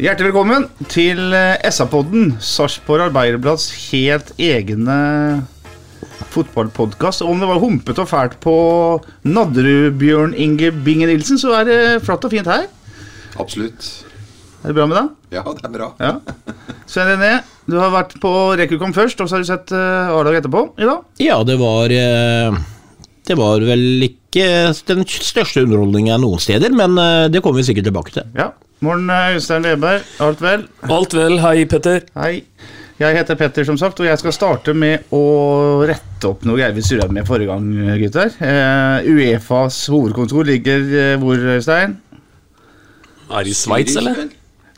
[0.00, 4.94] Hjertelig velkommen til eh, SA-podden, Sarpsborg Arbeiderblads helt egne
[6.32, 7.20] fotballpodkast.
[7.20, 8.54] Om det var humpete og fælt på
[9.28, 12.64] Nadderud, Bjørn Inge Bingen Nilsen, så er det flatt og fint her.
[13.36, 13.90] Absolutt.
[14.62, 15.10] Er det bra med deg?
[15.36, 15.90] Ja, det er bra.
[16.00, 16.14] Ja.
[16.88, 17.34] Svein René,
[17.68, 20.88] du har vært på Rekukom først, og så har du sett uh, A-lag etterpå i
[20.88, 21.04] dag.
[21.20, 22.56] Ja, det var eh,
[23.28, 24.48] Det var vel ikke
[24.88, 28.32] den største underholdningen noen steder, men eh, det kommer vi sikkert tilbake til.
[28.40, 28.48] Ja.
[28.80, 30.04] Morgen, eh, Øystein Weberg.
[30.24, 30.62] Alt vel?
[30.88, 32.00] Alt vel, hei Petter.
[32.16, 32.44] Hei.
[33.00, 36.84] Jeg heter Petter, som sagt, og jeg skal starte med å rette opp noe vi
[36.84, 37.66] surra med forrige gang,
[38.00, 38.32] gutter.
[38.40, 41.98] Uh, Uefas hovedkontor ligger uh, hvor, Øystein?
[43.28, 44.30] Er det i Sveits, eller?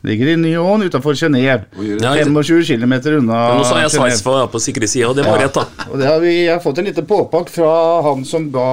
[0.03, 1.63] Ligger i Nyon utenfor Genéve.
[2.03, 3.95] Ja, 25 km unna Nå sa jeg.
[3.95, 5.87] Sveits for å være på sikre sida, og det var rett, da.
[5.93, 7.71] Og det har vi jeg har fått en liten påpakk fra
[8.09, 8.67] han som ga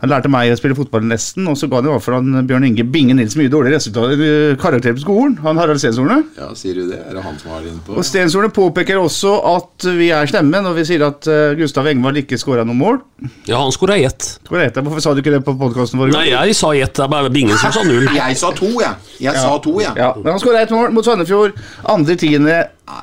[0.00, 2.46] Han lærte meg å spille fotball nesten, og så ga han i hvert fall han
[2.48, 5.34] Bjørn Inge Binge Nilsen mye dårligere resultater karakter på skolen.
[5.44, 6.22] Han Harald Stenshorne.
[6.38, 7.02] Ja, sier du det?
[7.04, 7.98] Er det han som har det inne på?
[8.00, 12.22] Og Stenshorne påpeker også at vi er slemme når vi sier at eh, Gustav Engvald
[12.22, 13.00] ikke skåra noe mål.
[13.48, 14.30] Ja, han skåra ett.
[14.48, 16.14] Hvorfor sa du ikke det på podkasten vår?
[16.16, 18.08] Nei, jeg sa ett, det er bare Bingen som sa null.
[18.16, 19.12] Jeg sa to, jeg.
[19.26, 19.92] Jeg sa to, jeg.
[20.00, 21.60] Ja, men han skåra ett mål mot Sandefjord
[21.92, 22.62] andre tiende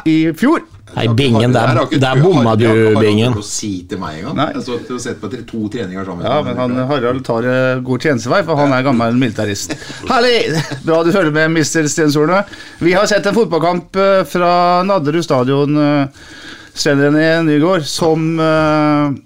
[0.10, 0.66] i fjor.
[0.96, 3.36] Nei, Bingen, der, der bomma du, Har ikke Bingen.
[3.38, 4.40] å si til meg engang.
[4.40, 6.26] Jeg har og sett på etter to treninger sammen.
[6.26, 9.76] Ja, men han Harald tar eh, god tjenestevei, for han er gammel militarist.
[10.12, 10.64] Herlig!
[10.88, 12.42] Bra du følger med, mister Stenshorne.
[12.80, 14.52] Vi har sett en fotballkamp eh, fra
[14.88, 16.34] Nadderud stadion, uh,
[16.78, 19.18] Sten René Nygård, som eh,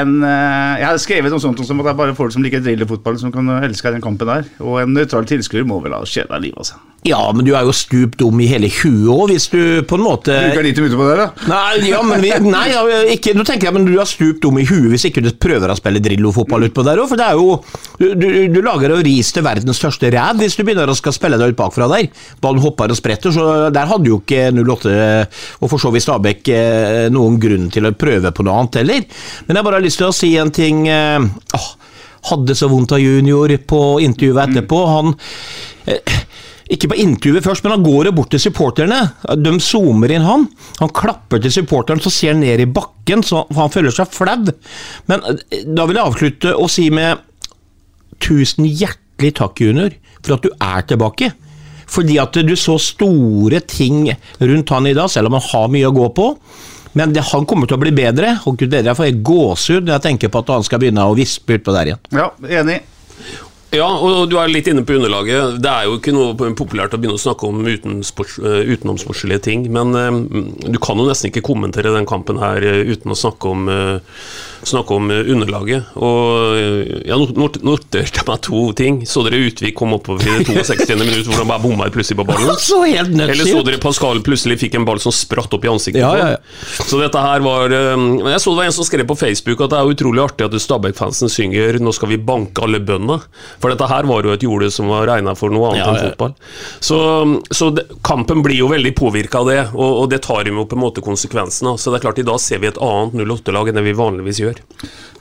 [0.00, 2.64] en eh, Jeg har skrevet noe sånt som at det er bare folk som liker
[2.64, 4.50] drillefotball, som kan elske den kampen der.
[4.64, 6.90] Og en nøytral tilskuer må vel ha kjeda livet av seg.
[7.04, 10.04] Ja, men du er jo stupt dum i hele huet òg, hvis du på en
[10.06, 11.26] måte Bruker 90 minutter på det, da.
[11.50, 12.80] Nei, ja, men vi, nei ja,
[13.12, 15.68] ikke, nå tenker jeg, men du er stupt dum i huet hvis ikke du prøver
[15.68, 17.58] å spille Drillo-fotball utpå der òg, for det er jo
[18.00, 21.12] Du, du, du lager jo ris til verdens største ræv hvis du begynner å skal
[21.12, 22.08] spille deg ut bakfra der.
[22.40, 24.96] Ballen hopper og spretter, så der hadde jo ikke 08
[25.60, 29.04] og for så vidt Stabæk eh, noen grunn til å prøve på noe annet heller.
[29.44, 31.72] Men jeg bare har lyst til å si en ting eh, åh,
[32.24, 34.78] Hadde så vondt av junior på intervjuet etterpå.
[34.88, 35.10] Han
[35.92, 36.14] eh,
[36.72, 39.02] ikke på intervjuet først, men han går bort til supporterne.
[39.36, 40.46] De zoomer inn han.
[40.78, 44.54] Han klapper til supporteren, så ser han ned i bakken, så han føler seg flau.
[45.10, 47.20] Men eh, da vil jeg avslutte og si med
[48.24, 49.92] tusen hjertelig takk, junior,
[50.24, 51.34] for at du er tilbake.
[51.84, 54.08] Fordi at du så store ting
[54.40, 56.30] rundt han i dag, selv om han har mye å gå på.
[56.94, 59.96] Men det, han kommer til å bli bedre, og gud bedre, jeg får gåsehud når
[59.96, 62.04] jeg tenker på at han skal begynne å vispe utpå der igjen.
[62.14, 62.28] Ja,
[62.62, 62.82] enig.
[63.74, 65.56] Ja, og du er litt inne på underlaget.
[65.62, 69.64] Det er jo ikke noe populært å begynne å snakke om utensports, eh, utenomsportslige ting,
[69.74, 70.18] men eh,
[70.70, 73.66] du kan jo nesten ikke kommentere den kampen her eh, uten å snakke om,
[74.70, 75.90] snakke om eh, underlaget.
[75.96, 79.00] Og eh, jeg not- not- noterte meg to ting.
[79.08, 80.96] Så dere Utvik kom oppover i det 62.
[81.00, 82.54] minutt hvor han bare bomma plutselig på ballen?
[82.64, 85.70] Så helt nuts Eller så dere Pascal plutselig fikk en ball som spratt opp i
[85.72, 86.86] ansiktet Ja, på ja, ham?
[86.88, 89.74] Så dette her var eh, Jeg så det var en som skrev på Facebook at
[89.74, 93.20] det er utrolig artig at Stabæk-fansen synger 'Nå skal vi banke alle bøndene'.
[93.60, 95.98] For dette her var jo et jorde som var regna for noe annet Ja, enn
[96.00, 96.10] ja.
[96.10, 96.34] fotball.
[96.80, 96.98] Så,
[97.50, 100.76] så det, kampen blir jo veldig påvirka av det, og, og det tar jo på
[100.78, 101.74] en måte konsekvensene.
[101.78, 104.40] Så det er klart i dag ser vi et annet 08-lag enn det vi vanligvis
[104.44, 104.53] gjør.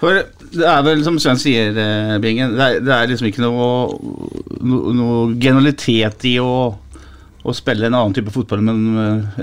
[0.03, 0.19] For
[0.53, 3.67] det er vel, som Sven sier, eh, Bingen, det er, det er liksom ikke noe,
[4.59, 6.73] no, noe genialitet i å,
[7.43, 8.83] å spille en annen type fotball enn,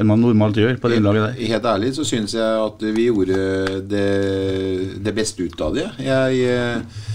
[0.06, 1.48] man normalt gjør på det innlaget der.
[1.54, 4.06] Helt ærlig så syns jeg at vi gjorde det,
[5.00, 5.88] det beste ut av det.
[6.04, 7.10] Jeg, eh,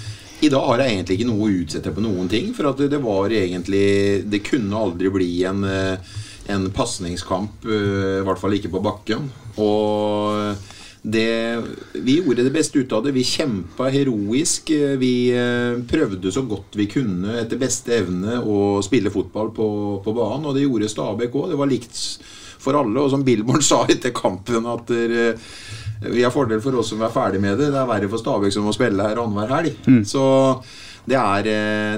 [0.45, 2.51] I dag har jeg egentlig ikke noe å utsette på noen ting.
[2.57, 3.87] For at det, var egentlig
[4.25, 6.15] Det kunne aldri bli en, eh,
[6.49, 9.29] en pasningskamp, i hvert fall ikke på bakken.
[9.61, 10.73] Og
[11.05, 11.61] det,
[11.93, 13.11] vi gjorde det beste ut av det.
[13.13, 14.71] Vi kjempa heroisk.
[14.97, 19.67] Vi eh, prøvde så godt vi kunne etter beste evne å spille fotball på,
[20.01, 21.51] på banen, og det gjorde Stabæk òg.
[21.51, 21.99] Det var likt
[22.65, 22.97] for alle.
[23.03, 25.37] Og som Billborn sa etter kampen, at der,
[26.09, 27.69] vi har fordel for oss som er ferdig med det.
[27.75, 29.77] Det er verre for Stabæk som må spille her annenhver helg.
[30.09, 30.25] Så
[31.05, 31.51] det er,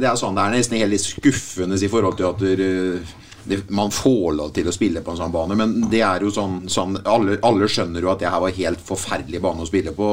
[0.04, 0.36] det er sånn.
[0.36, 3.08] Det er nesten helt skuffende i forhold til at der,
[3.48, 6.32] det, man får lov til å spille på en sånn bane, men det er jo
[6.34, 9.94] sånn, sånn alle, alle, skjønner jo at det her var helt forferdelig bane å spille
[9.96, 10.10] på.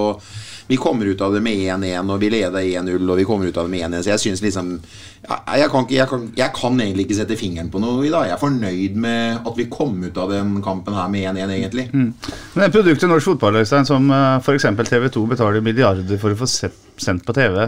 [0.66, 3.58] Vi kommer ut av det med 1-1, og vi leder 1-0, og vi kommer ut
[3.60, 4.04] av det med 1-1.
[4.06, 7.68] Så jeg syns liksom jeg, jeg, kan jeg, kan, jeg, kan egentlig ikke sette fingeren
[7.72, 8.30] på noe i dag.
[8.30, 11.88] Jeg er fornøyd med at vi kom ut av den kampen her med 1-1, egentlig.
[11.92, 12.10] Mm.
[12.56, 14.70] Men produktet norsk fotball, Øystein, som eh, f.eks.
[14.88, 17.66] TV 2 betaler milliarder for å få sendt på TV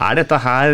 [0.00, 0.70] er dette her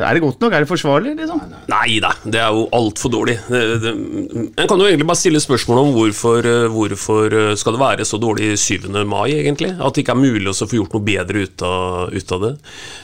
[0.00, 0.54] Er det godt nok?
[0.54, 1.14] Er det forsvarlig?
[1.18, 1.42] Liksom?
[1.70, 3.36] Nei da, det er jo altfor dårlig.
[3.50, 8.08] En kan jo egentlig bare stille spørsmål om hvorfor, eh, hvorfor eh, skal det være
[8.08, 8.88] så dårlig 7.
[9.04, 9.74] mai, egentlig?
[9.76, 12.52] At det ikke er mulig å få gjort noe bedre ut av, ut av det.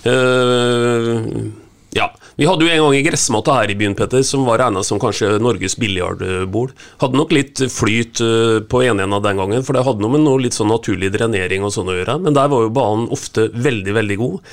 [0.06, 1.65] Uh,
[1.96, 4.82] ja, Vi hadde jo en gang i gressmatta her i byen Petter, som var regna
[4.84, 6.75] som kanskje Norges biljardbord.
[7.00, 10.26] Hadde nok litt flyt eh, på ene av den gangen, for det hadde noe med
[10.26, 12.19] noe litt sånn naturlig drenering og sånn å gjøre.
[12.26, 14.52] Men der var jo banen ofte veldig, veldig god.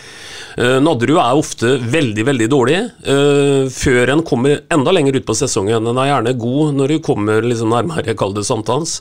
[0.54, 2.78] Uh, Nadderud er ofte veldig, veldig dårlig
[3.10, 5.90] uh, før en kommer enda lenger ut på sesongen.
[5.90, 9.00] En er gjerne god når du kommer liksom nærmere, kall det sankthans.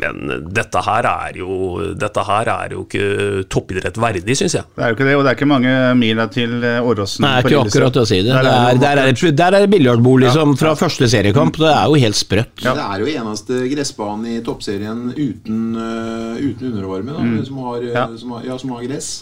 [0.00, 1.60] Men dette her er jo
[1.98, 4.70] Dette her er jo ikke toppidrett verdig, syns jeg.
[4.72, 7.26] Det er jo ikke det, og det er ikke mange mila til Åråsen.
[7.42, 8.30] på ikke akkurat å si det.
[8.32, 11.58] Der er, der er, det, der er det biljardbord liksom, fra første seriekamp.
[11.60, 12.54] Det er jo helt sprøtt.
[12.62, 12.76] Ja.
[12.78, 17.36] Det er jo eneste gressbanen i toppserien uten, uh, uten undervarme, da, mm.
[17.48, 18.06] som, har, ja.
[18.18, 19.12] Som, har, ja, som har gress.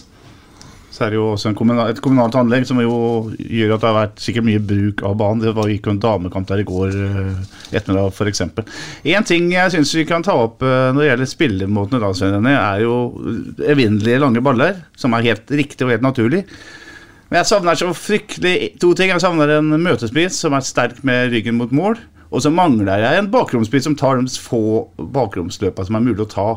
[0.91, 2.95] Så er det jo også kommunal, et kommunalt anlegg som jo
[3.39, 5.43] gjør at det har vært sikkert mye bruk av banen.
[5.45, 6.97] Det var gikk jo en damekamp der i går
[7.71, 8.43] ettermiddag f.eks.
[9.07, 12.97] Én ting jeg syns vi kan ta opp når det gjelder spillemåten i er jo
[13.63, 16.43] evinnelige lange baller, som er helt riktig og helt naturlig.
[17.31, 19.13] Men jeg savner så fryktelig to ting.
[19.13, 21.95] Jeg savner en møtespiss som er sterk med ryggen mot mål.
[22.31, 26.31] Og så mangler jeg en bakromspiss som tar de få bakromsløpene som er mulig å
[26.31, 26.49] ta.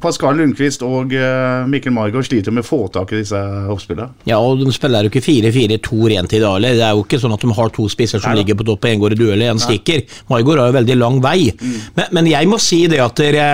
[0.00, 3.38] Pascal Lundqvist og uh, Mikkel Margaard sliter med å få tak i disse
[3.72, 4.12] oppspillene.
[4.28, 6.56] Ja, og de spiller jo ikke 4-4-2 rent i dag.
[6.60, 6.76] Eller?
[6.78, 8.84] Det er jo ikke sånn at de har to spisser som Nei, ligger på topp,
[8.84, 10.04] og en går i duell, en stikker.
[10.32, 11.38] Margaard har jo veldig lang vei.
[11.52, 11.78] Mm.
[11.98, 13.46] Men, men, jeg må si det at dere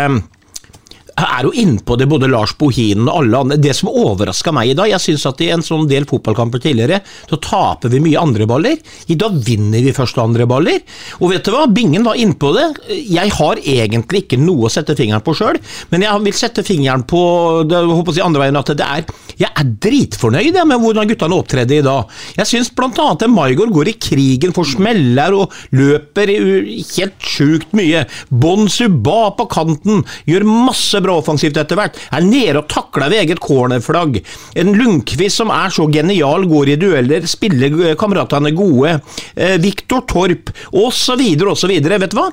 [1.24, 3.58] er jo innpå det, både Lars Bohinen og alle andre.
[3.62, 7.00] Det som overraska meg i dag, jeg syns at i en sånn del fotballkamper tidligere,
[7.30, 8.78] så taper vi mye andre baller.
[9.08, 10.82] I dag vinner vi første og andre baller.
[11.20, 12.68] Og vet du hva, Bingen var innpå det.
[13.08, 15.60] Jeg har egentlig ikke noe å sette fingeren på sjøl,
[15.92, 17.22] men jeg vil sette fingeren på
[17.68, 19.06] det, håper jeg, andre veien at det er
[19.38, 22.10] Jeg er dritfornøyd med hvordan guttene opptredde i dag.
[22.38, 22.90] Jeg syns bl.a.
[22.90, 28.04] at Maigård går i krigen for smeller og løper helt sjukt mye.
[28.28, 31.98] Bon Suba på kanten gjør masse bra offensivt etter hvert.
[32.10, 34.20] Er nede og takler ved eget cornerflagg.
[34.58, 38.98] En Lundqvist som er så genial, går i dueller, spiller kameratene gode.
[39.36, 41.74] Eh, Viktor Torp, osv., osv.
[41.78, 42.30] Vet du hva?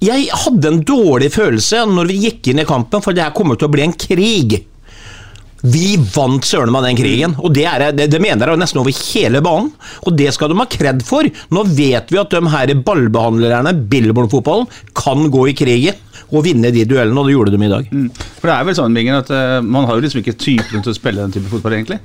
[0.00, 3.58] Jeg hadde en dårlig følelse når vi gikk inn i kampen, for det her kommer
[3.60, 4.54] til å bli en krig.
[5.62, 8.94] Vi vant søren meg den krigen, og det, er, det, det mener jeg nesten over
[8.96, 9.72] hele banen.
[10.06, 11.26] Og det skal de ha kred for.
[11.52, 15.98] Nå vet vi at de her ballbehandlerne, Billborn-fotballen, kan gå i krigen
[16.30, 17.90] og vinne de duellene, og det gjorde de i dag.
[17.90, 18.08] Mm.
[18.38, 20.92] For det er vel sånn, Bingen, at uh, man har jo liksom ikke typen til
[20.92, 22.00] å spille den type fotball, egentlig?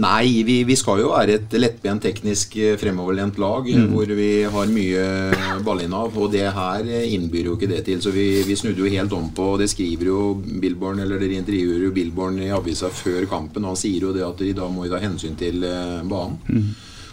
[0.00, 3.90] Nei, vi, vi, skal jo være et lettbent teknisk eh, fremoverlent lag mm.
[3.92, 5.02] hvor vi har mye
[5.66, 6.16] ballinnav.
[6.16, 8.00] Og det her innbyr jo ikke det til.
[8.00, 11.36] Så vi, vi snudde jo helt om på og Det skriver jo Billborn, eller dere
[11.42, 13.66] intervjuer jo Billborn i avisa før kampen.
[13.66, 16.40] Og han sier jo det at i dag må vi ta hensyn til eh, banen.
[16.48, 16.72] Mm.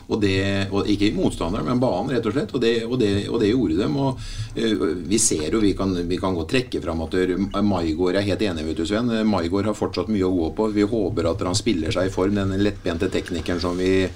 [0.09, 0.39] Og det,
[0.73, 2.53] og ikke motstanderen, men banen, rett og slett.
[2.57, 3.97] Og det, og det, og det gjorde dem.
[4.01, 4.17] Og
[4.57, 7.17] uh, vi ser jo, vi kan, vi kan godt trekke fram at
[7.61, 9.13] Maigård er helt enig, vet du, Sven.
[9.29, 10.69] Maigård har fortsatt mye å gå på.
[10.73, 14.07] Vi håper at han spiller seg i form, den lettbente teknikeren som vi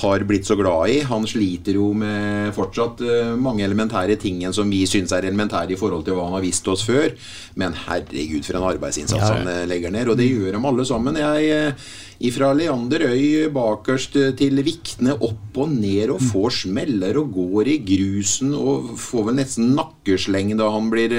[0.00, 1.00] har blitt så glad i.
[1.08, 5.80] Han sliter jo med fortsatt uh, mange elementære ting som vi syns er elementære i
[5.80, 7.12] forhold til hva han har visst oss før.
[7.60, 9.38] Men herregud, for en arbeidsinnsats ja, ja.
[9.38, 10.12] han uh, legger ned.
[10.12, 11.20] Og det gjør de alle sammen.
[11.22, 11.94] Jeg uh,
[12.26, 17.76] Ifra Leander Øy bakerst til Vikne opp og ned og får smeller og går i
[17.84, 21.12] grusen og får vel nesten nakkesleng da han blir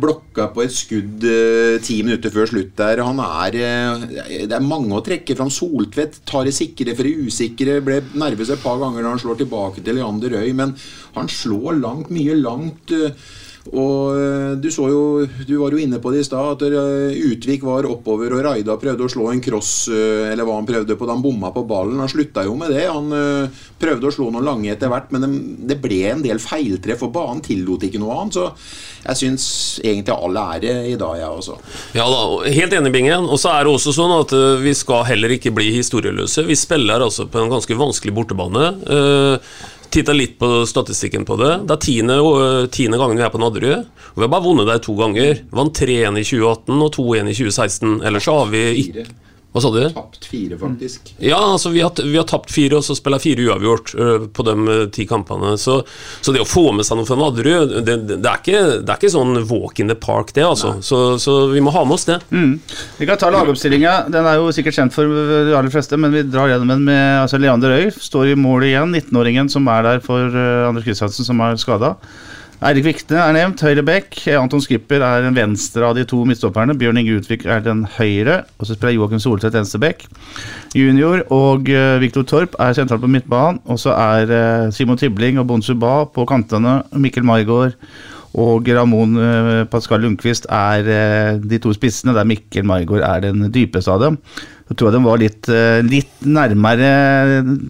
[0.00, 1.26] blokka på et skudd
[1.84, 3.04] ti minutter før slutt der.
[3.04, 3.58] Han er
[4.48, 5.52] Det er mange å trekke fram.
[5.52, 9.22] Soltvedt tar det sikre for det usikre usikre, ble nervøse et par ganger da han
[9.22, 10.74] slår tilbake til Leander Røy, men
[11.14, 12.90] han slår langt, mye langt.
[12.90, 13.14] Eh,
[13.72, 15.02] og eh, du så jo,
[15.48, 18.76] du var jo inne på det i stad, at eh, Utvik var oppover og Raida
[18.80, 22.02] prøvde å slå en cross, eller hva han prøvde på da han bomma på ballen.
[22.02, 22.84] Han slutta jo med det.
[22.90, 23.08] Han
[23.80, 27.40] prøvde å slå noen lange etter hvert, men det ble en del feiltreff, og banen
[27.44, 28.36] tillot ikke noe annet.
[28.36, 28.46] Så
[29.04, 29.46] jeg syns
[29.84, 31.58] egentlig alle er det i dag, jeg også.
[31.96, 32.22] Ja da,
[32.58, 33.28] helt enig, Bingen.
[33.28, 36.44] Og så er det også sånn at vi skal heller ikke bli historieløse.
[36.48, 38.74] Vi spiller altså på en ganske vanskelig bortebane.
[39.94, 41.52] Titta litt på statistikken på det.
[41.68, 42.16] Det er tiende,
[42.74, 43.84] tiende gangen vi er på Nadderud.
[44.14, 45.44] Og vi har bare vunnet der to ganger.
[45.54, 47.94] Vant 3-1 i 2018 og 2-1 i 2016.
[48.08, 49.06] Ellers så har vi ikke
[49.54, 49.84] Hva sa du?
[49.94, 51.12] Tapt fire, faktisk.
[51.22, 54.46] Ja, altså vi har, vi har tapt fire, og så spiller fire uavgjort uh, på
[54.48, 55.52] de ti kampene.
[55.62, 55.76] Så,
[56.18, 59.38] så det å få med seg noe fra Nadderud, det, det, det, er ikke, sånn
[59.46, 60.74] walk in the park, det, altså.
[60.82, 62.18] Så, så vi må ha med oss det.
[62.98, 63.94] Vi kan ta lagoppstillinga.
[64.10, 67.22] Den er jo sikkert kjent for de aller fleste, men vi drar gjennom den med
[67.22, 67.92] altså Leander Øy.
[67.94, 68.90] Står i mål igjen.
[68.90, 71.94] 19-åringen som er der for uh, Anders Kristiansen, som er skada.
[72.64, 74.14] Eirik Vikne er nevnt, høyre back.
[74.40, 76.72] Anton Skipper er den venstre av de to midtstopperne.
[76.80, 78.38] Bjørn Inge Utvik er den høyre.
[78.56, 80.06] Og så spiller Joakim Solseth venstre back.
[80.72, 83.60] Junior og uh, Viktor Torp er sentralt på midtbanen.
[83.68, 86.78] Og så er eh, Simon Tibling og Bonsu Ba på kantene.
[86.96, 87.76] Mikkel Maigård
[88.40, 93.44] og Ramón eh, Pascal Lundqvist er eh, de to spissene, der Mikkel Maigård er den
[93.54, 94.18] dypeste av dem.
[94.70, 96.88] Jeg tror de var litt, eh, litt nærmere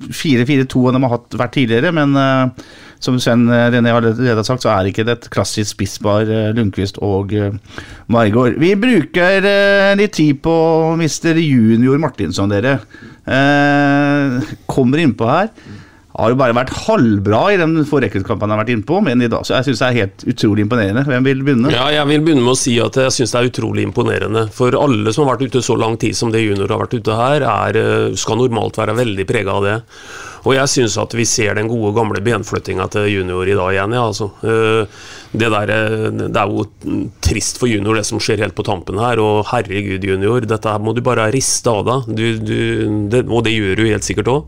[0.08, 2.66] 4-4-2 enn de har hatt, vært tidligere, men eh,
[3.04, 7.00] som Sven René allerede har sagt, så er ikke det et klassisk spissbar eh, Lundqvist
[7.04, 7.34] og
[8.12, 8.58] Margaard.
[8.60, 10.56] Vi bruker eh, litt tid på
[11.00, 12.78] mister junior Martinsson, dere.
[13.24, 15.52] Eh, kommer innpå her.
[16.14, 19.42] Har jo bare vært halvbra i den forrekruttkampen han har vært innpå, men i dag
[19.42, 21.02] så jeg syns det er helt utrolig imponerende.
[21.08, 21.72] Hvem vil begynne?
[21.74, 24.44] Ja, jeg vil begynne med å si at jeg syns det er utrolig imponerende.
[24.54, 27.18] For alle som har vært ute så lang tid som det junior har vært ute
[27.18, 29.74] her, er, eh, skal normalt være veldig prega av det.
[30.44, 33.98] Og jeg syns at vi ser den gode, gamle benflyttinga til junior i dag igjen,
[33.98, 34.30] ja, altså.
[34.44, 34.86] Eh,
[35.34, 36.62] Det, der, eh, det er jo
[37.20, 39.18] trist for junior, det som skjer helt på tampen her.
[39.18, 42.14] Og herregud, junior, dette her må du bare riste av deg.
[42.14, 44.44] Du, du, det, og det gjør du helt sikkert òg.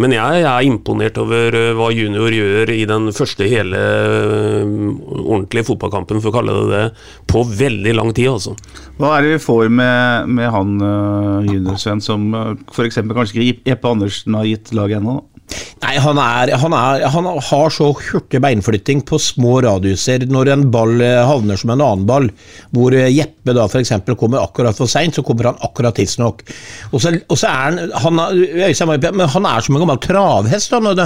[0.00, 4.72] Men jeg, er imponert over eh, hva junior gjør i den første hele eh,
[5.22, 8.56] ordentlige fotballkampen, for å kalle det det, på veldig lang tid, altså.
[8.98, 13.00] Hva er det vi får med, med han uh, juniorsvenn som uh, f.eks.
[13.06, 15.20] kanskje ikke Jeppe Andersen har gitt laget ennå?
[15.84, 20.24] Nei, han, er, han, er, han har så hurtig beinflytting på små radiuser.
[20.30, 22.30] Når en ball eh, havner som en annen ball,
[22.74, 23.92] hvor eh, Jeppe da f.eks.
[24.16, 26.40] kommer akkurat for seint, så kommer han akkurat tidsnok.
[26.90, 27.12] Og så,
[27.50, 30.72] er han han, men han er som en gammel travhest.
[30.72, 31.04] Han,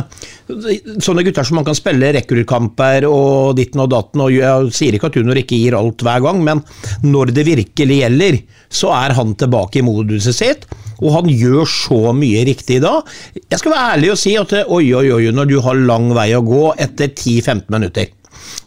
[1.02, 4.22] sånne gutter som man kan spille rekruttkamper og ditten og datten.
[4.28, 6.62] og Jeg sier ikke at junior ikke gir alt hver gang, men
[7.02, 10.68] når det virkelig gjelder, så er han tilbake i moduset sitt.
[10.98, 12.98] Og han gjør så mye riktig da.
[13.38, 16.30] Jeg skal være ærlig og si at oi, oi, oi, når du har lang vei
[16.36, 18.10] å gå etter 10-15 minutter.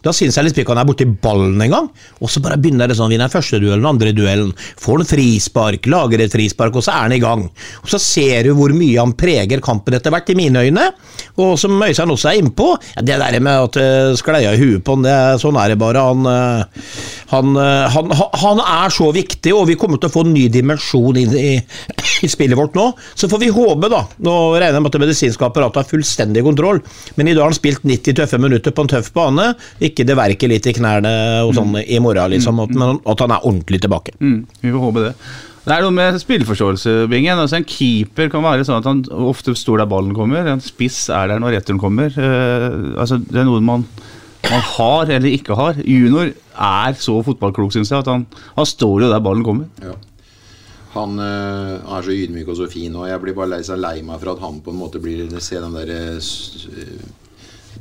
[0.02, 1.88] Da syns jeg liksom ikke han er borti ballen engang.
[2.20, 4.52] Og så bare begynner det sånn, vinner første duellen, andre duellen.
[4.82, 7.44] Får en frispark, lager et frispark, og så er han i gang.
[7.82, 10.88] Og så ser du hvor mye han preger kampen etter hvert, i mine øyne.
[11.42, 14.84] Og som Øystein også er innpå, ja, det der med at det skleia i huet
[14.84, 16.02] på han, det, sånn er det bare.
[16.08, 16.88] Han, eh,
[17.32, 20.34] han, eh, han, han, han er så viktig, og vi kommer til å få en
[20.34, 21.52] ny dimensjon inn i,
[22.26, 22.88] i spillet vårt nå.
[23.14, 24.04] Så får vi håpe, da.
[24.26, 26.82] Nå regner jeg med at det medisinske apparatet har fullstendig kontroll,
[27.16, 29.52] men i dag har han spilt 90 tøffe minutter på en tøff bane.
[29.82, 31.12] Ikke det verker litt i knærne
[31.44, 34.12] og sånn i morgen, liksom, at- men at han er ordentlig tilbake.
[34.20, 35.14] Mm, vi får håpe det.
[35.64, 37.38] Det er noe med spillforståelse, Bingen.
[37.38, 40.44] Altså, en keeper kan være sånn at han ofte står der ballen kommer.
[40.50, 42.08] En spiss er der når returen kommer.
[42.16, 43.84] Uh, altså, det er noe man,
[44.50, 45.74] man har eller ikke har.
[45.86, 49.66] Junior er så fotballklok, syns jeg, at han, han står jo der ballen kommer.
[49.80, 49.94] Ja.
[50.92, 54.02] Han eh, er så ydmyk og så fin, og jeg blir bare lei, så lei
[54.04, 57.00] meg for at han på en måte blir Se den der s- eh,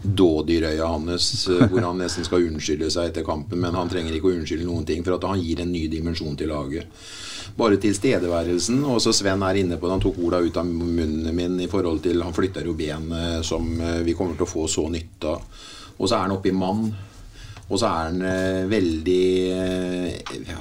[0.03, 4.31] dådyrøya hans eh, hvor han nesten skal unnskylde seg etter kampen, men han trenger ikke
[4.31, 6.89] å unnskylde noen ting, for at han gir en ny dimensjon til laget.
[7.57, 8.79] Bare tilstedeværelsen.
[8.87, 11.69] Og så Sven er inne på det, han tok orda ut av munnen min i
[11.69, 14.87] forhold til Han flytter jo ben eh, som eh, vi kommer til å få så
[14.89, 15.63] nytte av.
[15.99, 16.85] Og så er han oppe i mann.
[17.71, 19.21] Og så er han veldig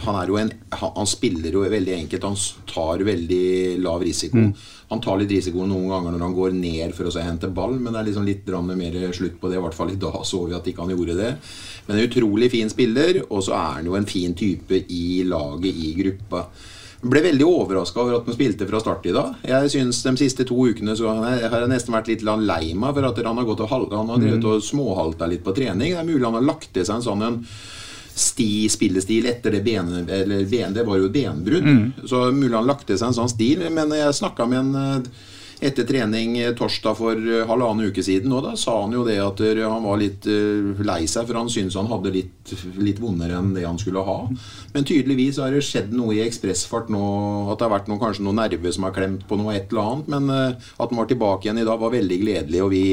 [0.04, 2.26] Han er en han, spiller jo veldig enkelt.
[2.28, 2.36] Han
[2.70, 4.44] tar veldig lav risiko.
[4.90, 7.94] Han tar litt risiko noen ganger når han går ned for å hente ball, men
[7.94, 9.60] det er liksom litt mer slutt på det.
[9.60, 11.30] I hvert fall i dag så vi at ikke han gjorde det.
[11.86, 15.70] Men en utrolig fin spiller, og så er han jo en fin type i laget,
[15.70, 16.44] i gruppa.
[17.00, 19.38] Ble veldig overraska over at han spilte fra start i dag.
[19.48, 22.74] Jeg synes De siste to ukene så har jeg har jeg nesten vært litt lei
[22.74, 25.94] meg for at han har gått og Han har drevet og småhalta litt på trening.
[25.94, 27.44] Det er mulig han har lagt til seg en sånn en
[28.20, 31.68] sti, spillestil etter det ben, Eller ben, det var jo et benbrudd.
[32.08, 33.64] Så mulig han lagte seg en sånn stil.
[33.72, 35.26] Men jeg snakka med en eh,
[35.60, 39.42] etter trening eh, torsdag for eh, halvannen uke siden, da sa han jo det at
[39.44, 43.52] eh, han var litt lei seg, for han syntes han hadde litt, litt vondere enn
[43.56, 44.18] det han skulle ha.
[44.74, 47.02] Men tydeligvis har det skjedd noe i ekspressfart nå,
[47.52, 49.84] at det har vært noe, kanskje noen nerver som har klemt på noe et eller
[49.84, 50.10] annet.
[50.14, 52.84] Men at han var tilbake igjen i dag, var veldig gledelig, og vi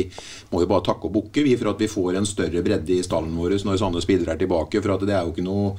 [0.51, 3.03] må jo bare takke og bukke vi for at vi får en større bredde i
[3.05, 4.83] stallen vår når sånne spillere er tilbake.
[4.83, 5.75] For at det er jo ikke noe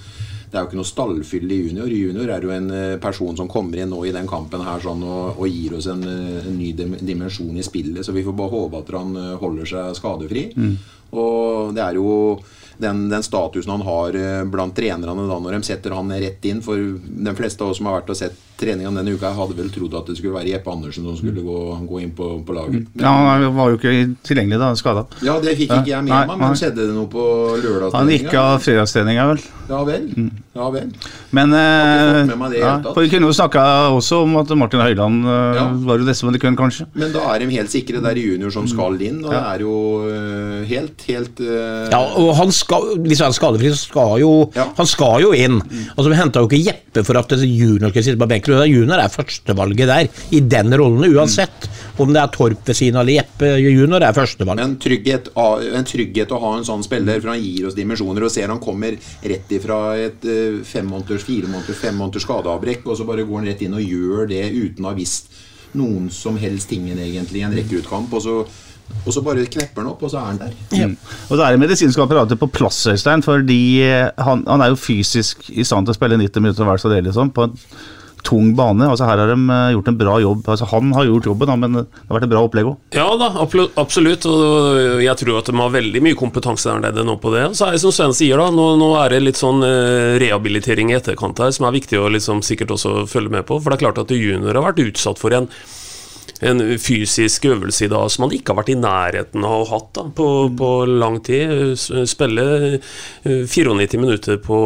[0.49, 1.91] det er jo ikke noe stallfyll i junior.
[1.93, 5.03] Junior er jo en eh, person som kommer inn nå i den kampen her sånn,
[5.05, 8.55] og, og gir oss en, eh, en ny dimensjon i spillet, så vi får bare
[8.55, 10.47] håpe at han eh, holder seg skadefri.
[11.09, 12.11] Og det er jo
[12.81, 14.17] den, den statusen han har
[14.49, 16.61] blant trenerne da når de setter han rett inn.
[16.65, 19.57] For de fleste av oss som har vært og sett treningene denne uka, Jeg hadde
[19.59, 22.57] vel trodd at det skulle være Jeppe Andersen som skulle gå, gå inn på, på
[22.57, 22.89] laget.
[22.99, 23.93] Ja, Han var jo ikke
[24.27, 25.07] tilgjengelig da, skada.
[25.23, 26.59] Ja, det fikk ikke jeg med Nei, meg, men nei.
[26.59, 27.25] skjedde det noe på
[27.63, 27.99] lørdagstreninga?
[28.03, 29.43] Han gikk av fredagstreninga, vel.
[29.69, 30.05] Ja vel.
[30.59, 30.87] Ja vel.
[31.37, 34.39] Men eh, fått med meg det i ja, for Vi kunne jo snakka også om
[34.41, 35.67] at Martin Høiland eh, Ja.
[35.91, 36.87] var jo det som det kunne, kanskje.
[36.99, 38.01] Men da er de helt sikre.
[38.03, 39.75] Det er junior som skal inn, og det er jo
[40.09, 44.33] øh, helt, helt øh, Ja, og han skal, Hvis han er skadefri, så skal jo
[44.57, 44.65] Ja.
[44.79, 45.61] han skal jo inn.
[45.97, 48.48] Altså, Vi henta jo ikke Jeppe for at junior skal sitte på benken.
[48.55, 51.69] Og Junior er førstevalget der, i den rollen uansett.
[51.99, 54.61] Om det er Torp ved siden av eller Jeppe junior er førstevalg.
[54.61, 58.27] Men trygghet, en trygghet å ha en sånn spiller, for han gir oss dimensjoner.
[58.27, 58.95] Og ser han kommer
[59.33, 63.43] rett ifra et øh, fem måneders, fire måneders, fem måneders skadeavbrekk, og så bare går
[63.43, 65.33] han rett inn og gjør det uten å ha visst
[65.79, 68.15] noen som helst tingen egentlig i en rekkeutkamp.
[68.15, 68.39] Og så,
[69.03, 70.57] og så bare knepper han opp, og så er han der.
[70.79, 70.97] Mm.
[71.29, 74.81] Og da er det medisinske apparatet på plass, Øystein, fordi eh, han, han er jo
[74.81, 77.59] fysisk i stand til å spille 90 minutter hver så del, liksom, på en
[78.29, 78.85] tung bane.
[78.89, 80.43] Altså Her har de eh, gjort en bra jobb.
[80.55, 82.77] Altså Han har gjort jobben, da, men det har vært et bra opplegg òg.
[82.97, 83.31] Ja da,
[83.81, 84.29] absolutt.
[84.29, 87.47] Og jeg tror at de har veldig mye kompetanse der nede nå på det.
[87.59, 90.93] Så er det som Sven sier, da, nå, nå er det litt sånn eh, rehabilitering
[90.93, 93.61] i etterkant her, som er viktig å liksom sikkert også følge med på.
[93.63, 95.49] For det er klart at junior har vært utsatt for en
[96.47, 99.79] en fysisk øvelse i dag som man ikke har vært i nærheten av å ha
[99.79, 100.29] hatt da, på,
[100.59, 101.75] på lang tid.
[101.79, 102.45] Spille
[102.77, 104.61] eh, 94 minutter på,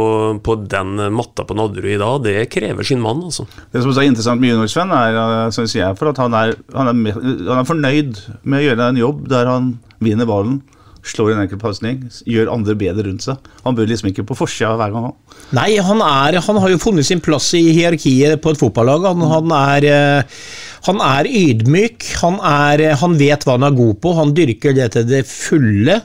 [0.45, 3.47] på den matta på Nadderud i dag, det krever sin mann, altså.
[3.73, 6.55] Det som er interessant med junior Sven, er eh, synes jeg, for at han er,
[6.77, 7.17] han, er,
[7.49, 10.61] han er fornøyd med å gjøre en jobb der han vinner ballen,
[11.03, 13.49] slår en enkel pasning, gjør andre bedre rundt seg.
[13.65, 15.09] Han bør liksom ikke på forsida hver gang.
[15.57, 19.09] Nei, han, er, han har jo funnet sin plass i hierarkiet på et fotballag.
[19.11, 20.45] Han, han, er, eh,
[20.87, 24.93] han er ydmyk, han, er, han vet hva han er god på, han dyrker det
[24.97, 26.01] til det fulle.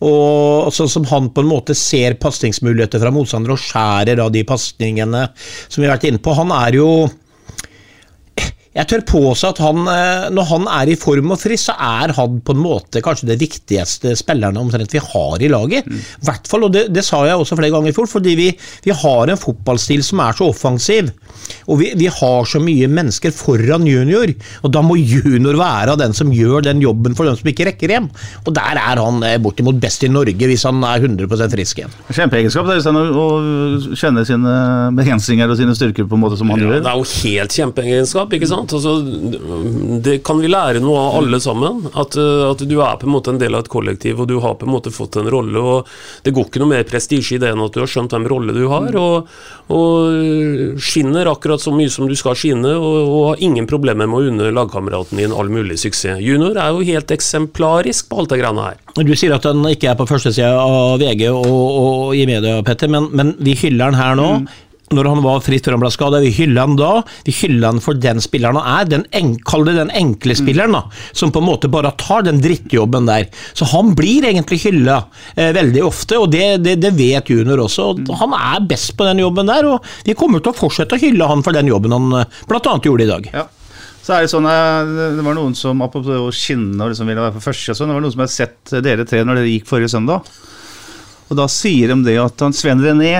[0.00, 4.44] Og sånn som han på en måte ser pasningsmuligheter fra motstandere og skjærer av de
[4.48, 6.32] pasningene som vi har vært inne på.
[6.38, 6.88] Han er jo
[8.70, 12.12] jeg tør påse at han, eh, når han er i form og frisk, så er
[12.14, 15.88] han på en måte kanskje det viktigste spillerne omtrent vi har i laget.
[15.90, 18.46] I hvert fall, og det, det sa jeg også flere ganger i fjor, fordi vi,
[18.86, 21.10] vi har en fotballstil som er så offensiv.
[21.66, 24.30] Og vi, vi har så mye mennesker foran junior,
[24.62, 27.90] og da må junior være den som gjør den jobben for dem som ikke rekker
[27.96, 28.06] hjem.
[28.46, 31.94] Og der er han eh, bortimot best i Norge, hvis han er 100 frisk igjen.
[32.14, 33.26] Kjempeegenskap det Øystein, å
[33.98, 34.54] kjenne sine
[34.94, 36.82] begrensninger og sine styrker på en måte som han Ja, gjør.
[36.86, 38.58] det er jo helt kjempeegenskap, ikke sant?
[38.60, 38.94] Altså,
[40.04, 41.84] det kan vi lære noe av alle sammen.
[41.94, 44.38] At, eh, at du er på en måte en del av et kollektiv, og du
[44.42, 45.58] har på en måte fått en rolle.
[45.58, 45.88] og
[46.24, 48.54] Det går ikke noe mer prestisje i det enn at du har skjønt hvem rolle
[48.56, 49.28] du har, og,
[49.72, 54.20] og skinner akkurat så mye som du skal skinne, og, og har ingen problemer med
[54.20, 56.20] å unne lagkameraten din all mulig suksess.
[56.20, 58.80] Junior er jo helt eksemplarisk på alt det greiene her.
[59.00, 62.90] Du sier at han ikke er på førstesida av VG og, og i media, Petter,
[62.92, 64.32] men, men vi hyller han her nå.
[64.90, 66.88] Når han var fritt før han ble skada, vi hyller han da.
[67.22, 68.88] Vi hyller han for den spilleren han er.
[68.90, 70.80] Den en, Kall det den enkle spilleren, da.
[71.14, 73.28] Som på en måte bare tar den drittjobben der.
[73.54, 74.96] Så han blir egentlig hylla
[75.36, 77.86] eh, veldig ofte, og det, det, det vet junior også.
[78.02, 81.02] Og Han er best på den jobben der, og vi kommer til å fortsette å
[81.04, 82.24] hylle han for den jobben han bl.a.
[82.50, 83.28] blant annet gjorde i dag.
[83.30, 83.44] Ja.
[84.00, 87.36] Så er Det sånn, eh, det var noen som apropos skinne og liksom ville være
[87.36, 89.94] for første, sånn, det var noen som hadde sett dere tre når dere gikk forrige
[89.94, 90.26] søndag.
[91.30, 93.14] Og Da sier de det at han Sven René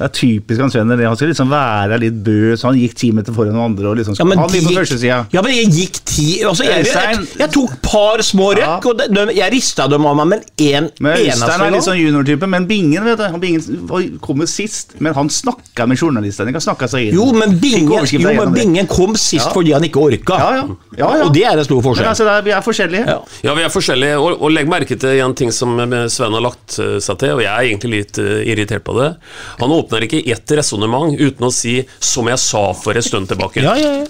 [0.00, 1.04] det er typisk han Sven René.
[1.04, 2.62] Han skal liksom være litt bøs.
[2.64, 3.90] Han gikk ti meter foran noen andre.
[3.90, 5.18] og liksom Ja, men Han gikk på førstesida.
[5.34, 9.02] Ja, men jeg gikk ti altså, jeg, jeg, jeg, jeg tok par små røkk, og
[9.02, 12.48] de, jeg rista dem av meg, men én Men eneste Øystein er litt sånn juniortype,
[12.48, 14.96] men Bingen vet du, han Bingen kom sist.
[15.04, 16.54] Men han snakka med journalistene.
[16.56, 17.18] Han snakka seg inn.
[17.20, 18.54] Jo, men Bingen, jo, men.
[18.56, 19.52] Bingen kom sist Ja.
[19.52, 20.40] fordi han ikke orka.
[20.40, 20.64] Ja, ja.
[20.96, 21.28] Ja, ja.
[21.28, 22.06] Og det er en stor forskjell.
[22.06, 23.04] Men altså, det er, vi er forskjellige.
[23.04, 23.20] Ja.
[23.50, 25.76] Ja, vi er forskjellige, og, og legg merke til en ting som
[26.08, 29.12] Sven har lagt eh, seg til, og jeg er egentlig litt eh, irritert på det.
[29.60, 33.62] Han åpner ikke ett resonnement uten å si 'som jeg sa for en stund tilbake'.
[33.62, 34.06] Ja, ja, ja.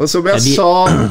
[0.00, 0.66] Og som jeg sa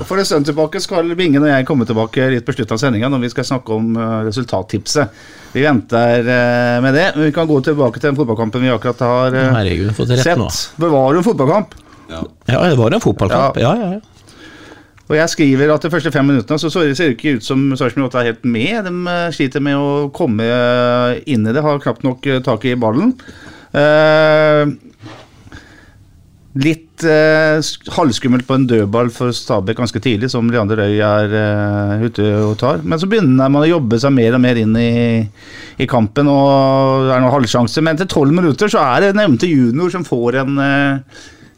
[0.07, 3.09] for en stund tilbake, skal Bingen og jeg komme tilbake litt på slutten av sendinga
[3.13, 5.19] når vi skal snakke om eh, resultattipset.
[5.53, 7.11] Vi venter eh, med det.
[7.15, 10.25] Men vi kan gå tilbake til den fotballkampen vi akkurat har eh, Herregud, fått rett
[10.25, 10.41] sett.
[10.41, 10.49] nå.
[10.49, 11.75] Det var jo en fotballkamp.
[12.09, 12.23] Ja.
[12.49, 13.59] Ja, det var en fotballkamp.
[13.61, 14.01] Ja, ja, ja.
[15.09, 17.63] Og jeg skriver at de første fem minuttene så så ser det ikke ut som
[17.77, 18.89] Sarpsborg 8 er helt med.
[18.89, 20.45] De sliter med å komme
[21.29, 23.15] inn i det, har knapt nok tak i ballen.
[23.69, 24.65] Eh,
[26.59, 27.59] litt eh,
[27.93, 32.55] halvskummelt på en dødball for Stabæk ganske tidlig, som Leander Øy er eh, ute og
[32.61, 32.81] tar.
[32.83, 34.91] Men så begynner man å jobbe seg mer og mer inn i,
[35.77, 37.85] i kampen, og det er noen halvsjanser.
[37.85, 40.63] Men etter tolv minutter så er det nevnte junior som får en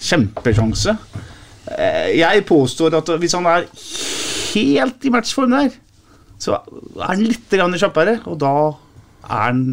[0.01, 0.97] kjempesjanse.
[2.11, 3.69] Jeg påstår at hvis han er
[4.51, 5.71] helt i matchform der,
[6.41, 8.53] så er han litt kjappere, og da
[9.29, 9.63] er han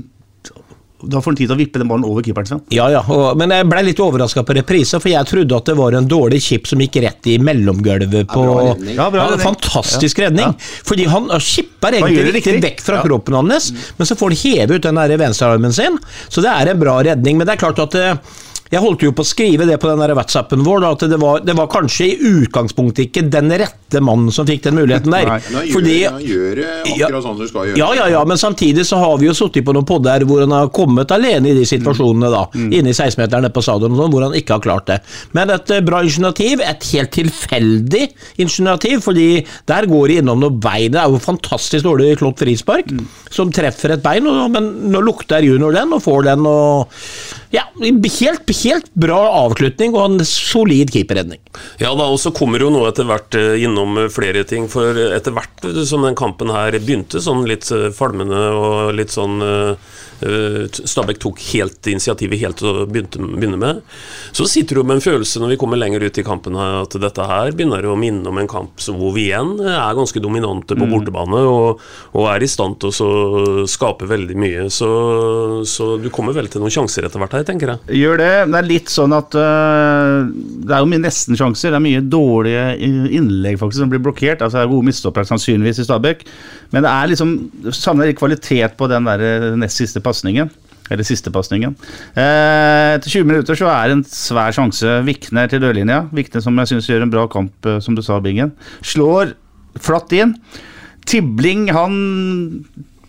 [1.02, 2.60] da får han tid til å vippe den ballen over keeperen sin.
[2.74, 5.76] Ja, ja, og, men jeg ble litt overraska på reprise, for jeg trodde at det
[5.78, 8.96] var en dårlig chip som gikk rett i mellomgulvet på bra redning.
[8.96, 9.44] Ja, bra Ja, redning.
[9.46, 10.56] Fantastisk redning.
[10.88, 13.06] Fordi han skipper egentlig riktig vekk fra Ja.
[13.06, 16.80] kroppen hans, men så får han heve ut den venstrearmen sin, så det er en
[16.82, 17.38] bra redning.
[17.38, 18.14] Men det er klart at eh,
[18.72, 21.18] jeg holdt jo på å skrive det på den der WhatsAppen vår, da, at det
[21.20, 25.30] var, det var kanskje i utgangspunktet ikke den rette mannen som fikk den muligheten der.
[25.30, 25.38] Nei.
[25.48, 27.80] Han gjør, gjør det akkurat sånn som du skal gjøre.
[27.80, 30.54] ja, ja, ja, men samtidig så har vi jo sittet på noen podder hvor han
[30.54, 32.44] har kommet alene i de situasjonene, da.
[32.68, 34.98] Inne i 16-meteren nede på stadion og sånn, hvor han ikke har klart det.
[35.36, 38.04] Men et eh, bra initiativ, et helt tilfeldig
[38.44, 39.28] initiativ, fordi
[39.68, 40.92] der går de innom noe bein.
[40.94, 42.92] Det er jo fantastisk dårlig klått frispark,
[43.32, 46.98] som treffer et bein, og, men nå lukter junior den og får den og
[47.54, 51.40] Ja, helt, helt bra avslutning og en solid keeperredning.
[51.80, 54.68] Ja da, og så kommer jo nå etter hvert eh, innom eh, flere ting.
[54.72, 59.40] For etter hvert eh, som den kampen her begynte sånn litt falmende og litt sånn
[59.44, 63.82] eh, Stabæk tok helt initiativet helt til å begynne med.
[64.34, 66.96] Så sitter du med en følelse når vi kommer lenger ut i kampen her, at
[67.00, 70.76] dette her begynner å minne om en kamp som hvor vi igjen er ganske dominante
[70.78, 71.82] på bortebane og,
[72.16, 74.66] og er i stand til å skape veldig mye.
[74.72, 74.88] Så,
[75.68, 77.98] så du kommer vel til noen sjanser etter hvert her, tenker jeg.
[78.02, 78.32] Gjør det.
[78.52, 80.28] Det er litt sånn at øh,
[80.66, 81.72] Det er jo mye nesten-sjanser.
[81.72, 82.64] Det er mye dårlige
[83.18, 84.42] innlegg faktisk som blir blokkert.
[84.42, 86.24] Altså Det er gode mistoppere sannsynligvis i Stabæk,
[86.74, 87.34] men det er liksom
[87.74, 90.50] savner kvalitet på den der nest siste pasningen.
[90.88, 91.74] Eller siste pasningen.
[92.16, 94.98] Eh, etter 20 minutter så er det en svær sjanse.
[95.04, 96.06] Vikne til dørlinja.
[96.16, 98.54] Vikne som jeg syns gjør en bra kamp, øh, som du sa, Bingen.
[98.80, 99.34] Slår
[99.84, 100.32] flatt inn.
[101.08, 102.64] Tibling, han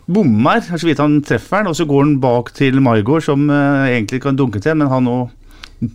[0.10, 3.96] bommer, så vidt han treffer den, og så går han bak til Maigård, som eh,
[3.96, 5.18] egentlig kan dunke til, men han nå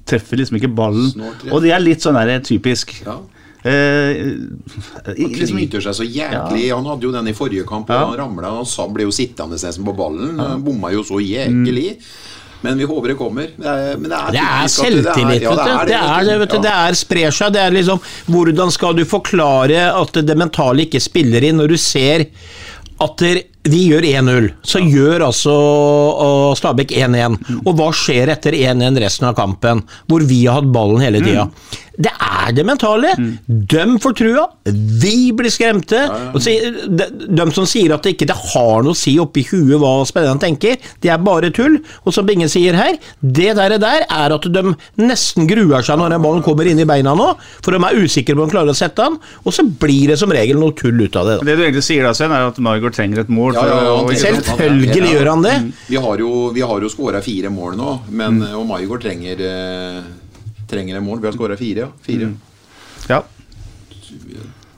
[0.08, 1.12] treffer liksom ikke ballen.
[1.50, 2.96] Og det er litt sånn der typisk.
[3.04, 3.18] Ja.
[3.64, 4.18] Eh,
[5.06, 6.68] Han knyter seg så jæklig.
[6.74, 8.52] Han hadde jo den i forrige kamp, og han ramla.
[8.60, 10.38] Han ble jo sittende nesten på ballen.
[10.40, 11.94] Han bomma jo så jæklig.
[12.64, 13.50] Men vi håper det kommer.
[13.56, 15.88] Det er, det er, Det er typisk det selvtillit, ja, vet du.
[15.90, 16.58] Det er det, vet du.
[16.64, 17.52] Det er sprer seg.
[17.52, 18.00] Det er liksom
[18.32, 22.24] Hvordan skal du forklare at det mentale ikke spiller inn, når du ser
[23.04, 25.54] at der, vi gjør 1-0, så gjør altså
[26.58, 27.38] Stabæk 1-1.
[27.62, 31.48] Og hva skjer etter 1-1 resten av kampen, hvor vi har hatt ballen hele tida?
[31.94, 33.12] Det er det mentale.
[33.18, 33.30] Mm.
[33.70, 36.00] Døm for trua, vi blir skremte.
[36.08, 36.54] Ja, så,
[36.90, 37.06] de,
[37.38, 40.42] de som sier at det ikke det har noe å si oppi huet hva spillerne
[40.42, 41.78] tenker, det er bare tull.
[42.02, 46.16] Og som Binge sier her, det der, der er at de nesten gruer seg når
[46.16, 47.30] den ballen kommer inn i beina nå,
[47.62, 50.18] for de er usikre på om de klarer å sette den, og så blir det
[50.20, 51.38] som regel noe tull ut av det.
[51.38, 51.48] Da.
[51.52, 53.53] det du egentlig sier da, Sven, er at Margot trenger et mål.
[53.54, 55.54] Ja, for ja, ja, å- Selvfølgelig gjør han det.
[55.88, 60.02] Vi har jo, vi har jo skåra fire mål nå, men og Maigård trenger, eh,
[60.70, 61.20] trenger en mål.
[61.22, 61.88] Vi har skåra fire, ja.
[62.02, 62.32] Fire.
[63.08, 63.22] Ja,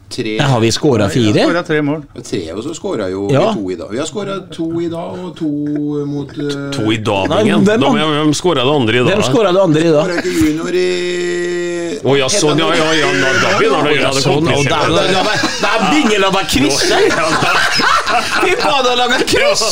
[0.09, 1.43] Tre, Har vi skåra fire?
[1.45, 2.03] skåret tre mål.
[2.25, 3.53] tre og så skåra jo Ja.
[3.53, 3.89] vi to i dag.
[3.91, 5.49] Vi har skåra to i dag, og to
[6.07, 6.71] mot uh...
[6.71, 9.07] To i dag, Nei, hvem an- Hvem skåra det andre i dag?
[9.17, 10.05] Hvem skåra det andre i dag?
[10.05, 13.97] Skåra ikke junior i Å ja, sånn, ja, ja, ja, da, da begynner det å
[13.97, 15.61] gjøre det Sånn, og der, komplisert.
[15.65, 16.81] der, Bingen laga kryss!
[16.87, 19.65] Fy faen, han laga kryss!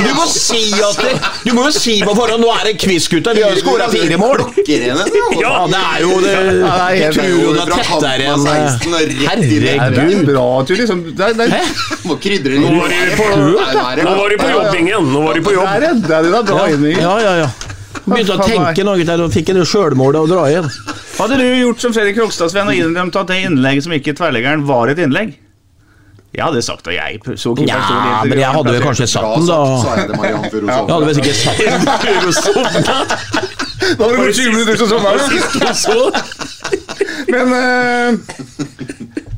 [0.00, 1.12] Du må si at det,
[1.44, 3.34] Du må jo si på forhånd Nå er det quiz, gutta.
[3.36, 4.40] Vi har jo skåra fire mål.
[4.64, 8.44] Ja, det er jo det Ja, tror jo det er tettere enn
[9.64, 10.14] Det Herregud.
[10.20, 10.80] er bra, Tulli.
[10.84, 11.02] Liksom.
[11.16, 14.74] Det, er- det, er- Må krydre Nå var de på, nå var de på jobb,
[14.80, 15.12] igjen.
[15.12, 15.70] Nå var de på der jobb.
[15.86, 16.96] redda du deg bra inn i.
[16.98, 17.48] Ja, ja, ja.
[18.04, 20.66] Begynte å tenke noe der og fikk en sjølmål å dra igjen.
[21.14, 24.16] Hadde du gjort som Fredrik Krokstad, Sven, og innrømt at det innlegget som gikk i
[24.18, 25.38] tverrleggeren, var et innlegg?
[26.34, 27.78] Jeg hadde sagt at jeg så Ja,
[28.26, 29.58] men jeg hadde vel kanskje satt den, da.
[29.84, 31.70] sa jeg det, Marianne hun Jeg hadde vel sikkert satt den.
[33.84, 35.20] Da var det gått 20 minutter til sommeren.
[37.34, 38.12] Men eh,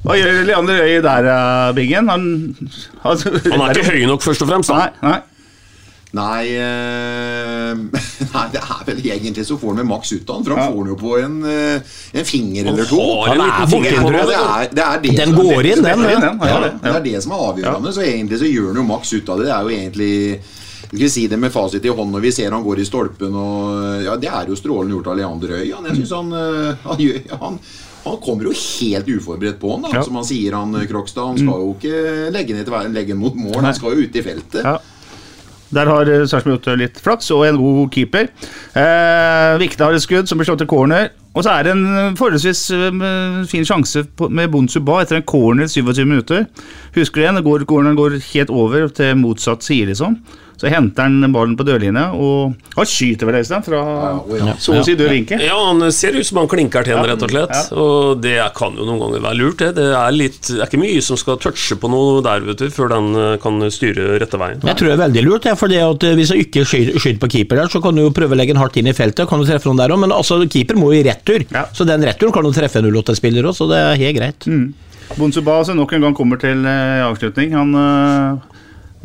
[0.06, 2.08] hva gjør Leander Øy der, eh, Bingen?
[2.12, 2.26] Han,
[3.02, 4.70] altså, Han er ikke høy nok, først og fremst.
[4.70, 5.08] Nei, da.
[5.10, 5.22] nei.
[6.16, 7.72] Nei, eh,
[8.36, 10.70] nei, det er vel egentlig så får han med maks ut av den, for han
[10.70, 13.00] får han jo på en, eh, en finger eller to.
[13.26, 16.12] Han er er, det er det Den er går inn, er den, det.
[16.14, 16.20] ja.
[16.22, 16.70] Ja, Ja, ja.
[16.86, 17.92] det er det som er avgjørende.
[17.92, 19.48] Så egentlig så gjør han jo maks ut av det.
[19.50, 20.14] Det er jo egentlig
[20.86, 23.34] skal vi si det med fasit i hånd når vi ser han går i stolpen
[23.34, 25.72] og Ja, det er jo strålende gjort av Leander Øy.
[25.74, 26.30] Han, jeg synes han,
[26.86, 27.02] han,
[27.42, 27.58] han,
[28.06, 29.94] han kommer jo helt uforberedt på han, da.
[29.98, 30.04] Ja.
[30.06, 31.32] Som han sier, han eh, Krokstad.
[31.32, 33.62] Han skal jo ikke legge ned til legge mot mål.
[33.64, 34.62] Han skal jo ut i feltet.
[34.62, 34.78] Ja.
[35.74, 38.30] Der har eh, Sarpsborg gjort litt flaks, og en god keeper.
[38.78, 41.10] Eh, Vikne har et skudd som blir slått til corner.
[41.36, 46.04] Og så er det en forholdsvis eh, fin sjanse med Bonsuba etter en corner 27
[46.06, 46.46] minutter.
[46.94, 47.42] Husker du igjen?
[47.44, 50.20] Går, corneren går helt over til motsatt side, liksom.
[50.56, 53.80] Så henter han ballen på dørlinja, og han skyter vel Øystein fra
[54.32, 54.54] ja.
[54.60, 55.42] så å si død vinkel.
[55.44, 57.74] Ja, han ser ut som han klinker til, rett og slett.
[57.76, 59.74] Og det kan jo noen ganger være lurt, det.
[59.76, 62.70] Det er, litt, det er ikke mye som skal touche på noe der, vet du,
[62.72, 64.64] før den eh, kan styre rette veien.
[64.64, 67.32] Jeg tror det er veldig lurt, for det at eh, hvis han ikke skyter på
[67.36, 69.44] keeper der, så kan du jo prøve å legge den hardt inn i feltet, kan
[69.44, 71.44] du treffe noen der òg, men altså, keeper må jo i retur.
[71.52, 71.68] Ja.
[71.76, 74.50] Så den returen kan du treffe en 08-spiller òg, så det er helt greit.
[75.20, 77.52] Bonsuba som nok en gang kommer til eh, avslutning.
[77.60, 77.76] Han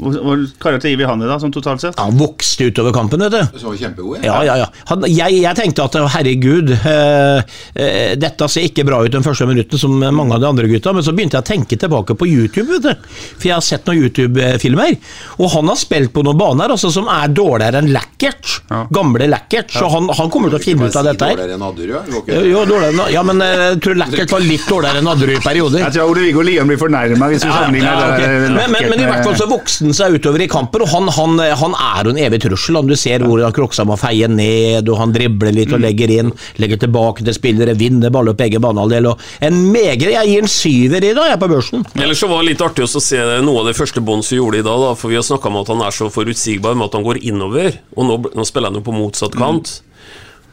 [0.02, 2.00] Hvor karakter gir vi han i da, sånn totalt sett?
[2.02, 3.60] Han vokste utover kampen, vet du.
[3.62, 4.68] Så var kjempegod, Ja, ja, ja.
[4.90, 7.44] Han, jeg, jeg tenkte at herregud, eh,
[7.76, 10.94] eh, dette ser ikke bra ut den første minutten som mange av de andre gutta,
[10.96, 13.12] men så begynte jeg å tenke tilbake på YouTube, vet du.
[13.36, 14.98] For jeg har sett noen YouTube-filmer,
[15.38, 18.56] og han har spilt på noen baner altså, som er dårligere enn Lackert.
[18.72, 18.82] Ja.
[18.90, 19.70] Gamle Lackert.
[19.76, 21.46] Så han, han kommer til å finne ut av dette her.
[21.46, 22.02] Ja.
[22.42, 25.42] Jo, dårligere enn Ja, men eh, jeg tror Lackert var litt dårligere enn Nadderud i
[25.46, 25.86] perioder.
[25.86, 28.42] Jeg tror Ole Viggo Lien blir fornærma hvis vi Ja, sammenligner ja, okay.
[28.50, 31.10] men, men, men i hvert fall så vokste han seg utover i kampen, og han,
[31.12, 32.80] han, han er jo en evig trussel.
[32.88, 36.32] Du ser hvor han Kroksa må feie ned, og han dribler litt og legger inn.
[36.62, 39.12] Legger tilbake til spillere, vinner baller på begge banehalvdeler.
[39.12, 41.86] og En megre Jeg gir en syver i dag, jeg, på børsen.
[41.99, 44.65] Ellers så var det litt artig å se noe av det første Bonsu gjorde i
[44.65, 47.08] dag, da, for vi har snakka om at han er så forutsigbar med at han
[47.08, 49.82] går innover, og nå, nå spiller han jo på motsatt kant.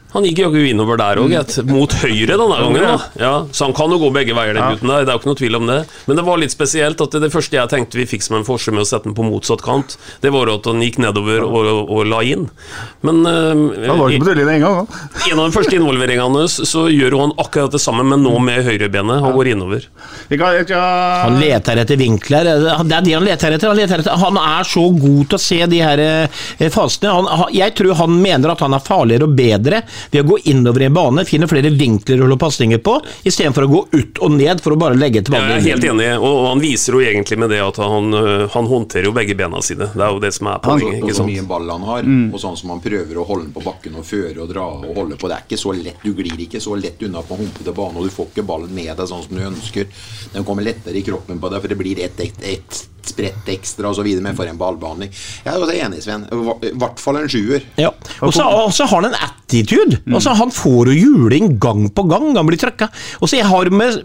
[0.09, 1.33] Han gikk jaggu innover der òg,
[1.69, 2.81] mot høyre denne gangen.
[2.81, 5.03] da ja, Så han kan jo gå begge veier, den gutten der.
[5.05, 5.77] Det er jo ikke noe tvil om det.
[6.09, 8.73] Men det var litt spesielt at det, første jeg tenkte vi fikk som en forskjell
[8.73, 12.09] med å sette den på motsatt kant, det var at han gikk nedover og, og
[12.09, 12.47] la inn.
[13.05, 14.79] Men Han var eh, ikke på dørlinja engang.
[14.89, 15.03] da.
[15.27, 18.33] i en av de første involveringene hans så gjør han akkurat det samme, men nå
[18.41, 19.21] med høyrebenet.
[19.21, 19.85] Han går innover.
[21.27, 22.49] Han leter etter vinkler.
[22.49, 23.69] Det er det han leter etter.
[23.69, 24.17] Han, leter etter.
[24.25, 27.13] han er så god til å se de her eh, fasene.
[27.13, 30.85] Han, jeg tror han mener at han er farligere og bedre ved å gå innover
[30.85, 34.35] i en bane, finne flere vinkler å holde pasninger på, istedenfor å gå ut og
[34.35, 35.55] ned for å bare legge tilbake.
[35.55, 38.69] Jeg er helt enig, og han viser jo egentlig med det at han, øh, han
[38.69, 39.89] håndterer jo begge bena sine.
[39.93, 40.99] Det er jo det som er poenget.
[41.03, 43.55] Og ikke så mye ball han har, og sånn som han prøver å holde den
[43.55, 45.29] på bakken og føre og dra og holde på.
[45.29, 46.03] Det er ikke så lett.
[46.03, 48.93] Du glir ikke så lett unna på humpete bane, og du får ikke ballen med
[48.95, 49.89] deg sånn som du ønsker.
[50.33, 53.89] Den kommer lettere i kroppen på deg, for det blir ett et, et sprett ekstra
[53.93, 54.07] osv.
[54.21, 55.11] Men for en ballbehandling.
[55.45, 56.27] Jeg er også enig, Sven.
[56.29, 57.65] I hvert fall en sjuer.
[57.79, 57.93] Ja.
[58.25, 58.45] Og så
[58.85, 60.01] har han en attitude.
[60.11, 62.33] Altså, han får jo juling gang på gang.
[62.37, 62.91] Han blir trøkka.
[63.19, 64.03] Og så jeg har med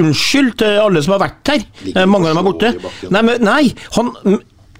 [0.00, 1.64] Unnskyld til alle som har vært her.
[1.84, 2.70] Ligger Eh, Mange av dem er borte.
[3.12, 4.12] Nei, men, nei han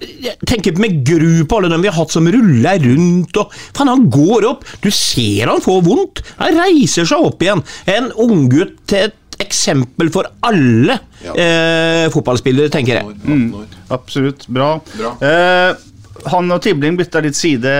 [0.00, 3.88] jeg tenker med gru på alle dem vi har hatt som ruller rundt og Faen,
[3.88, 4.64] han går opp!
[4.84, 6.20] Du ser han får vondt!
[6.40, 7.62] Han reiser seg opp igjen.
[7.88, 11.34] En unggutt til et eksempel for alle Ja.
[11.34, 13.18] eh, fotballspillere, tenker jeg.
[13.26, 13.66] Mm.
[13.90, 14.46] Absolutt.
[14.48, 14.70] Bra.
[14.96, 15.12] Bra.
[15.20, 15.74] Eh,
[16.32, 17.70] han og Tibling bytta litt side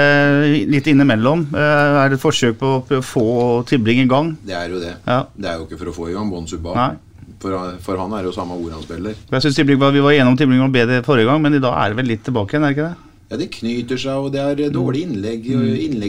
[0.71, 1.47] litt innimellom.
[1.55, 3.27] Eh, er det et forsøk på å få
[3.71, 4.35] Tibling i gang?
[4.47, 4.95] Det er jo det.
[5.07, 5.23] Ja.
[5.35, 6.47] Det er jo ikke for å få i gang Bon.
[6.77, 6.93] Nei.
[7.41, 7.53] For,
[7.85, 9.15] for han er jo samme ord han spiller.
[9.31, 11.93] Jeg synes Tibling Vi var igjennom Tibling og bedre forrige gang, men i dag er
[11.93, 12.65] det vel litt tilbake igjen?
[12.65, 13.03] er det ikke det?
[13.27, 15.49] Ja, Det knyter seg, og det er dårlig innlegg.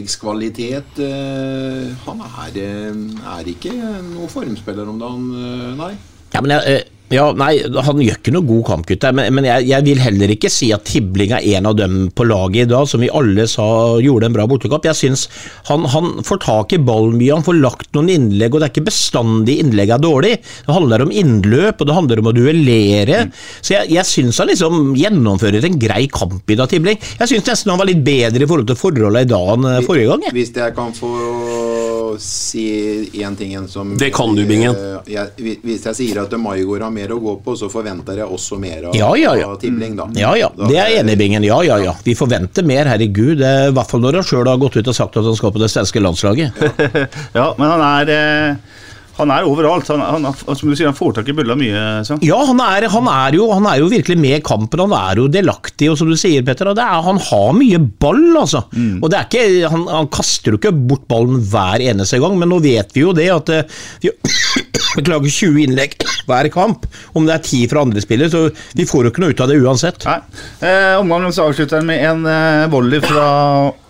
[0.08, 0.98] Innleggskvalitet.
[1.02, 2.92] eh, Han er, eh,
[3.38, 5.96] er ikke noen formspiller om dagen, eh, nei.
[6.32, 7.54] Ja, men jeg, eh, ja, nei,
[7.86, 10.70] Han gjør ikke noe god kamp, gutter, men, men jeg, jeg vil heller ikke si
[10.74, 13.66] at Tibling er en av dem på laget i dag, som vi alle sa
[14.02, 14.84] gjorde en bra bortekamp.
[14.88, 15.26] Jeg synes
[15.70, 18.74] han, han får tak i ballen mye, han får lagt noen innlegg, og det er
[18.74, 20.34] ikke bestandig innlegg er dårlig.
[20.66, 23.24] Det handler om innløp, og det handler om å duellere.
[23.62, 27.00] Så jeg, jeg synes han liksom gjennomfører en grei kamp i dag, Tibling.
[27.22, 29.84] Jeg synes nesten han var litt bedre i forhold til forholdene i dag enn eh,
[29.86, 30.28] forrige gang.
[30.36, 31.14] Hvis jeg kan få
[32.22, 32.64] si
[33.22, 34.74] én ting igjen som Det kan du, Bingen.
[34.74, 38.26] Eh, jeg, hvis jeg sier at Maigård har mer å gå på, så forventer jeg
[38.38, 39.50] også mer av, Ja, ja, ja.
[39.52, 40.08] av Tibling, da.
[40.18, 41.46] Ja, ja, det er jeg enig i, Bingen.
[41.46, 41.94] Ja, ja, ja.
[42.04, 43.40] Vi forventer mer, herregud.
[43.44, 45.62] I hvert fall når han sjøl har gått ut og sagt at han skal på
[45.62, 46.64] det svenske landslaget.
[47.38, 48.76] Ja, men han er eh,
[49.18, 49.88] Han er overalt.
[49.90, 51.82] Han, han, som du sier, han får tak i bølla mye.
[52.06, 52.18] Så.
[52.24, 54.82] Ja, han er, han, er jo, han er jo virkelig med i kampen.
[54.86, 58.22] Han er jo delaktig, og som du sier, Petter, det er, han har mye ball,
[58.38, 58.64] altså.
[59.02, 62.52] Og det er ikke, han, han kaster jo ikke bort ballen hver eneste gang, men
[62.52, 64.12] nå vet vi jo det at eh, vi
[64.98, 66.86] beklager 20 innlegg hver kamp.
[67.16, 69.50] Om det er 10 fra andre spillere, så vi får jo ikke noe ut av
[69.50, 70.08] det uansett.
[70.08, 70.18] Nei.
[70.62, 73.28] Eh, Omgangen avslutter med en eh, volley fra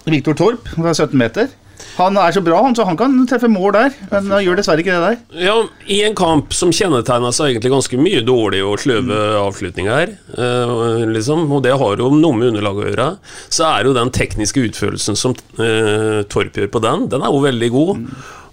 [0.09, 1.51] Viktor Torp fra 17 meter.
[1.99, 4.85] Han er så bra, han, så han kan treffe mål der, men han gjør dessverre
[4.85, 5.43] ikke det der.
[5.49, 5.57] Ja,
[5.91, 11.47] I en kamp som kjennetegner seg egentlig ganske mye dårlig og sløve avslutninger, eh, liksom,
[11.51, 13.11] og det har jo noe med underlaget å gjøre,
[13.51, 17.47] så er jo den tekniske utførelsen som eh, Torp gjør på den, den er jo
[17.51, 18.05] veldig god.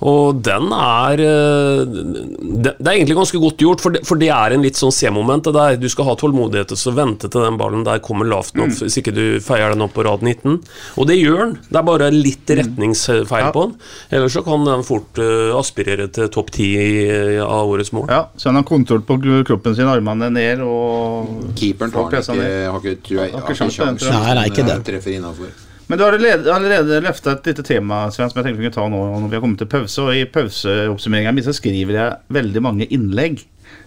[0.06, 4.52] Og den er eh, Det er egentlig ganske godt gjort, for det, for det er
[4.54, 5.48] en litt sånn C-moment.
[5.80, 8.80] Du skal ha tålmodighet og så vente til den ballen der kommer lavt nok, Mm.
[8.84, 10.60] hvis ikke du feier den opp på rad 19.
[11.00, 11.54] Og det gjør den.
[11.70, 13.46] Det er bare litt retningsfeil Mm.
[13.46, 13.52] Ja.
[13.52, 13.76] på den.
[14.12, 18.08] Ellers så kan den fort uh, aspirere til topp ti i- av årets mål.
[18.10, 22.36] Ja, så han har kontroll på kroppen sin, armene ned og Keeperen tar den ikke,
[22.40, 22.70] ned.
[22.72, 24.10] har ikke, tror jeg, Har ikke har ikke sjans på den, sjans.
[24.12, 24.24] tror.
[24.24, 24.78] Nei, nei, ikke det.
[24.86, 25.50] Treffer innafor.
[25.88, 28.88] Men du har allerede, løfta et lite tema Sven, som jeg tenkte vi kunne ta
[28.90, 30.02] nå når vi har kommet til pause.
[30.02, 33.44] Og I pauseoppsummeringa mi så skriver jeg veldig mange innlegg,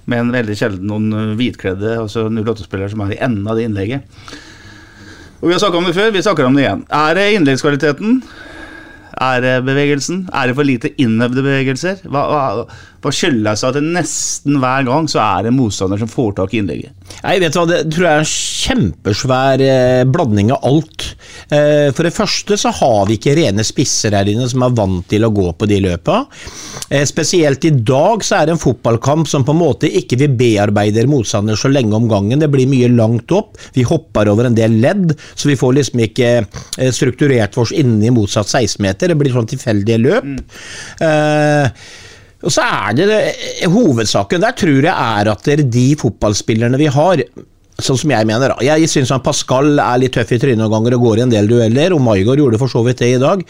[0.07, 4.03] men veldig sjelden noen eh, hvitkledde altså 08-spillere som er i enden av det innlegget.
[5.43, 6.85] Og Vi har snakka om det før, vi snakker om det igjen.
[6.91, 8.23] Er det innleggskvaliteten?
[9.21, 10.29] Er det bevegelsen?
[10.33, 12.05] Er det for lite innøvde bevegelser?
[12.07, 12.67] Hva, hva,
[12.99, 16.63] hva skyldes at det nesten hver gang så er det motstander som får tak i
[16.63, 16.95] innlegget?
[17.23, 21.05] Nei, vet du hva, Det tror jeg er en kjempesvær eh, blanding av alt.
[21.55, 25.07] Eh, for det første så har vi ikke rene spisser her inne som er vant
[25.11, 26.25] til å gå på de løpa.
[26.91, 30.31] Eh, spesielt i dag så er det en fotballkamp som på en måte ikke vi
[30.43, 32.43] bearbeider motstander så lenge om gangen.
[32.43, 33.55] Det blir mye langt opp.
[33.79, 38.11] Vi hopper over en del ledd, så vi får liksom ikke eh, strukturert oss inne
[38.11, 39.15] i motsatt 16-meter.
[39.15, 40.29] Det blir sånn tilfeldige løp.
[41.05, 41.89] Eh,
[42.39, 46.79] og så er det, det Hovedsaken der tror jeg er at det er de fotballspillerne
[46.81, 47.25] vi har
[47.79, 48.57] Sånn som jeg mener.
[48.67, 51.47] Jeg syns Pascal er litt tøff i trynet noen ganger og går i en del
[51.47, 53.45] dueller, og Maigard gjorde for så vidt det i dag.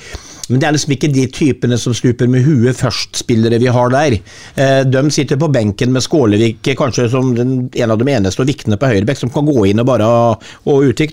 [0.49, 4.19] Men det er liksom ikke de typene som stuper med huet først-spillere vi har der.
[4.61, 8.77] Eh, de sitter på benken med Skålevik kanskje som en av de eneste og viktene
[8.81, 10.37] på høyrebekk som kan gå inn og bare ha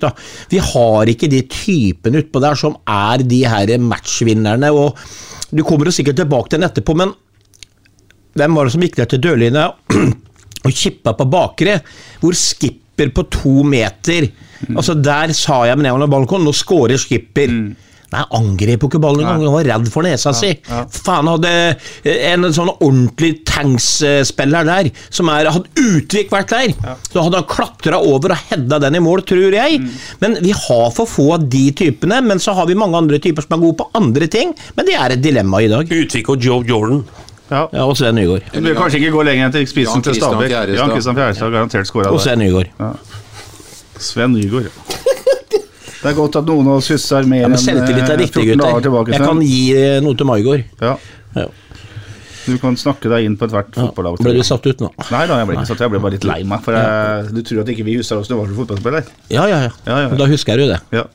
[0.04, 0.12] da.
[0.52, 4.76] Vi har ikke de typene utpå der som er de her matchvinnerne.
[4.76, 5.00] og
[5.56, 7.16] Du kommer jo sikkert tilbake til den etterpå, men
[8.36, 9.70] hvem var det som gikk ned til dørlinja
[10.66, 11.80] og kippa på bakre?
[12.22, 14.30] Hvor skipper på to meter
[14.72, 17.52] Altså Der sa jeg med neven av ballen, nå scorer skipper.
[18.16, 20.52] Nei, angrep jo ikke ballen engang, han var redd for nesa si.
[20.94, 21.52] Faen, hadde
[22.30, 26.72] en sånn ordentlig tanks-spiller der, som er, hadde Utvik vært der,
[27.10, 29.82] så hadde han klatra over og hedda den i mål, tror jeg.
[30.24, 33.46] Men vi har for få av de typene, men så har vi mange andre typer
[33.46, 34.56] som er gode på andre ting.
[34.78, 35.92] Men det er et dilemma i dag.
[36.06, 37.04] Utvik og Joe Jordan.
[37.52, 37.68] Ja.
[37.72, 38.48] Ja, og Sven Nygaard.
[38.54, 40.50] Du vil kanskje ikke gå lenger enn til spissen til Stabæk.
[40.76, 42.24] Jan Kristian Fjærestad har garantert skåra Og der.
[42.26, 42.72] Sven Nygaard.
[44.02, 44.72] Sven Nygaard.
[46.06, 48.24] Det er godt at noen av oss husker mer Ja, enn men selvtillit er eh,
[48.26, 48.82] viktig, 14 dager gutter.
[48.88, 49.14] tilbake.
[49.16, 50.66] Jeg kan gi eh, noe til Maigard.
[50.82, 50.96] Ja.
[51.36, 51.46] Ja.
[52.46, 53.88] Du kan snakke deg inn på ethvert Ja.
[53.88, 54.20] fotballag.
[54.22, 54.92] Ble du satt ut nå?
[55.10, 55.82] Nei da, jeg ble ikke satt.
[55.82, 56.62] Jeg ble bare litt lei meg.
[56.66, 59.10] For jeg, du tror at ikke vi husker oss når vi var som fotballspiller?
[59.34, 59.72] Ja, ja, ja.
[59.90, 60.12] Ja, ja.
[60.22, 60.82] Da husker jeg jo det.
[60.94, 61.08] Ja.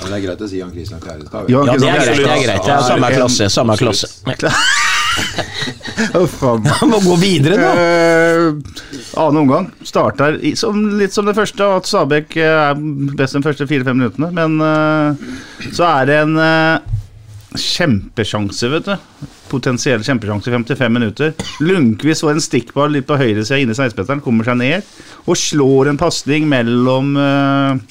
[0.00, 1.46] Men det er greit å si Jan Kristian Fjærestad.
[1.54, 2.18] Ja, det er greit.
[2.18, 2.66] det er greit.
[2.66, 3.48] Det er Samme klasse.
[3.54, 4.10] Samme klasse.
[6.36, 6.66] Faen.
[6.80, 7.70] Han må gå videre nå.
[7.80, 8.82] Eh,
[9.16, 13.44] annen omgang starter i, som, litt som det første, at Stabæk eh, er best de
[13.44, 14.30] første fire-fem minuttene.
[14.36, 16.92] Men eh, så er det en eh,
[17.56, 18.94] kjempesjanse, vet du.
[19.50, 21.34] Potensiell kjempesjanse i 55 minutter.
[21.62, 25.92] Lundqvist får en stikkball litt på høyresida inne Inni 16-meteren, kommer seg ned og slår
[25.92, 27.84] en pasning mellom eh,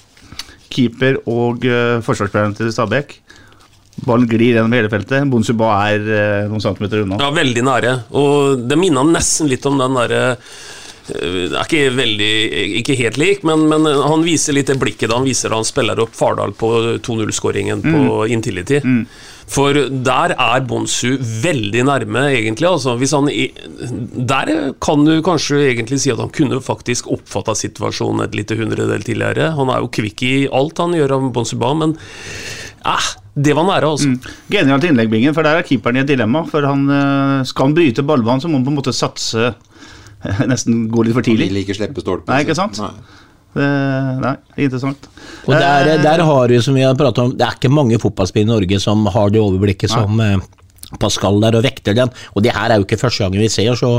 [0.75, 3.19] keeper og uh, forsvarsspilleren til Stabæk.
[4.05, 5.25] Ballen glir gjennom hele feltet.
[5.31, 7.19] Bonsuba er eh, noen centimeter unna.
[7.21, 7.97] Ja, veldig nære.
[8.21, 12.31] Og det minna nesten litt om den derre eh, er ikke veldig
[12.81, 16.01] Ikke helt lik, men, men han viser litt det blikket da han viser han spiller
[16.01, 16.71] opp Fardal på
[17.05, 18.81] 2-0-skåringen på Intility.
[19.45, 22.65] For der er Bonsu veldig nærme, egentlig.
[22.65, 28.25] Altså, hvis han der kan du kanskje egentlig si at han kunne faktisk oppfatta situasjonen
[28.25, 29.51] et lite hundredel tidligere.
[29.59, 31.93] Han er jo kvikk i alt han gjør av Bonsuba, men
[32.89, 34.33] eh, det var nære, altså.
[34.51, 36.45] Genialt innlegg, Bingen, for der er keeperen i et dilemma.
[36.47, 40.41] For han, eh, Skal han bryte ballbanen, så må han på en måte satse eh,
[40.51, 41.49] Nesten gå litt for tidlig.
[41.51, 42.31] Vil ikke slippe stolpen.
[42.31, 42.79] Nei, ikke sant?
[42.79, 42.93] Nei.
[43.55, 43.67] Det,
[44.19, 44.33] nei,
[44.65, 45.07] interessant.
[45.47, 48.51] Og der, der har vi, som vi har om, det er ikke mange fotballspillere i
[48.51, 50.43] Norge som har det overblikket som eh,
[50.99, 52.11] Pascal der, og vekter den.
[52.35, 53.97] Og det her er jo ikke første gangen vi ser, så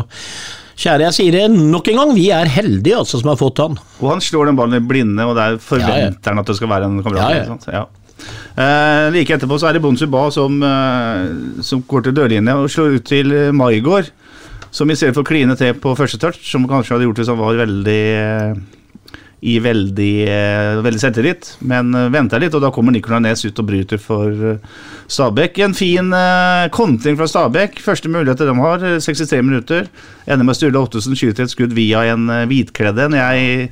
[0.77, 3.79] kjære, jeg sier det nok en gang, vi er heldige altså som har fått han.
[4.01, 6.33] Og han slår den ballen i blinde, og der forventer Ja, ja.
[6.33, 7.65] han at det skal være en kamerat.
[7.69, 7.87] Ja, ja.
[8.57, 12.97] Eh, like etterpå så er det Bonsuba som, eh, som går til dørlinja og slår
[12.97, 14.13] ut til Maigård,
[14.77, 17.29] Som i stedet for å kline til på første touch, som kanskje hadde gjort hvis
[17.31, 18.57] han var veldig eh,
[19.45, 23.61] i veldig, eh, veldig selvtillit, men uh, venta litt, og da kommer Nicolay Næss ut
[23.61, 24.81] og bryter for eh,
[25.13, 25.61] Stabæk.
[25.63, 26.09] En fin
[26.75, 27.79] kontring fra Stabæk.
[27.85, 29.87] Første mulighet de har, eh, 63 minutter.
[30.27, 33.19] Ender med Sturle Ottesen skyter et skudd via en hvitkledd en.
[33.21, 33.71] Jeg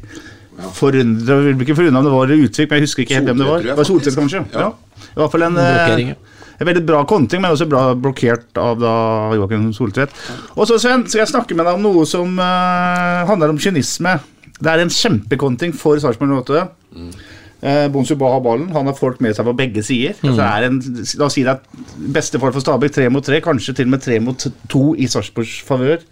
[0.75, 3.49] forundrer, vil ikke forundre om det var Utvik, men jeg husker ikke helt hvem det
[3.49, 3.59] var.
[3.59, 4.45] Jeg, Det var Soltvedt, kanskje?
[4.53, 4.61] Ja.
[4.61, 5.03] Ja.
[5.05, 6.15] I hvert fall en, eh,
[6.61, 8.95] en veldig bra kontring, men også bra blokkert av da
[9.35, 10.15] Joakim Soltvedt.
[10.55, 14.19] Og så Sven, skal jeg snakke med deg om noe som uh, handler om kynisme.
[14.61, 16.69] Det er en kjempekontring for Sarpsborg 08.
[17.65, 20.15] Eh, Bonsuba har ballen, han har folk med seg på begge sider.
[20.21, 20.31] Mm.
[20.31, 23.25] Altså, det er en, la oss si det er beste fall for Stabæk tre mot
[23.25, 26.05] tre, kanskje til og med tre mot to i Sarpsborgs favør.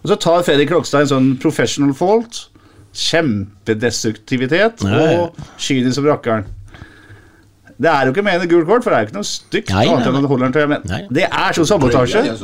[0.00, 2.48] Og så tar Fredrik Krogstad en sånn professional fault.
[2.94, 5.20] Kjempedestruktivitet Ja, ja.
[5.20, 6.48] og kynisk som rakkeren.
[7.80, 9.24] Det er jo ikke mer enn et gult kort, for det er jo ikke noe
[9.24, 9.70] stygt.
[9.72, 10.98] Nei, nei, Nei.
[11.16, 12.20] Det er sånn sabotasje.
[12.28, 12.34] Ja.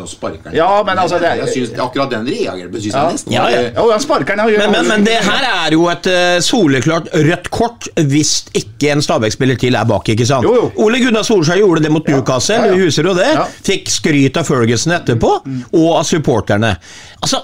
[0.56, 3.60] Ja, men altså, det er- jeg synes, Akkurat den reageren synes jeg nesten Ja, ja.
[3.76, 4.46] Ja, han sparker den.
[4.56, 9.02] Men, men, men det her er jo et uh, soleklart rødt kort hvis ikke en
[9.04, 10.08] Stabæk-spiller til er bak.
[10.08, 10.42] ikke sant?
[10.48, 10.72] Jo, jo.
[10.86, 12.72] Ole Gunnar Solskjær gjorde det mot Newcastle, Ja, ja.
[12.72, 13.28] du husker jo det.
[13.36, 13.44] Ja.
[13.44, 15.34] Fikk skryt av Ferguson etterpå,
[15.74, 16.78] og av supporterne.
[17.20, 17.42] Altså,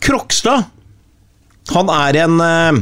[0.00, 0.62] Krokstad
[1.74, 2.80] Han er en eh,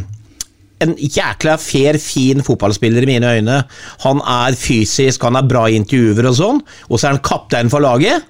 [0.84, 3.62] en jækla fair, fin fotballspiller i mine øyne.
[4.04, 7.72] Han er fysisk, han er bra i intervjuer og sånn, og så er han kaptein
[7.72, 8.26] for laget.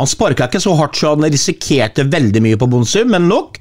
[0.00, 3.58] Han sparka ikke så hardt så han risikerte veldig mye på Bonsum, men nok.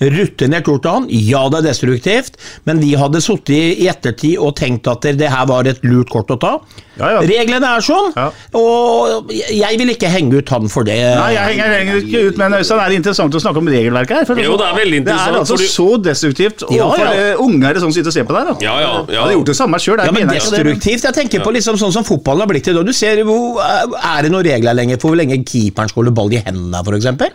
[0.00, 1.06] Rutinert gjort av han.
[1.08, 2.34] Ja, det er destruktivt,
[2.66, 6.32] men vi hadde sittet i ettertid og tenkt at det her var et lurt kort
[6.34, 6.58] å ta.
[6.98, 7.20] Ja, ja.
[7.26, 8.28] Reglene er sånn, Ja.
[8.54, 10.94] og jeg vil ikke henge ut han for det.
[11.18, 14.16] Nei, jeg henger, henger ikke ut, men Øystein, er det interessant å snakke om regelverket
[14.18, 14.24] her?
[14.28, 17.12] For Jo, det er veldig Det er altså fordi- så destruktivt Ja, overfor ja.
[17.12, 18.44] det unger som sitter og ser på der.
[18.52, 18.56] Da.
[18.60, 19.22] Ja, ja, ja.
[19.24, 20.04] Hadde gjort det samme sjøl.
[20.04, 21.02] Ja, men destruktivt.
[21.02, 22.84] Jeg tenker på liksom sånn som fotballen har blitt i dag.
[22.86, 26.32] Du ser hvor, Er det noen regler lenger for hvor lenge keeperen skal holde ball
[26.32, 27.30] i hendene, f.eks.?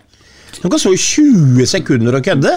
[0.60, 2.56] De kan stå i 20 sekunder og kødde,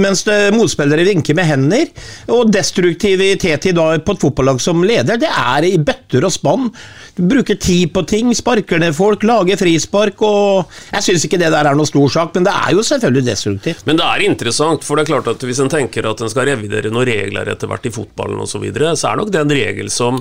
[0.00, 0.24] mens
[0.54, 1.90] motspillere vinker med hender.
[2.32, 6.70] Og destruktivitet i dag på et fotballag som leder, det er i bøtter og spann.
[7.16, 11.50] Du bruker tid på ting, sparker ned folk, lager frispark og Jeg syns ikke det
[11.52, 13.84] der er noe stor sak, men det er jo selvfølgelig destruktivt.
[13.88, 16.48] Men det er interessant, for det er klart at hvis en tenker at en skal
[16.48, 19.54] revidere noen regler etter hvert i fotballen osv., så, videre, så er nok det en
[19.56, 20.20] regel som,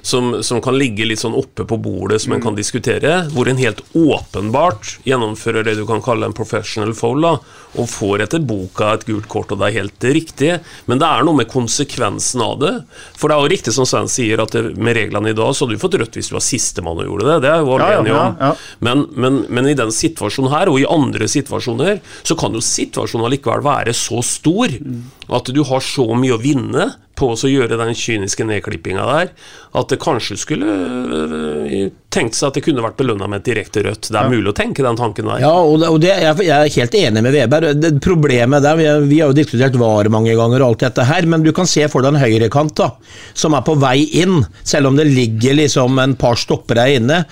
[0.00, 3.60] som, som kan ligge litt sånn oppe på bordet, som en kan diskutere, hvor en
[3.60, 7.36] helt åpenbart gjennomfører det du kan kalle en professional foul, da,
[7.78, 10.50] og får etter boka et gult kort, og det er helt riktig,
[10.90, 12.72] men det er noe med konsekvensen av det.
[13.18, 15.64] For det er jo riktig som Sven sier, at det, med reglene i dag, så
[15.64, 17.88] hadde du fått rødt hvis du var sistemann og gjorde det, det er jo alle
[17.88, 18.36] Ja, ja, enige om.
[18.40, 18.78] ja, ja.
[18.84, 23.28] Men, men, men i den situasjonen her, og i andre situasjoner, så kan jo situasjonen
[23.28, 24.76] allikevel være så stor
[25.32, 29.32] at du har så mye å vinne på å gjøre den kyniske nedklippinga der,
[29.78, 33.84] at det kanskje skulle øh, tenkt seg at det kunne vært belønna med et direkte
[33.86, 34.10] rødt.
[34.12, 35.42] Det er mulig å tenke den tanken der.
[35.44, 37.80] Ja, og det, og det, jeg, er helt enig med Weber.
[37.80, 41.26] Det, problemet der, vi, vi har jo diskutert VAR mange ganger og alt dette her,
[41.26, 42.90] men du kan se for deg en høyrekant da,
[43.34, 47.22] som er på vei inn, selv om det ligger liksom en par stoppere inne,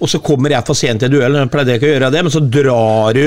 [0.00, 2.34] og så kommer jeg for sent til duellen, jeg pleide ikke å gjøre det, men
[2.38, 3.26] så drar du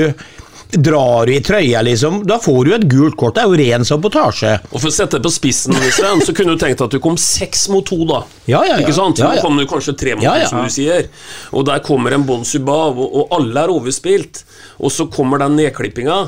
[0.74, 3.36] Drar du i trøya, liksom, da får du et gult kort.
[3.36, 4.56] Det er jo ren sabotasje.
[4.72, 7.14] Og For å sette det på spissen, Sven, så kunne du tenkt at du kom
[7.20, 8.24] seks mot to, da.
[8.48, 8.80] Ja, ja, ja.
[8.82, 9.20] Ikke sant?
[9.22, 11.06] Nå kom du kanskje tre mot to, som du sier.
[11.54, 14.42] Og der kommer en Bon Suba, og, og alle er overspilt.
[14.80, 16.18] Og så kommer den nedklippinga.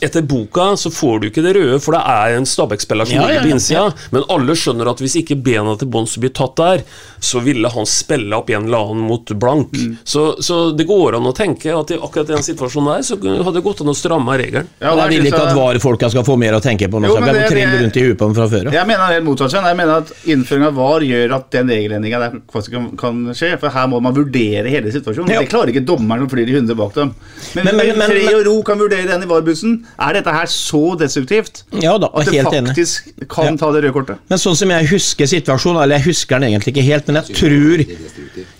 [0.00, 3.22] Etter boka så får du ikke det røde, for det er en Stabæk-spiller som Ja,
[3.26, 4.10] ligger ja, på ja, innsida.
[4.14, 6.84] Men alle skjønner at hvis ikke bena til Bons blir tatt der,
[7.18, 9.72] så ville han spille opp en eller annen mot blank.
[9.74, 9.96] Mm.
[10.06, 13.56] Så, så det går an å tenke at i akkurat den situasjonen der, så hadde
[13.58, 14.68] det gått an å stramme regelen.
[14.78, 17.10] Ja, jeg vil ikke at VAR-folka skal få mer å tenke på nå.
[17.10, 18.78] Jo, men jeg det- triller rundt i huet på dem fra før av.
[18.78, 19.58] Jeg mener helt motsatt.
[19.58, 23.50] Jeg mener at innføring av VAR gjør at den regelendringa der faktisk kan, kan skje.
[23.58, 25.34] For her må man vurdere hele situasjonen.
[25.34, 25.42] Ja.
[25.42, 27.14] Det klarer ikke dommeren som flyr i 100 bak dem.
[27.58, 29.78] Men, Men- men- men- Fred og ro kan vurdere den i VAR-bussen.
[29.98, 33.28] Er dette her så destruktivt Ja da, at det faktisk enig.
[33.28, 33.56] kan Ja.
[33.56, 34.18] ta det røde kortet?
[34.30, 37.34] Men sånn som jeg husker situasjonen, eller jeg husker den egentlig ikke helt, men jeg
[37.34, 37.84] tror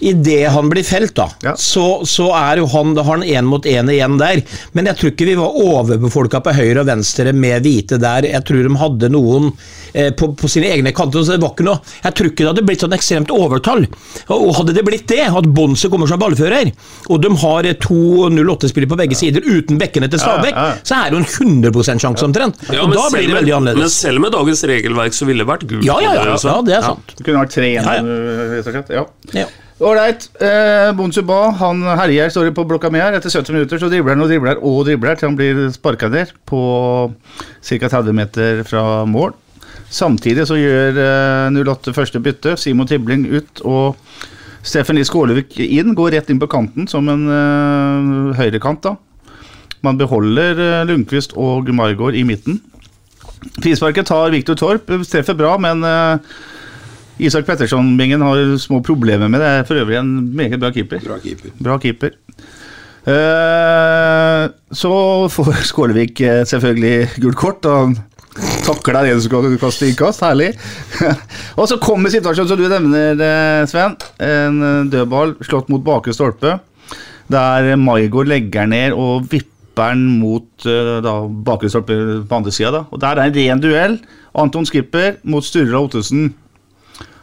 [0.00, 1.52] Idet han blir felt, da, Ja.
[1.58, 4.42] så, så er jo han Da har han én mot én igjen der.
[4.74, 8.26] Men jeg tror ikke vi var overbefolka på høyre og venstre med hvite der.
[8.28, 9.52] Jeg tror de hadde noen
[9.94, 11.22] eh, på, på sine egne kanter.
[11.26, 13.86] Så det var ikke noe Jeg tror ikke det hadde blitt sånn ekstremt overtall.
[14.28, 16.72] Og, hadde det blitt det, at Bonse kommer som ballfører,
[17.08, 20.54] og de har eh, to 08-spillere på begge sider uten bekkene til Stabæk,
[20.86, 22.60] så er det jo en 100 sjanse omtrent.
[22.70, 23.84] Ja, og da blir det veldig annerledes.
[23.84, 25.86] Men selv med dagens regelverk så ville det vært gult.
[25.86, 26.52] Ja, ja, ja, altså.
[26.54, 27.16] ja, det er sant.
[27.18, 28.20] Det kunne vært tre igjen, ja.
[28.54, 28.94] rett og slett.
[28.94, 29.08] Ja.
[29.36, 29.48] Ja.
[29.78, 30.24] Ålreit.
[30.42, 33.14] Eh, Bonsuba han herjer, står det på blokka mi her.
[33.14, 36.32] Etter 70 minutter så dribler han og dribler og dribler til han blir sparka ned
[36.50, 36.62] på
[37.62, 37.86] ca.
[37.86, 39.36] 30 meter fra mål.
[39.88, 42.56] Samtidig så gjør eh, 08 første bytte.
[42.58, 43.94] Simon Tibling ut og
[44.66, 45.94] Steffen Lie Skålevik inn.
[45.96, 48.96] Går rett inn på kanten som en eh, høyrekant, da.
[49.86, 52.60] Man beholder eh, Lundqvist og Margaard i midten.
[53.62, 54.90] Frisparket tar Viktor Torp.
[55.08, 56.38] Treffer bra, men eh,
[57.28, 59.48] Isak Petterson-bingen har små problemer med det.
[59.48, 61.02] Er for øvrig en meget bra keeper.
[61.04, 61.54] Bra keeper.
[61.62, 62.14] Bra keeper.
[63.08, 64.92] Eh, så
[65.32, 67.66] får Skålevik eh, selvfølgelig gult kort.
[67.66, 67.98] Og
[68.66, 70.22] takler takler en som skal kaste innkast.
[70.26, 70.52] Herlig.
[71.58, 73.98] og så kommer situasjonen som du nevner, Sven.
[74.22, 76.58] En dødball slått mot bakre stolpe.
[77.28, 81.14] Der Maigård legger ned og vipper stopperen mot uh, da,
[82.26, 82.84] på andre sida.
[82.90, 83.98] Og der er en ren duell.
[84.38, 86.32] Anton Skipper mot Sturla Ottesen.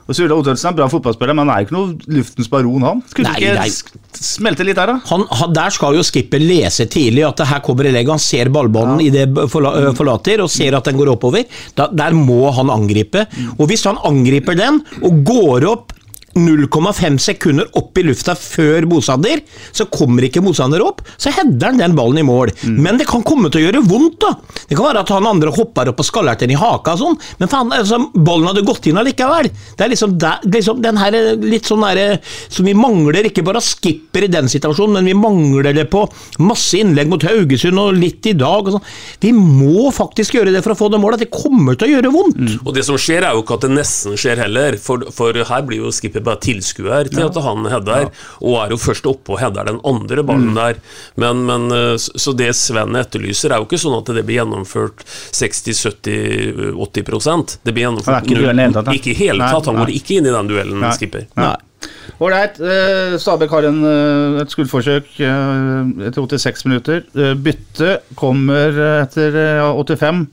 [0.05, 3.01] Og Sturla Ottesen er en bra fotballspiller, men han er ikke noe luftens baron, han.
[3.09, 4.19] Skulle Nei, ikke nei.
[4.21, 4.99] smelte litt der, da?
[5.09, 8.11] Han, han, der skal jo skipper lese tidlig at det her kommer i legg.
[8.13, 11.47] Han ser ballbanen i det forla, forlater og ser at den går oppover.
[11.77, 13.25] Da, der må han angripe.
[13.57, 15.94] Og hvis han angriper den og går opp
[16.35, 19.39] 0,5 sekunder opp i lufta før motstander,
[19.71, 22.51] så kommer ikke motstander opp, så header han den ballen i mål.
[22.67, 24.33] Men det kan komme til å gjøre vondt, da.
[24.67, 27.01] Det kan være at han andre hopper opp og skaller til den i haka og
[27.01, 29.49] sånn, men faen, altså, ballen hadde gått inn allikevel.
[29.77, 33.45] Det er liksom, der, liksom den her eh, litt sånn derre som vi mangler, ikke
[33.45, 36.03] bare skipper i den situasjonen, men vi mangler det på
[36.43, 38.85] masse innlegg mot Haugesund og litt i dag og sånn.
[39.23, 42.13] Vi må faktisk gjøre det for å få det målet, det kommer til å gjøre
[42.13, 42.43] vondt.
[42.65, 45.65] Og det som skjer, er jo ikke at det nesten skjer heller, for, for her
[45.65, 48.05] blir jo skipper bare tilskuer til at han header,
[48.41, 50.75] og er jo først oppe og header den andre ballen der.
[51.21, 54.97] Men, men eh, så det Sven etterlyser, er jo ikke sånn at det blir gjennomført
[55.05, 58.41] 60-70-80 Det blir gjennomført ikke.
[58.97, 59.69] Ikke i hele tatt.
[59.69, 60.93] Han går ikke inn i den duellen, Nei.
[60.97, 61.23] skipper.
[61.39, 61.57] Nei.
[62.23, 62.55] Ålreit.
[62.61, 65.27] Uh, Stabæk har en, eh, et skuddforsøk eh,
[66.07, 66.97] etter 86 minutter.
[67.43, 70.27] Bytte kommer eh, etter eh, 85.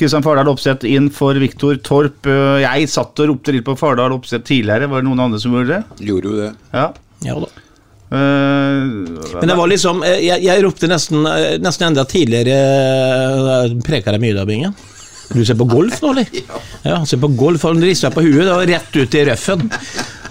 [0.00, 2.26] Kristian Fardal Opseth inn for Viktor Torp.
[2.26, 4.88] Eh, jeg satt og ropte litt på Fardal Opseth tidligere.
[4.90, 6.06] Var det noen andre som gjorde det?
[6.08, 6.52] Gjorde jo det.
[6.74, 6.86] Ja.
[7.26, 7.50] Ja da.
[8.10, 8.86] Eh,
[9.38, 11.22] Men det var liksom eh, Jeg, jeg ropte nesten,
[11.62, 14.72] nesten enda tidligere Preka deg mye da, Bingen?
[15.30, 16.26] Du ser på golf nå, eller?
[16.82, 17.62] Ja, han ser på golf.
[17.68, 18.48] Han rister på huet.
[18.48, 19.66] og rett ut i røffen.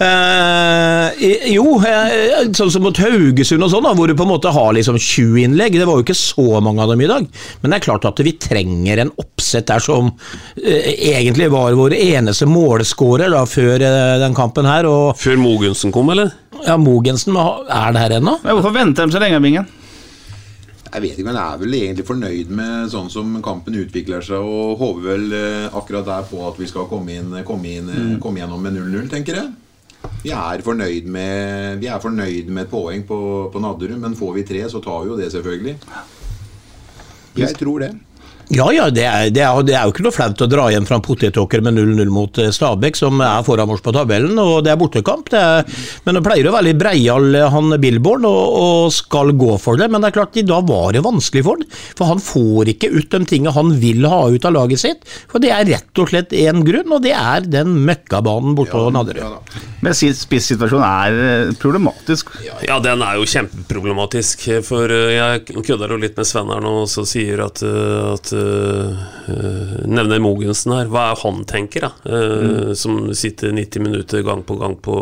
[0.00, 1.20] Eh,
[1.52, 4.72] jo, eh, sånn som mot Haugesund og sånn, da, hvor du på en måte har
[4.76, 5.76] liksom 20 innlegg.
[5.78, 7.28] Det var jo ikke så mange av dem i dag.
[7.62, 10.10] Men det er klart at vi trenger en oppsett der som
[10.58, 14.88] eh, egentlig var vår eneste målskårer da, før eh, den kampen her.
[14.90, 16.32] Og Før Mogensen kom, eller?
[16.66, 18.40] ja, Mogensen er det her ennå?
[18.42, 19.68] hvorfor venter de så lenge, Bingen?
[20.90, 24.42] Jeg vet ikke, men jeg er vel egentlig fornøyd med sånn som kampen utvikler seg,
[24.42, 28.16] og håper vel eh, akkurat der på at vi skal komme, inn, komme, inn, mm.
[28.22, 29.52] komme gjennom med 0-0, tenker jeg.
[30.24, 33.20] Vi er fornøyd med, vi er fornøyd med et poeng på,
[33.52, 35.76] på Nadderud, men får vi tre, så tar vi jo det, selvfølgelig.
[37.38, 37.92] Jeg tror det.
[38.50, 40.86] Ja, ja, det er, det, er, det er jo ikke noe flaut å dra hjem
[40.88, 44.64] fra en potetåker med 0-0 mot eh, Stabæk, som er foran oss på tabellen, og
[44.66, 45.28] det er bortekamp.
[45.30, 45.68] Det er,
[46.06, 49.78] men det pleier å være litt breial, eh, han Billborn, og, og skal gå for
[49.78, 49.86] det.
[49.94, 52.90] Men det er klart, i dag var det vanskelig for han, for han får ikke
[52.96, 55.06] ut de tingene han vil ha ut av laget sitt.
[55.30, 58.90] For det er rett og slett én grunn, og det er den møkkabanen borte på
[58.96, 59.22] Nadderud.
[59.22, 59.64] Ja.
[59.86, 62.34] Men si- spissituasjonen er eh, problematisk.
[62.66, 64.48] Ja, den er jo kjempeproblematisk.
[64.66, 68.34] For jeg kødder jo litt med Sven her nå og så sier at, at
[69.90, 70.88] Nevner Mogensen her.
[70.90, 71.92] Hva er han tenker, da?
[72.06, 72.72] Mm.
[72.78, 74.96] Som sitter 90 minutter gang på gang på,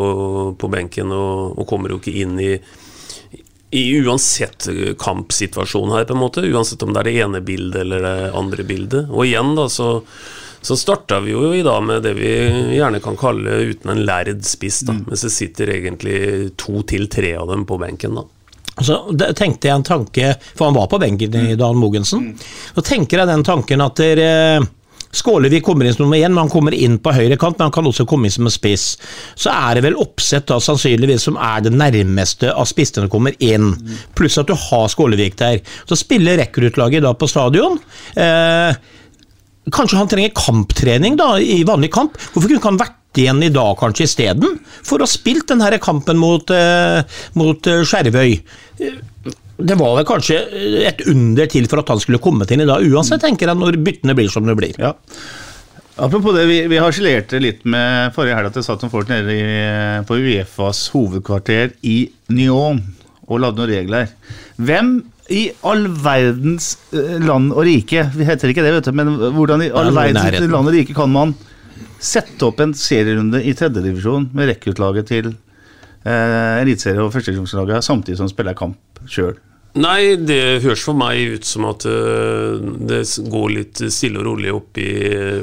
[0.59, 2.53] på benken og, og kommer jo ikke inn i
[3.71, 6.41] i uansett eh, kampsituasjon her, på en måte.
[6.41, 9.09] Uansett om det er det ene bildet eller det andre bildet.
[9.09, 9.89] Og igjen, da, så,
[10.61, 12.31] så starta vi jo i dag med det vi
[12.77, 14.97] gjerne kan kalle uten en lærd spiss, da.
[15.05, 16.19] Mens det sitter egentlig
[16.59, 18.25] to til tre av dem på benken, da.
[18.81, 18.97] Så
[19.35, 22.33] tenkte jeg en tanke, for han var på benken i Dan Mogensen.
[22.75, 24.29] Så tenker jeg den tanken at dere
[25.09, 27.73] Skålevik kommer inn som nummer én, men han kommer inn på høyre kant, men han
[27.73, 28.91] kan også komme inn som en spiss.
[29.33, 33.71] Så er det vel oppsett da sannsynligvis som er det nærmeste av spissene kommer inn,
[34.13, 35.63] pluss at du har Skålevik der.
[35.89, 37.79] Så spiller rekruttlaget da på stadion.
[38.13, 38.77] Eh,
[39.73, 42.15] Kanskje han trenger kamptrening da, i vanlig kamp.
[42.31, 44.55] Hvorfor kunne ikke han vært igjen i dag kanskje isteden?
[44.85, 47.01] For å ha spilt den her kampen mot, eh,
[47.37, 48.39] mot eh, Skjervøy.
[48.79, 50.39] Det var vel kanskje
[50.87, 53.79] et under til for at han skulle kommet inn i dag, uansett, tenker jeg, når
[53.83, 54.77] byttene blir som det blir.
[54.79, 54.93] Ja.
[55.99, 59.35] Apropos det, vi, vi harselerte litt med forrige helg at det satt noen folk nede
[59.35, 59.43] i,
[60.07, 61.97] på Uefas hovedkvarter i
[62.31, 62.79] Nyon
[63.27, 64.13] og lagde noen regler.
[64.55, 64.93] Hvem
[65.29, 69.61] i all verdens eh, land og rike Vi heter ikke det, vet du, men hvordan
[69.61, 71.35] i all verdens land og rike kan man
[71.99, 75.33] sette opp en serierunde i tredjedivisjon med rekruttlaget til
[76.05, 78.77] eh, eliteserie- og førstedivisjonslaget samtidig som spiller kamp
[79.09, 79.37] sjøl?
[79.77, 82.57] Nei, det høres for meg ut som at øh,
[82.89, 84.87] det går litt stille og rolig oppi,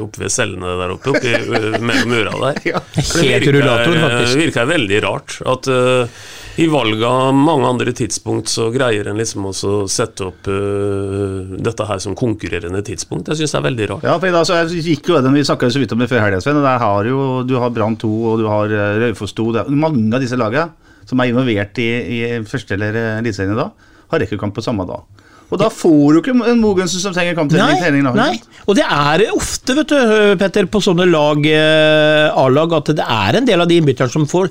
[0.02, 2.80] opp ved cellene der oppe, oppi, øh, mellom øra der.
[3.22, 6.18] Helt rullator, Det virker veldig rart at øh,
[6.56, 11.52] i valg av mange andre tidspunkt så greier en liksom også å sette opp uh,
[11.60, 13.28] dette her som konkurrerende tidspunkt.
[13.28, 14.06] Jeg syns det er veldig rart.
[14.08, 16.24] Ja, for i dag så gikk jo den, Vi snakka så vidt om det før
[16.24, 16.62] helga, Sven.
[16.64, 19.50] Der har jo, du har Brann 2 og du har eh, Raufoss 2.
[19.52, 20.72] Det er mange av disse lagene
[21.06, 24.88] som er involvert i, i første eller eh, eliteserien i dag, har rekkekamp på samme
[24.88, 25.04] dag.
[25.46, 27.78] Og da får du ikke en Mogensen som trenger kamptrening.
[27.78, 28.18] trening i laget.
[28.18, 28.62] nei.
[28.66, 30.00] Og det er ofte, vet du,
[30.40, 31.44] Petter, på sånne lag,
[32.34, 34.50] A-lag, at det er en del av de innbytterne som får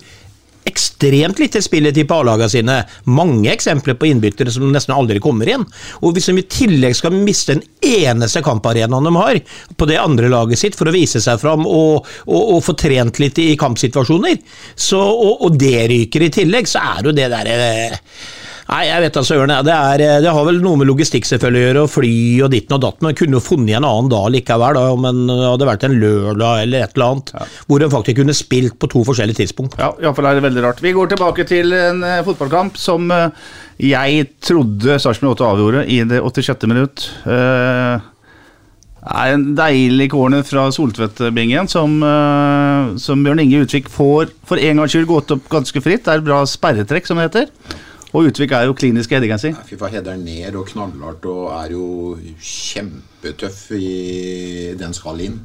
[0.75, 2.77] ekstremt lite spilletid på A-lagene sine.
[3.07, 5.65] Mange eksempler på innbyttere som nesten aldri kommer inn.
[6.03, 9.41] Og hvis de i tillegg skal miste den eneste kamparenaen de har,
[9.75, 13.21] på det andre laget sitt for å vise seg fram og, og, og få trent
[13.23, 14.41] litt i kampsituasjoner,
[14.75, 17.61] så, og, og det ryker i tillegg, så er jo det derre
[18.65, 19.51] Nei, jeg vet da søren.
[19.67, 22.13] Det, er, det har vel noe med logistikk selvfølgelig å gjøre, og fly
[22.45, 23.05] og ditten og datten.
[23.05, 26.87] Men kunne funnet en annen dag likevel, da, om det hadde vært en lørdag eller
[26.87, 27.35] et eller annet.
[27.69, 29.77] Hvor en faktisk kunne spilt på to forskjellige tidspunkt.
[29.81, 30.81] Ja, iallfall er det veldig rart.
[30.85, 33.53] Vi går tilbake til en eh, fotballkamp som eh,
[33.85, 36.67] jeg trodde Sarpsborg 8 avgjorde i det 86.
[36.71, 37.09] minutt.
[37.27, 38.01] Uh,
[39.05, 44.81] er en deilig corner fra Soltvedt-bingen som, eh, som Bjørn Inge Utvik får for en
[44.81, 46.05] gangs skyld gått opp ganske fritt.
[46.05, 47.51] Det er et bra sperretrekk, som det heter.
[48.13, 51.25] Og Utvik er jo klinisk heder, kan jeg si Fy faen, header ned og knallhardt
[51.31, 51.85] og er jo
[52.39, 55.39] kjempetøff i den skal inn.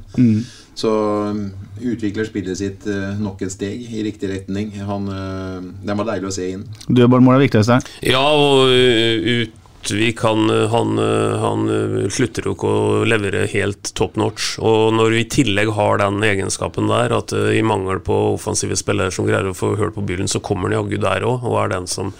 [0.80, 0.90] Så
[1.30, 1.40] um,
[1.82, 4.70] utvikler spillet sitt uh, nok et steg i riktig retning.
[4.86, 6.62] Han, uh, den var deilig å se inn.
[6.88, 7.80] Dødballmål er viktigste.
[8.06, 9.42] Ja, og uh,
[9.80, 14.52] Utvik han, han, uh, han uh, slutter jo ikke å levere helt top notch.
[14.60, 19.12] Og når vi i tillegg har den egenskapen der, at i mangel på offensive spillere
[19.14, 21.72] som greier å få hørt på byllen, så kommer han jaggu der òg, og er
[21.72, 22.12] den som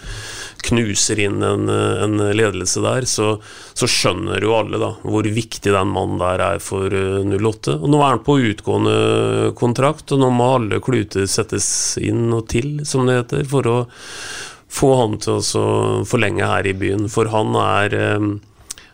[0.61, 3.31] knuser inn en, en ledelse der, så,
[3.73, 7.77] så, skjønner jo alle da hvor viktig den mannen der er for 08.
[7.79, 11.67] Og Nå er han på utgående kontrakt, og nå må alle kluter settes
[12.01, 13.77] inn og til, som det heter, for å
[14.71, 15.65] få han til å
[16.07, 17.09] forlenge her i byen.
[17.11, 17.97] For han er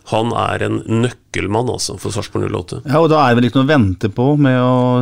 [0.07, 2.77] han er en nøkkelmann altså, for Sarpsborg 08.
[2.85, 5.01] Ja, og Da er det vel ikke noe å vente på med å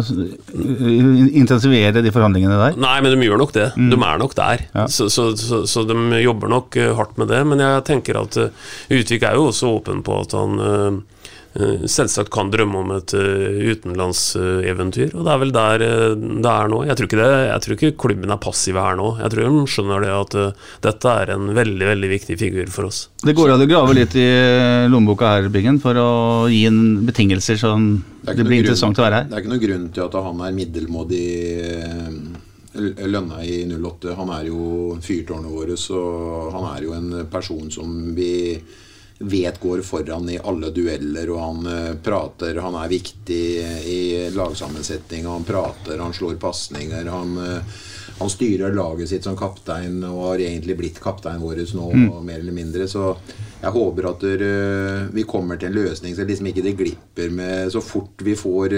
[1.29, 2.79] intensivere de forhandlingene der?
[2.81, 3.67] Nei, men de gjør nok det.
[3.77, 3.91] Mm.
[3.93, 4.63] De er nok der.
[4.73, 4.87] Ja.
[4.89, 7.43] Så, så, så, så, de jobber nok hardt med det.
[7.45, 11.03] Men jeg tenker at Utvik er jo også åpen på at han
[11.55, 15.13] selvsagt kan drømme om et utenlandseventyr.
[15.15, 16.81] Og det er vel der det er nå.
[16.89, 19.11] Jeg tror, ikke det, jeg tror ikke klubben er passive her nå.
[19.21, 20.37] Jeg tror de skjønner det at
[20.83, 23.05] dette er en veldig veldig viktig figur for oss.
[23.23, 24.27] Det går an å grave litt i
[24.91, 26.09] lommeboka her, Bingen, for å
[26.51, 27.87] gi en betingelser sånn
[28.25, 29.29] det, det blir interessant grunn, å være her.
[29.29, 31.27] Det er ikke noen grunn til at han er middelmådig
[33.07, 34.15] lønna i 08.
[34.19, 35.99] Han er jo fyrtårnet vårt, så
[36.55, 38.33] han er jo en person som vi
[39.25, 42.59] vet går foran i alle dueller, og han uh, prater.
[42.61, 43.41] Han er viktig
[43.91, 43.99] i
[44.35, 45.25] lagsammensetning.
[45.25, 47.09] Han prater, han slår pasninger.
[47.09, 47.81] Han, uh,
[48.19, 52.09] han, styrer laget sitt som kaptein og har egentlig blitt kaptein vår nå, mm.
[52.25, 52.87] mer eller mindre.
[52.91, 53.11] Så
[53.61, 57.71] jeg håper at uh, vi kommer til en løsning så liksom ikke det glipper med
[57.73, 58.77] så fort vi får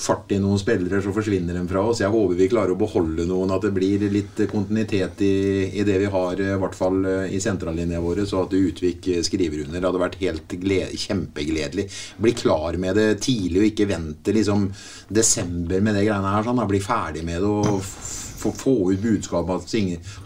[0.00, 2.00] fart i noen spillere, så forsvinner de fra oss.
[2.02, 5.34] Jeg håper vi klarer å beholde noen, at det blir litt kontinuitet i,
[5.80, 9.78] i det vi har, i hvert fall i sentrallinja vår, så at Utvik skriver under.
[9.78, 11.86] Det hadde vært helt gled, kjempegledelig.
[12.20, 14.66] Bli klar med det tidlig, og ikke vente liksom
[15.08, 16.48] desember med det greiene her.
[16.48, 19.74] Sånn, Bli ferdig med det og få, få ut budskapet at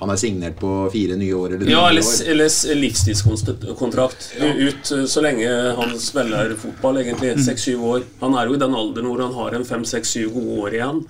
[0.00, 1.56] han er signert på fire nye år.
[1.56, 4.28] Eller ja, eller, eller livstidskontrakt.
[4.40, 4.50] Ja.
[4.54, 7.34] Ut så lenge han spiller fotball, egentlig.
[7.38, 7.46] Mm.
[7.48, 8.04] Seks-syv år.
[8.22, 11.02] Han er jo i den alderen hvor han har en fem-seks-syv gode år igjen.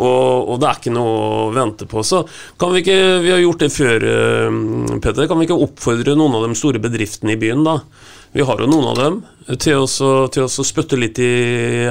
[0.00, 2.04] Og, og, det er ikke noe å vente på.
[2.06, 2.22] Så
[2.60, 4.08] kan vi ikke, vi har gjort det før,
[5.02, 7.80] Petter, kan vi ikke oppfordre noen av de store bedriftene i byen, da?
[8.32, 9.18] Vi har jo noen av dem
[9.60, 11.32] til å, til å spytte litt i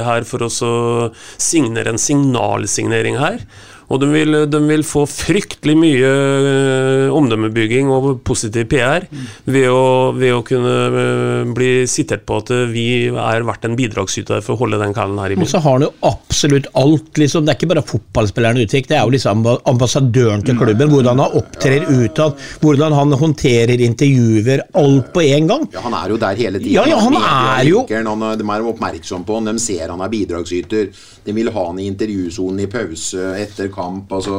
[0.02, 3.44] her for å signere en signalsignering her.
[3.92, 9.04] Og de vil, de vil, få fryktelig mye uh, omdømmebygging og positiv PR
[9.44, 13.76] ved å, ved å kunne uh, bli sitert på at uh, vi er verdt en
[13.76, 15.44] bidragsyter for å holde den kallen her i byen.
[15.44, 17.10] Og så har han jo absolutt alt.
[17.20, 17.44] Liksom.
[17.44, 20.92] Det er ikke bare fotballspilleren Utvik, det er jo liksom ambassadøren til klubben.
[20.92, 25.68] Hvordan han opptrer utad, hvordan han håndterer intervjuer, alt på én gang.
[25.74, 26.78] Ja, Han er jo der hele tiden.
[26.78, 27.84] Ja, ja, han er jo...
[27.92, 30.88] Han, de er oppmerksom på han, de ser han er bidragsyter.
[31.26, 33.81] De vil ha han i intervjusonen i pause etter kamp.
[33.82, 34.38] Altså.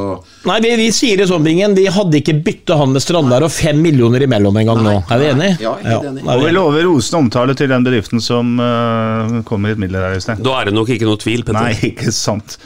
[0.49, 1.75] Nei, vi, vi, sier det sånn, Bingen.
[1.77, 4.95] Vi hadde ikke bytta han med Strandberg og fem millioner imellom en gang nå.
[5.13, 5.57] Er vi enige?
[5.63, 6.23] Ja, helt enig.
[6.25, 10.07] Ja, og vi lover rosende omtale til den bedriften som uh, kommer i et midler
[10.07, 10.43] her i sted.
[10.45, 11.69] Da er det nok ikke noe tvil, Petter.
[11.69, 12.57] Nei, ikke sant.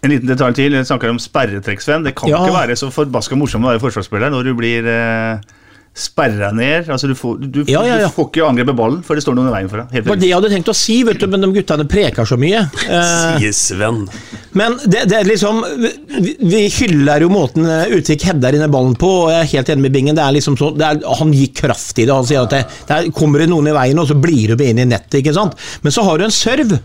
[0.00, 0.74] En liten detalj til.
[0.78, 2.04] Jeg snakker om sperretrekk, Sven.
[2.06, 2.40] Det kan ja.
[2.40, 5.58] ikke være så forbaska morsomt å være forsvarsspiller når du blir uh,
[5.96, 6.88] sperra ned.
[6.88, 8.08] Altså du, får, du, ja, ja, ja.
[8.08, 9.96] du får ikke angrepet ballen, for det står noen i veien for deg.
[9.96, 12.38] Det var det jeg hadde tenkt å si, vet du, men de guttene preker så
[12.40, 12.62] mye.
[12.86, 14.04] Eh, Sier Sven.
[14.56, 18.96] Men det, det, er liksom Vi, vi hyller jo måten eh, Utvik header inn ballen
[18.98, 20.18] på, og jeg er helt enig med Bingen.
[20.18, 22.14] Det er liksom så, det er, han gikk kraft i det.
[22.14, 24.82] Han sier at det, der kommer det noen i veien, og så blir du inn
[24.82, 25.20] i nettet.
[25.20, 25.58] ikke sant?
[25.82, 26.80] Men så har du en serve,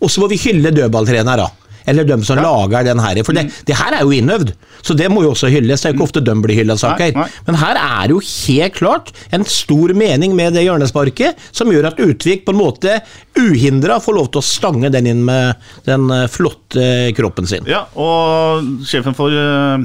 [0.00, 1.50] og så må vi hylle dødballtrenere.
[1.86, 3.22] Eller dem som lager den her.
[3.26, 5.82] For det, det her er jo innøvd, så det må jo også hylles.
[5.82, 7.12] Det er jo ikke ofte de blir hylla, saker.
[7.16, 7.44] Nei, nei.
[7.48, 12.00] Men her er jo helt klart en stor mening med det hjørnesparket, som gjør at
[12.02, 12.98] Utvik på en måte
[13.38, 17.68] uhindra får lov til å stange den inn med den eh, flotte kroppen sin.
[17.70, 19.80] Ja, og sjefen for uh,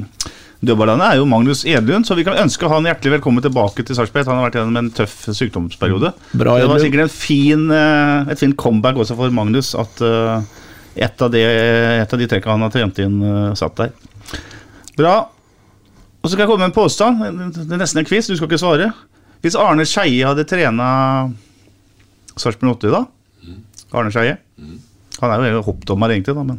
[0.58, 4.26] er jo Magnus Edlund, så vi kan ønske han hjertelig velkommen tilbake til Sarpsborg.
[4.28, 6.12] Han har vært gjennom en tøff sykdomsperiode.
[6.34, 10.02] Bra, det var sikkert en fin, eh, et fint comeback også for Magnus at
[10.98, 13.92] et, av de, et av de trekka han har trent inn, eh, satt der.
[14.98, 15.16] Bra.
[16.18, 17.22] Og så skal jeg komme med en påstand.
[17.54, 18.90] Det er nesten en quiz, du skal ikke svare.
[19.44, 20.88] Hvis Arne Skeie hadde trena
[22.38, 23.04] Sarpsborg 80 da
[23.94, 24.34] Arne Skeie
[25.22, 26.58] Han er jo hoppdommer egentlig, da, men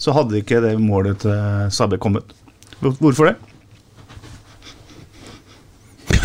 [0.00, 1.36] så hadde ikke det målet til
[1.72, 2.32] Stabæk kommet.
[2.80, 3.36] Hvorfor det?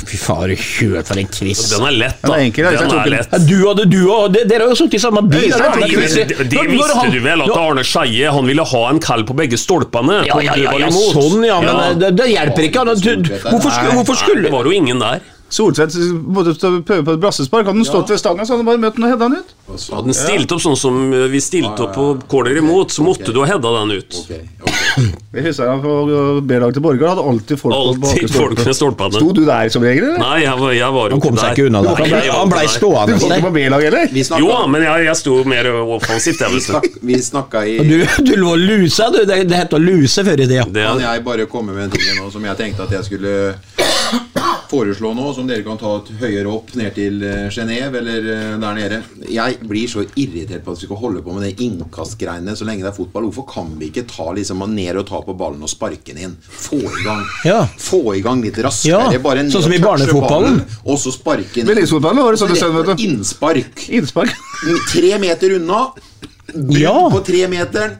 [0.10, 1.60] Fy faen, kjørt for en quiz.
[1.70, 2.38] Den er lett, Den da.
[2.39, 3.36] er enkel, Den er lett.
[3.45, 5.49] Du hadde du og de- Dere har jo sittet i samme bil.
[5.49, 9.57] Det- visste han- du vel, at Arne Skeie han ville ha en kall på begge
[9.57, 10.26] stolpene?
[10.26, 11.93] Ja, ja, Du ja, ja, sånn, ja, men Ja.
[11.93, 12.78] Det, det hjelper ikke.
[12.78, 15.20] Han, du, hvorfor, skulle, hvorfor skulle det var jo ingen der.
[15.50, 15.95] Soltvedt
[16.30, 16.54] måtte
[16.86, 17.66] prøve på et brassespark.
[17.66, 19.56] Hadde han stått ved stanga, så hadde han bare møtt den og hedda den ut.
[19.89, 21.00] Hadde den stilt opp sånn som
[21.34, 24.22] vi stilte opp på corner imot, så måtte du ha hedda den ut.
[24.24, 25.10] Ok, Okay.
[25.36, 25.91] Jeg husker han på
[26.50, 29.20] B-lag til Borgar hadde alltid folk på Alltid bakre folk med stolpene.
[29.22, 30.22] Sto du der som regel, eller?
[30.24, 32.02] Nei, jeg var, jeg var jo Han kom seg ikke unna der.
[32.10, 33.14] Nei, Han ble, stående.
[33.14, 33.20] ikke.
[33.22, 34.16] Du var ikke på B-lag, eller?
[34.41, 37.95] Jo, men jeg, jeg sto mer offensivt, vi, snak, vi snakka i Du,
[38.26, 39.22] du lå lusa, du.
[39.30, 40.66] Det, det het å luse før i tida.
[40.66, 43.36] Det, Kan jeg bare komme med en ting nå som jeg tenkte at jeg skulle
[44.70, 48.78] foreslå nå, som dere kan ta et høyere opp ned til Genéve eller eh, der
[48.78, 48.99] nede.
[49.30, 52.86] Jeg blir så irritert på at vi skal holde på med det innkastgreiene så lenge
[52.86, 53.30] det er fotball.
[53.30, 56.36] Hvorfor kan vi ikke ta liksom ned og ta på ballen og sparke den inn?
[56.41, 57.63] Få i gang, Ja.
[57.80, 59.11] få i gang litt raskere.
[59.13, 60.61] Ja, bare ned sånn som i barnefotballen.
[60.86, 61.70] Og så sparke den.
[61.70, 62.01] inn.
[62.01, 62.99] var det sånn.
[62.99, 63.89] Innspark.
[63.89, 64.36] Innspark.
[64.91, 65.91] Tre meter unna.
[66.53, 67.09] Brudd Ja.
[67.09, 67.97] på tre meter.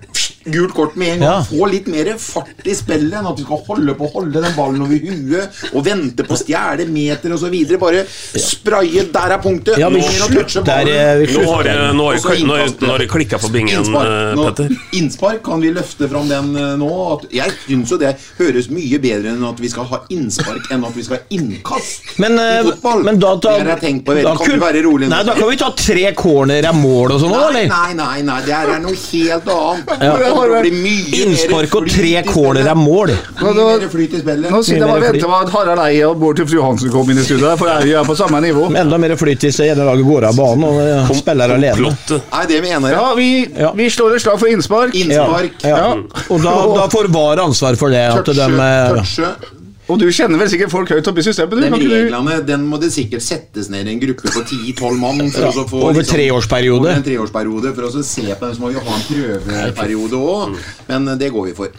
[0.52, 1.30] Gult kort med en gang.
[1.30, 1.42] Ja.
[1.50, 4.54] Få litt mer fart i spillet enn at vi skal holde på å holde den
[4.58, 7.56] ballen over huet og vente på stjele meter osv.
[7.80, 8.06] Bare
[8.40, 9.06] spraye.
[9.14, 9.78] Der er punktet.
[9.80, 10.88] Ja, men slutt der.
[10.88, 14.06] eh, vi nå har det- nå har nå det klikka på bingen, Innspark.
[14.06, 14.70] eh, Nå- Petter.
[14.94, 16.90] Innspark, kan vi løfte fram den eh, nå?
[17.14, 20.84] At, jeg syns jo det høres mye bedre enn at vi skal ha innspark enn
[20.86, 23.04] at vi skal ha innkast Men, eh, i fotball.
[23.04, 24.14] men da, da, jeg tenkt på.
[24.22, 25.10] da Kan kun- du være rolig nå?
[25.10, 27.68] Nei, da kan vi ta tre corner av mål og sånn òg, eller?
[27.68, 30.02] nei, nei, nei, det er noe helt annet.
[30.02, 30.14] Ja.
[30.40, 33.14] Det kommer bli mye Innspark og tre corner er mål.
[33.42, 37.10] Nå- sitter jeg bare og venter på at Harald Eie og Bård Tufte Johansen kom
[37.12, 38.68] inn i studio, for vi er på samme nivå.
[38.76, 41.94] Enda mer flyt hvis det ene laget går av banen og eh, spiller alene.
[42.10, 42.98] Nei, det mener jeg.
[42.98, 43.30] Ja, vi,
[43.60, 43.72] Ja.
[43.76, 44.96] vi slår et slag for innspark.
[44.96, 45.62] Innspark.
[45.64, 45.78] Ja.
[45.78, 45.94] Ja.
[46.30, 48.06] Og da, da får VAR ansvar for det.
[48.10, 49.56] At de, Touche, eh, touche.
[49.90, 51.58] Og du kjenner vel sikkert folk høyt oppe i systemet?
[51.58, 52.46] Du, Den reglene du?
[52.46, 55.24] den må det sikkert settes ned i en gruppe på 10-12 mann.
[55.34, 56.84] For å få, Over treårsperiode.
[56.86, 60.22] Over en treårsperiode For å så se på den, så må vi ha en prøveperiode
[60.22, 60.60] òg.
[60.92, 61.74] Men eh, det går vi for.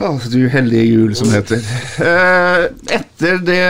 [0.00, 1.64] Oh, du heldige jul, som det heter.
[2.04, 2.62] Eh,
[2.96, 3.64] etter det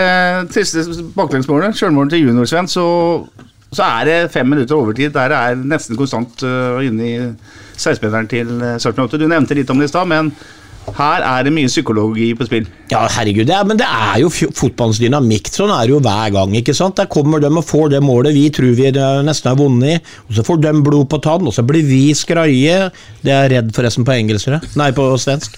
[0.55, 0.85] triste
[1.17, 2.85] baklengsmålet, sjølmålet til juniorsvenn, så,
[3.71, 7.17] så er det fem minutter overtid der det er nesten konstant uh, inne i
[7.75, 9.19] 16-meteren til uh, Sarpsborg 8.
[9.19, 10.31] Du nevnte litt om det i stad, men
[10.97, 12.67] her er det mye psykologi på spill.
[12.91, 15.47] Ja, herregud, det er, men det er jo fotballens dynamikk.
[15.55, 16.55] Sånn er det jo hver gang.
[16.59, 16.97] ikke sant?
[16.99, 20.35] Der kommer de og får det målet vi tror vi er- nesten har vunnet, og
[20.35, 22.91] så får de blod på tann, og så blir vi skraie.
[23.23, 25.55] Det er jeg redd forresten på engelsk, nei, på svensk.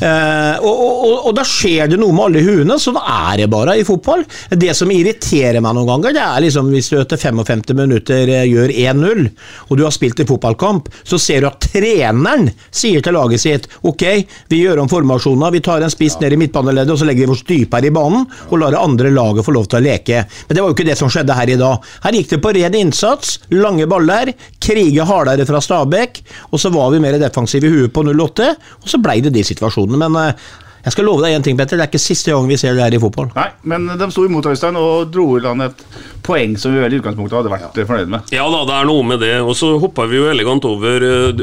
[0.00, 3.74] Eh, og, og, og da skjer det noe med alle huene, sånn er det bare
[3.76, 4.22] i fotball.
[4.56, 8.46] Det som irriterer meg noen ganger, det er liksom hvis du etter 55 minutter eh,
[8.48, 9.26] gjør 1-0,
[9.68, 13.68] og du har spilt i fotballkamp, så ser du at treneren sier til laget sitt
[13.84, 14.06] ok,
[14.48, 15.50] vi gjør om formasjonene.
[15.52, 18.26] vi tar en spiss ned i midtbaneleddet, og så legger vi oss dypere i banen
[18.48, 20.24] og lar det andre laget få lov til å leke.
[20.48, 21.90] Men det var jo ikke det som skjedde her i dag.
[22.04, 24.32] Her gikk det på ren innsats, lange baller,
[24.62, 28.50] krige hardere fra Stabæk, og så var vi mer defensive i huet på 08,
[28.82, 30.00] og så blei det de situasjonene.
[30.00, 30.50] Men eh,
[30.84, 32.84] jeg skal love deg én ting, Petter, det er ikke siste gang vi ser det
[32.84, 33.28] her i fotball.
[33.36, 35.82] Nei, men de sto imot Øystein og dro i land et
[36.24, 37.84] poeng som vi vel i utgangspunktet hadde vært ja.
[37.88, 38.32] fornøyd med.
[38.34, 39.34] Ja da, det er noe med det.
[39.44, 41.42] Og så hopper vi jo elegant over eh,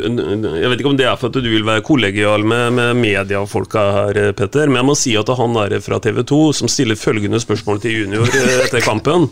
[0.61, 3.85] Jeg vet ikke om det er for at du vil være kollegial med, med mediefolka
[3.99, 6.99] her, eh, Petter, men jeg må si at han der fra TV 2 som stiller
[6.99, 9.29] følgende spørsmål til junior eh, etter kampen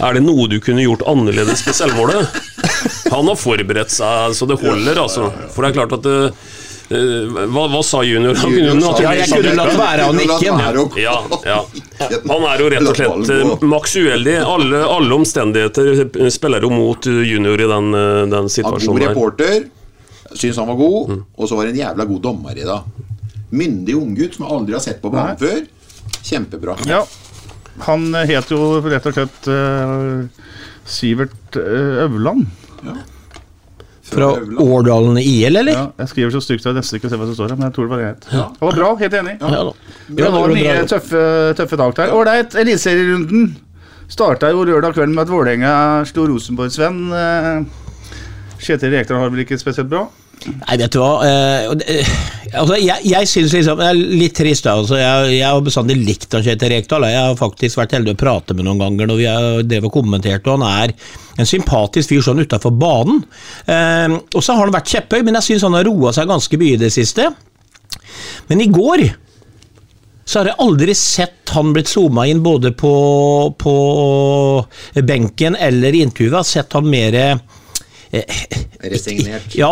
[0.00, 2.40] Er det noe du kunne gjort annerledes på selvmålet?
[3.12, 5.28] Han har forberedt seg så det holder, altså.
[5.52, 6.62] For det er klart at eh, eh,
[6.94, 8.34] hva, hva sa junior?
[8.40, 11.00] Han kunne jo Junior sa- Ja, jeg kunne latt være å nikke.
[11.02, 11.14] ja,
[11.44, 11.60] ja.
[12.30, 14.36] Han er jo rett og slett eh, maks uheldig.
[14.42, 17.90] Alle, alle omstendigheter eh, spiller jo mot eh, junior i den,
[18.32, 18.88] den situasjonen.
[18.88, 19.64] Han god reporter.
[20.34, 21.18] Syns han var god.
[21.36, 22.86] Og så var det en jævla god dommer i dag.
[23.54, 25.62] Myndig unggutt som jeg aldri har sett på banen før.
[26.24, 26.76] Kjempebra.
[26.88, 27.04] Ja,
[27.86, 30.24] han eh, het jo rett og slett uh,
[30.86, 32.46] Sivert Øvland.
[32.82, 33.10] Øverland.
[34.14, 34.30] Fra
[34.64, 35.72] Årdalen IL, eller?
[35.74, 37.68] Ja, jeg skriver så stygt at jeg nesten ikke ser hva som står her, men
[37.68, 38.26] jeg tror det var greit.
[38.30, 39.36] Det var bra, helt enig.
[39.42, 39.94] Ja, da.
[40.20, 41.22] Det var nye tøffe,
[41.60, 42.14] tøffe tak der.
[42.14, 43.54] Ålreit, Eliteserierunden
[44.14, 45.74] starta jo lørdag kveld med at Vålerenga
[46.08, 47.00] slo Rosenborg-Sven.
[47.18, 47.64] Eh,
[48.64, 50.06] Kjetil Rekdal har vel ikke spesielt bra?
[50.44, 51.12] Nei, vet du hva.
[51.24, 52.10] Eh, eh,
[52.60, 54.66] altså, jeg jeg syns liksom Det er litt trist.
[54.66, 57.06] da, Altså, jeg, jeg har bestandig likt han Kjetil Rekdal.
[57.08, 59.96] Jeg har faktisk vært heldig å prate med noen ganger når vi har drevet og
[59.96, 60.94] kommentert, og han er
[61.40, 63.24] en sympatisk fyr sånn utafor banen.
[63.66, 66.60] Eh, og så har han vært kjepphøy, men jeg syns han har roa seg ganske
[66.60, 67.30] mye i det siste.
[68.50, 69.08] Men i går
[70.24, 72.92] så har jeg aldri sett han blitt zooma inn både på,
[73.60, 73.74] på
[75.04, 76.32] benken eller i intervjuet.
[76.32, 77.18] Jeg har sett han mer
[78.92, 79.54] Resignert.
[79.56, 79.70] ja,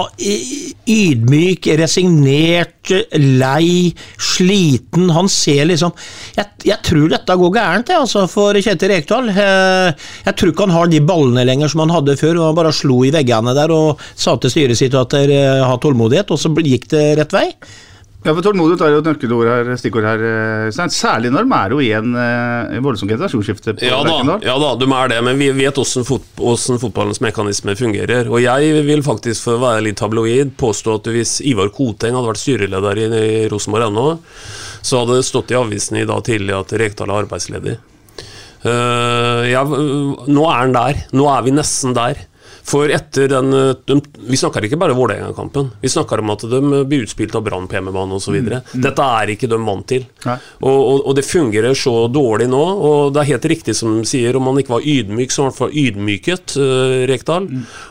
[0.89, 5.11] ydmyk, resignert, lei, sliten.
[5.15, 5.93] Han ser liksom
[6.37, 9.29] Jeg, jeg tror dette går gærent, jeg, altså, for Kjetil Rekdal.
[9.33, 9.93] Eh,
[10.27, 12.39] Jeg tror ikke han har de ballene lenger som han hadde før.
[12.41, 15.79] og Han bare slo i veggene der og sa til styret sitt at dere har
[15.83, 17.49] tålmodighet, og så gikk det rett vei.
[18.23, 20.21] Ja, for Tålmodighet er jo et nøkkelord her, stikkord her.
[20.23, 20.93] eh, Stein.
[20.95, 24.73] Særlig når de er jo i en voldsom voldsomt generasjonsskifte på Ja da, ja da,
[24.79, 28.31] de er det, men vi vet hvordan, fot hvordan fotballens mekanisme fungerer.
[28.31, 32.31] Og jeg vil faktisk, for å være litt tabloid, påstå at hvis Ivar Koteng hadde
[32.31, 34.09] vært styreleder i, i Rosenborg ennå,
[34.83, 37.79] så hadde det stått i avisen i dag tidlig at Rekdal er arbeidsledig.
[38.63, 41.01] Uh, ja, nå er han der.
[41.17, 42.21] Nå er vi nesten der.
[42.63, 43.99] For etter den eh, de,
[44.31, 45.73] Vi snakker ikke bare Vålerenga-kampen.
[45.83, 48.39] Vi snakker om at de blir utspilt av Brann på hjemmebane osv.
[48.73, 50.07] Dette er ikke de vant til.
[50.25, 52.63] Og, og, og det fungerer så dårlig nå.
[52.63, 55.49] Og det er helt riktig som de sier, om han ikke var ydmyk, så var
[55.49, 57.49] han i hvert fall ydmyket, uh, Rekdal.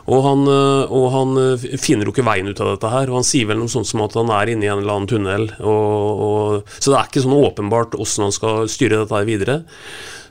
[0.07, 3.11] Og, han, eh, og han eh, finner jo ikke veien ut av dette her.
[3.11, 5.11] Og han sier vel noe sånt som at han er inne i en eller annen
[5.11, 5.49] tunnel.
[5.59, 9.61] Så det er ikke sånn åpenbart hvordan han skal styre dette her videre.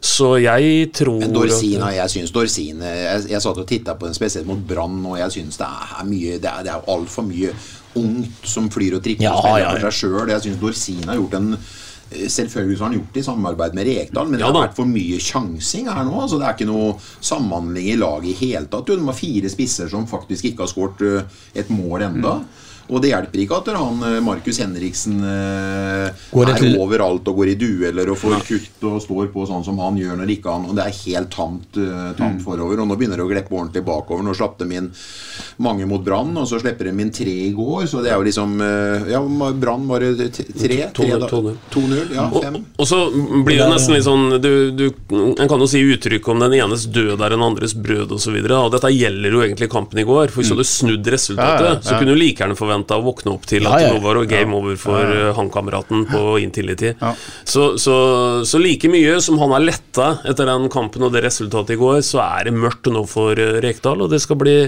[0.00, 4.16] Så jeg tror Men Dorsina, jeg syns Dorsin Jeg, jeg satt og titta på den
[4.16, 7.52] spesielt mot Brann, og jeg syns det er mye Det er, det er altfor mye
[8.00, 9.76] ungt som flyr og tripper Ja, og spiller ja, ja.
[9.76, 10.30] for seg sjøl.
[10.30, 11.52] Jeg syns Dorsin har gjort en
[12.10, 14.78] Selvfølgelig så har han gjort det i samarbeid med Rekdal, men Ja det har vært
[14.80, 16.16] for mye sjansing her nå.
[16.18, 18.88] Altså, det er ikke noe samhandling i laget i hele tatt.
[18.88, 22.32] Du, De har fire spisser som faktisk ikke har skåret et mål enda.
[22.90, 25.20] Og det hjelper ikke at han Markus Henriksen
[26.32, 29.64] Går er til- overalt og går i dueller og får kutt og står på sånn
[29.64, 32.80] som han gjør når ikke han Og det er helt tamt, uh, tamt forover.
[32.82, 34.22] Og nå begynner det å glippe ordentlig bakover.
[34.26, 34.90] Nå slapp de inn
[35.62, 37.86] mange mot Brann, og så slipper de inn tre i går.
[37.90, 38.56] Så det er jo liksom
[39.10, 39.20] Ja,
[39.52, 40.90] Brann var det tre?
[40.92, 41.56] To- tre 2-0.
[41.70, 42.26] 2-0, ja.
[42.30, 42.98] Og, og så
[43.44, 46.86] blir det nesten litt sånn du, du, En kan jo si uttrykk om den enes
[46.90, 48.36] død er den andres brød osv.
[48.42, 50.30] Dette gjelder jo egentlig kampen i går.
[50.32, 51.80] For Hvis du hadde snudd resultatet, Ja, ja, ja.
[51.84, 53.92] så kunne du like gjerne forventa å våkne opp til at ja.
[53.92, 56.94] nå var det game over for ja, han kameraten på Intility.
[57.00, 57.14] Ja.
[57.44, 61.76] Så, så, så like mye som han er letta etter den kampen og det resultatet
[61.76, 64.58] i går, så er det mørkt nå for uh, Rekdal, og det skal bli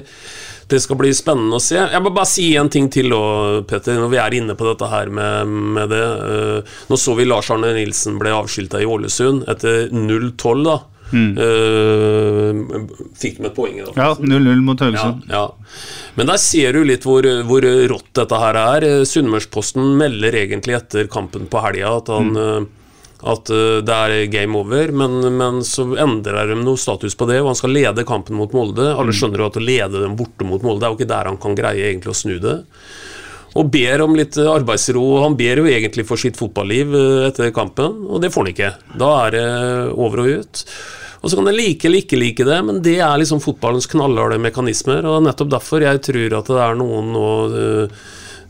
[0.72, 1.76] det skal bli spennende å se.
[1.76, 4.88] Jeg må bare si en ting til, òg, Petter, når vi er inne på dette
[4.88, 6.00] her med, med det.
[6.00, 10.78] Eh, nå så vi Lars Arne Nilsen ble avskilta i Ålesund etter 0-12, da.
[11.12, 12.60] Eh,
[13.18, 13.96] fikk de et poeng i dag?
[13.96, 15.24] Ja, 0-0 mot Ja, Haugesund.
[15.30, 15.44] ja.
[16.16, 18.86] Men der ser du litt hvor, hvor rått dette her er.
[19.08, 22.70] Sunnmørsposten melder egentlig etter kampen på helga at han eh,
[23.22, 27.38] at eh, det er game over, men, men så endrer de noe status på det,
[27.42, 28.88] og han skal lede kampen mot Molde.
[28.98, 31.30] Alle skjønner jo at å lede dem borte mot Molde, det er jo ikke der
[31.30, 32.56] han kan greie egentlig å snu det.
[33.52, 35.02] Og ber om litt arbeidsro.
[35.26, 36.94] Han ber jo egentlig for sitt fotballiv
[37.28, 38.70] etter kampen, og det får han ikke.
[38.98, 39.42] Da er det
[39.92, 40.62] over og ut.
[41.22, 44.40] Og så kan jeg like eller ikke like det, men det er liksom fotballens knallharde
[44.42, 45.06] mekanismer.
[45.06, 48.00] Og nettopp derfor jeg tror at det er noen nå uh,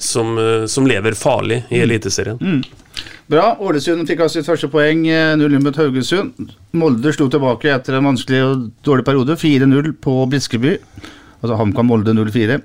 [0.01, 2.41] som, uh, som lever farlig i Eliteserien.
[3.33, 3.53] Bra.
[3.61, 5.05] Ålesund fikk av sitt første poeng.
[5.09, 6.53] eh, 0-0 mot Haugesund.
[6.77, 9.37] Molde slo tilbake etter en vanskelig og dårlig periode.
[9.41, 10.75] 4-0 på Briskeby.
[11.43, 12.59] Altså HamKam Molde 0-4.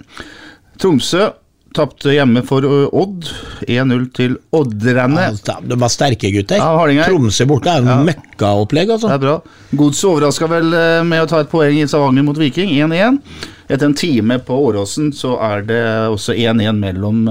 [0.81, 1.29] Tromsø
[1.77, 3.27] tapte hjemme for Odd.
[3.67, 5.27] 1-0 til Oddrene.
[5.29, 6.59] Ja, de var sterke gutter.
[6.59, 7.05] Ja.
[7.07, 9.11] Tromsø borte er jo møkkaopplegg, altså.
[9.11, 9.37] Det er bra.
[9.77, 10.73] Godset overraska vel
[11.07, 13.21] med å ta et poeng i Stavanger mot Viking, 1-1.
[13.67, 17.25] Etter en time på Åråsen så er det også 1-1 mellom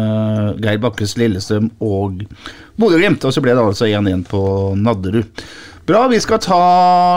[0.60, 2.26] Geir Bakkes Lillestrøm og
[2.76, 3.24] Bodø-Glimt.
[3.24, 4.42] Og så ble det altså 1-1 på
[4.76, 5.46] Nadderud.
[5.86, 6.60] Bra, vi skal ta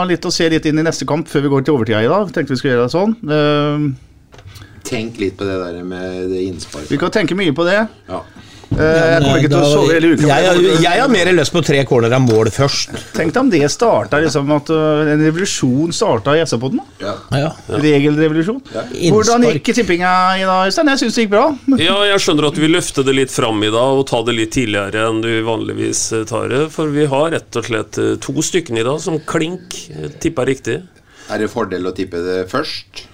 [0.08, 2.30] litt og se litt inn i neste kamp før vi går til overtida i dag.
[2.32, 3.12] Tenkte vi skulle gjøre det sånn.
[4.80, 6.90] Eh, Tenk litt på det der med det innsparket.
[6.90, 7.82] vi kan tenke mye på det.
[8.08, 8.24] Ja.
[8.70, 10.28] Eh, jeg kommer ikke til å sove hele uka.
[10.30, 12.92] Jeg, jeg har mer lyst på tre corner av mål først.
[13.16, 16.78] Tenk deg om det starta liksom at uh, en revolusjon starta i SV-poden.
[17.02, 17.16] Ja.
[17.34, 17.50] Ja.
[17.82, 18.62] Regelrevolusjon.
[19.10, 20.92] Hvordan gikk tippinga i dag, Øystein?
[20.94, 21.48] Jeg syns det gikk bra.
[21.80, 24.36] Ja, jeg skjønner at du vil løfte det litt fram i dag og ta det
[24.36, 28.14] litt tidligere enn du vanligvis eh, tar det, for vi har rett og slett eh,
[28.22, 30.76] to stykker i dag som klink tipper tippa riktig.
[31.30, 33.06] Er det fordel å tippe det først?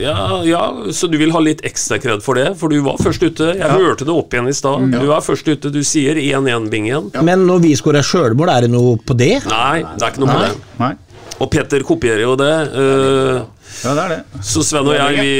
[0.00, 0.62] Ja, ja,
[0.94, 2.50] så du vil ha litt ekstra kred for det?
[2.60, 3.52] For du var først ute.
[3.58, 4.86] Jeg hørte det opp igjen i stad.
[4.94, 5.72] Du er først ute.
[5.74, 7.10] Du sier 1-1-bingen.
[7.26, 9.34] Men når vi skårer sjølmål, er det noe på det?
[9.50, 10.54] Nei, det er ikke noe på det.
[10.80, 10.92] Nei.
[11.36, 12.52] Og Petter kopierer jo det.
[12.72, 13.42] eh,
[13.84, 14.20] Ja, det er det.
[14.46, 15.32] så Sven og jeg, vi,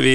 [0.00, 0.14] vi,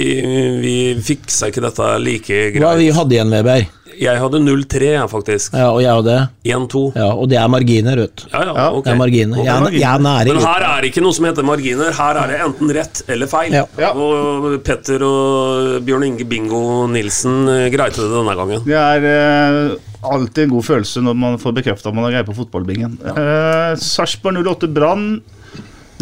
[0.64, 0.76] vi
[1.06, 2.64] fiksa ikke dette like greit.
[2.64, 3.68] Hva vi hadde igjen, Weber?
[3.98, 5.54] Jeg hadde 0-3, jeg, faktisk.
[5.58, 6.82] Ja, og jeg hadde 1-2.
[6.95, 8.26] Ja, og det er marginer, vet du.
[8.32, 8.78] Ja, ja, okay.
[8.78, 8.84] ok.
[8.86, 9.41] Det er marginer.
[9.43, 10.34] Jeg, er- jeg er nære.
[10.38, 11.91] Men her er det ikke noe som heter marginer.
[11.98, 13.56] Her er det enten rett eller feil.
[13.58, 13.64] Ja.
[13.82, 13.91] Ja.
[13.98, 18.62] Og Petter og Bjørn Inge Bingo Nilsen eh, greide det denne gangen.
[18.68, 19.78] Det er eh,
[20.08, 23.00] alltid en god følelse når man får bekrefta at man har greie på fotballbingen.
[23.02, 25.08] Uh, Sarpsborg 08 Brann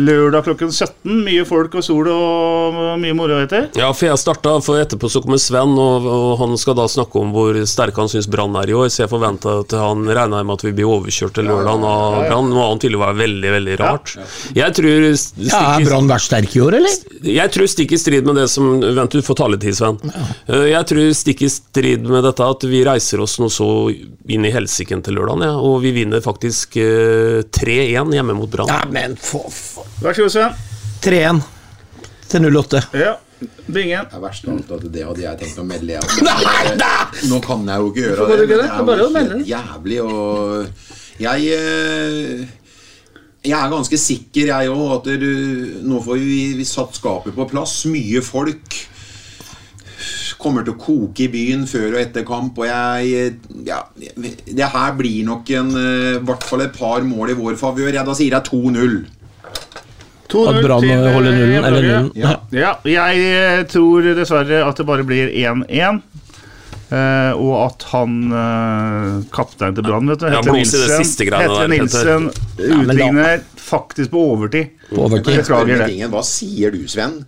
[0.01, 1.23] lørdag klokken 17.
[1.25, 5.21] Mye folk og sol og mye moro, heter Ja, for jeg starta, for etterpå så
[5.23, 8.71] kommer Sven, og, og han skal da snakke om hvor sterk han syns Brann er
[8.71, 8.89] i år.
[8.91, 12.51] Så jeg forventa at han regna med at vi blir overkjørt til lørdag av Brann.
[12.51, 14.15] Noe annet ville være veldig, veldig rart.
[14.57, 15.07] Jeg tror
[15.45, 16.99] Ja, Er Brann vært sterk i år, eller?
[17.25, 19.99] Jeg tror stikk i strid med det som Vent, du får taletid, Sven.
[20.49, 24.45] Eh, Jeg tror stikk i strid med dette at vi reiser oss nå så inn
[24.47, 28.71] i helsiken til lørdag, ja, og vi vinner faktisk eh, 3-1 hjemme mot Brann.
[28.71, 29.45] Ja, men for.
[30.01, 30.57] Vær så god, Sven.
[31.05, 31.43] 3-1
[32.31, 32.81] til 08.
[32.99, 33.13] Ja,
[33.67, 34.05] Bingen.
[34.09, 35.97] Det er verst av alt at det hadde jeg tenkt å melde.
[35.97, 36.75] Jeg.
[36.81, 36.91] da
[37.29, 38.37] Nå kan jeg jo ikke gjøre det.
[38.37, 38.69] du ikke det?
[38.75, 42.45] men Det er jo helt jævlig og Jeg eh,
[43.45, 45.31] jeg er ganske sikker, jeg òg, at du,
[45.85, 47.83] nå får vi, vi satt skapet på plass.
[47.91, 48.77] Mye folk.
[50.41, 52.57] Kommer til å koke i byen før og etter kamp.
[52.57, 53.35] Og jeg
[53.67, 57.59] ja, Det her blir nok en eh, I hvert fall et par mål i vår
[57.61, 57.93] favør.
[57.93, 58.97] Ja, da sier jeg 2-0.
[60.31, 62.11] 2-0 At Brann eh, holder nullen, eller nullen.
[62.17, 62.35] Ja.
[62.49, 66.01] Ja, jeg eh, tror dessverre at det bare blir 1-1.
[66.85, 72.27] Uh, og at han uh, kaptein til Brann, vet du, Ja, Nilsen, der, Nilsen
[72.61, 74.75] utligner faktisk på overtid.
[74.91, 75.41] På overtid.
[75.41, 76.11] Beklager det.
[76.13, 77.23] Hva sier du, Sven?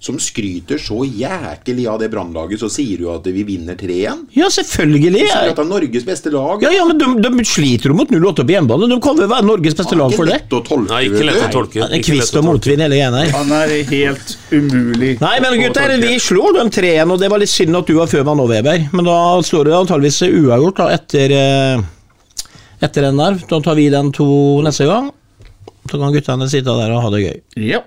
[0.00, 4.22] Som skryter så jækelig av det brannlaget, så sier du at vi vinner 3-1?
[4.32, 5.10] Ja, selvfølgelig.
[5.12, 6.62] Du sier Ja, at det er Norges beste lag.
[6.64, 8.88] ja, men de, de sliter jo mot 08 på hjemmebane.
[8.88, 10.38] De kan vel være Norges beste lag for det?
[10.48, 11.82] Tolke, Nei, ikke lett å tolke.
[11.82, 13.34] Ja, lett kvist å og motvind hele greia her.
[13.36, 15.12] Han er helt umulig.
[15.20, 18.08] Nei, men gutter, vi slår dem 3-1, og det var litt synd at du var
[18.08, 18.88] før meg nå, Weber.
[18.96, 21.84] Men da står det antageligvis uavgjort da, etter, eh,
[22.88, 23.36] etter den der.
[23.52, 24.26] Da tar vi den to
[24.64, 25.12] neste gang.
[25.90, 27.40] Så kan guttene sitte der og ha det gøy.
[27.68, 27.84] Ja.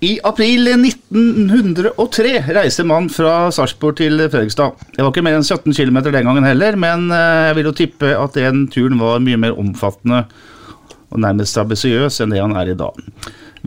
[0.00, 4.78] I april 1903 reiste mann fra Sarpsborg til Fredrikstad.
[4.94, 7.74] Det var ikke mer enn 17 km den gangen heller, men eh, jeg vil jo
[7.76, 10.22] tippe at den turen var mye mer omfattende
[11.10, 12.96] og nærmest ambisiøs enn det han er i dag.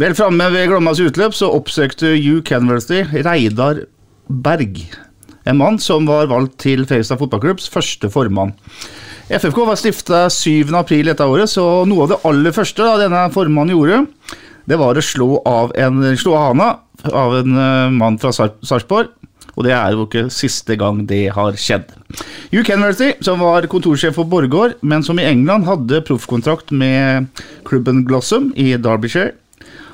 [0.02, 3.84] Vel framme ved Glommas utløp så oppsøkte Hugh Kenworthy Reidar
[4.26, 4.80] Berg,
[5.46, 8.56] en mann som var valgt til Fredrikstad fotballklubbs første formann.
[9.30, 10.74] FFK var stifta 7.
[10.82, 14.02] april dette året, så noe av det aller første da denne formannen gjorde,
[14.70, 16.70] det var å slå av en slå hana
[17.12, 19.12] av en eh, mann fra Sar- Sarpsborg.
[19.54, 21.92] Og det er jo ikke siste gang det har skjedd.
[22.50, 27.30] Hugh Kenworthy, som var kontorsjef for Borregaard, men som i England hadde proffkontrakt med
[27.68, 29.36] klubben Glossum i Derbyshire.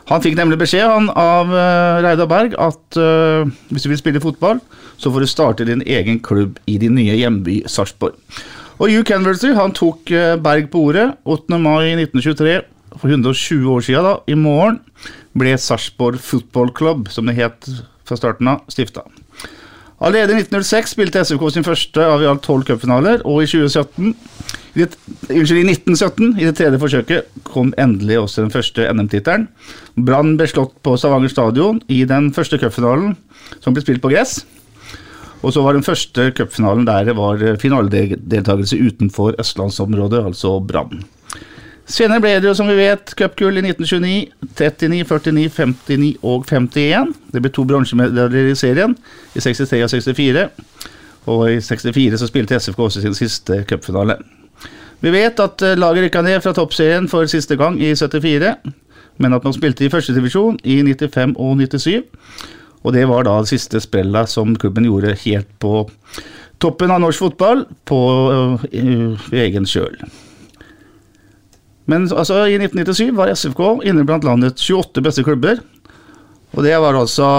[0.09, 4.23] Han fikk nemlig beskjed han, av uh, Reidar Berg at uh, hvis du vil spille
[4.23, 4.61] fotball,
[4.97, 8.15] så får du starte din egen klubb i din nye hjemby Sarpsborg.
[8.79, 11.59] Og Hugh Kenworthy han tok uh, Berg på ordet 8.
[11.61, 12.55] mai 1923,
[12.97, 14.79] for 120 år siden da, i morgen,
[15.37, 17.69] ble Sarpsborg Football Club, som det het
[18.07, 19.05] fra starten av, stifta.
[19.99, 24.13] Allerede i 1906 spilte SFK sin første av i alt tolv cupfinaler, og i 2017
[24.77, 24.93] i det,
[25.27, 29.49] unnskyld, i 1917, i det tredje forsøket, kom endelig også den første NM-tittelen.
[30.07, 33.17] Brann ble slått på Stavanger stadion i den første cupfinalen,
[33.59, 34.39] som ble spilt på gress.
[35.39, 41.03] Og så var den første cupfinalen der det var finaledeltakelse utenfor østlandsområdet, altså Brann.
[41.89, 44.29] Senere ble det jo, som vi vet, cupgull i 1929,
[44.59, 47.15] 39, 49, 59 og 51.
[47.33, 48.93] Det ble to bronsemedaljer i serien,
[49.33, 50.43] i 63 og 64.
[51.33, 54.19] Og i 64 så spilte SFK også sin siste cupfinale.
[55.01, 58.53] Vi vet at eh, laget rykka ned fra toppserien for siste gang i 74,
[59.17, 62.03] men at man spilte i førstedivisjon i 95 og 97.
[62.83, 65.87] Og det var da det siste spillet som klubben gjorde helt på
[66.61, 69.97] toppen av norsk fotball, på uh, egen kjøl.
[71.89, 75.61] Men altså, i 1997 var SFK inne blant landets 28 beste klubber.
[76.55, 77.29] Og det var altså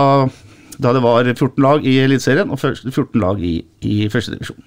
[0.80, 4.62] da det var 14 lag i Eliteserien og 14 lag i, i førstedivisjon.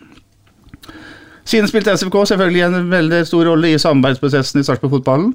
[1.43, 5.34] Siden spilte SFK selvfølgelig en veldig stor rolle i samarbeidsprosessen i Sarpsborg-fotballen.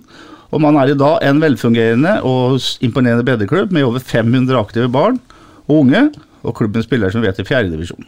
[0.54, 5.18] Og man er i dag en velfungerende og imponerende breddeklubb med over 500 aktive barn
[5.66, 6.06] og unge.
[6.46, 8.06] Og klubben spiller som vet i fjerdedivisjon.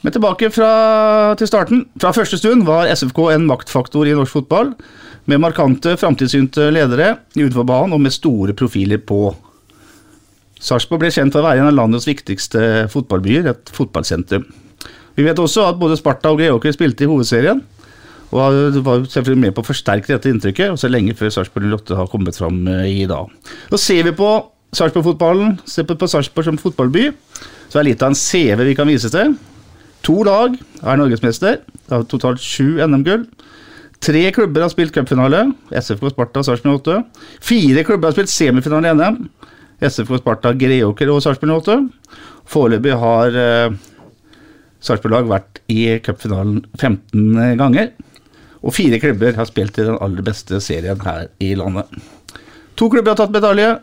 [0.00, 0.70] Men tilbake fra,
[1.36, 1.84] til starten.
[2.00, 4.72] Fra første stund var SFK en maktfaktor i norsk fotball,
[5.28, 9.28] med markante, framtidssynte ledere utenfor banen og med store profiler på.
[10.60, 14.46] Sarpsborg ble kjent for å være en av landets viktigste fotballbyer, et fotballsentrum.
[15.16, 17.60] Vi vet også at både Sparta og Greåker spilte i hovedserien,
[18.30, 18.40] og
[18.86, 22.38] var selvfølgelig med på å forsterke dette inntrykket, også lenge før Sarpsborg 08 har kommet
[22.38, 23.30] fram eh, i dag.
[23.72, 24.28] Så ser vi på
[24.76, 27.08] Sarpsborg-fotballen, ser på Sarpsborg som fotballby,
[27.70, 29.34] så er det litt av en CV vi kan vise til.
[30.06, 33.26] To lag er norgesmester, har totalt sju NM-gull.
[34.00, 35.42] Tre klubber har spilt cupfinale,
[35.76, 37.00] SFK Sparta Sarpsborg 8.
[37.44, 39.18] Fire klubber har spilt semifinale i NM,
[39.84, 41.76] SFK Sparta, Greåker og Sarpsborg 8.
[42.48, 43.74] Foreløpig har eh,
[44.80, 47.92] Sarpsborg-lag vært i cupfinalen 15 ganger.
[48.64, 51.92] Og fire klubber har spilt i den aller beste serien her i landet.
[52.80, 53.74] To klubber har tatt medalje.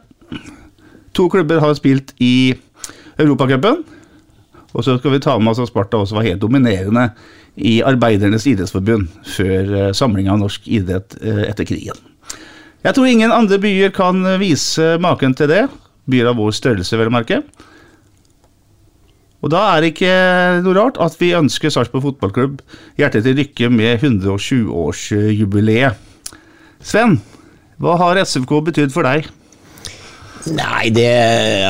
[1.17, 2.55] To klubber har spilt i
[3.21, 3.83] Europacupen.
[4.77, 7.09] Og så skal vi ta med oss at Sparta også var helt dominerende
[7.57, 11.97] i Arbeidernes idrettsforbund før eh, samlinga av norsk idrett eh, etter krigen.
[12.85, 15.63] Jeg tror ingen andre byer kan vise maken til det.
[16.07, 17.41] Byer av vår størrelse, vel å merke.
[19.43, 20.13] Og da er det ikke
[20.65, 22.61] noe rart at vi ønsker Sarpsborg fotballklubb
[22.99, 25.93] hjertet til lykke med 120-årsjubileet.
[26.81, 27.19] Sven,
[27.81, 29.27] hva har SFK betydd for deg?
[30.53, 31.07] Nei, det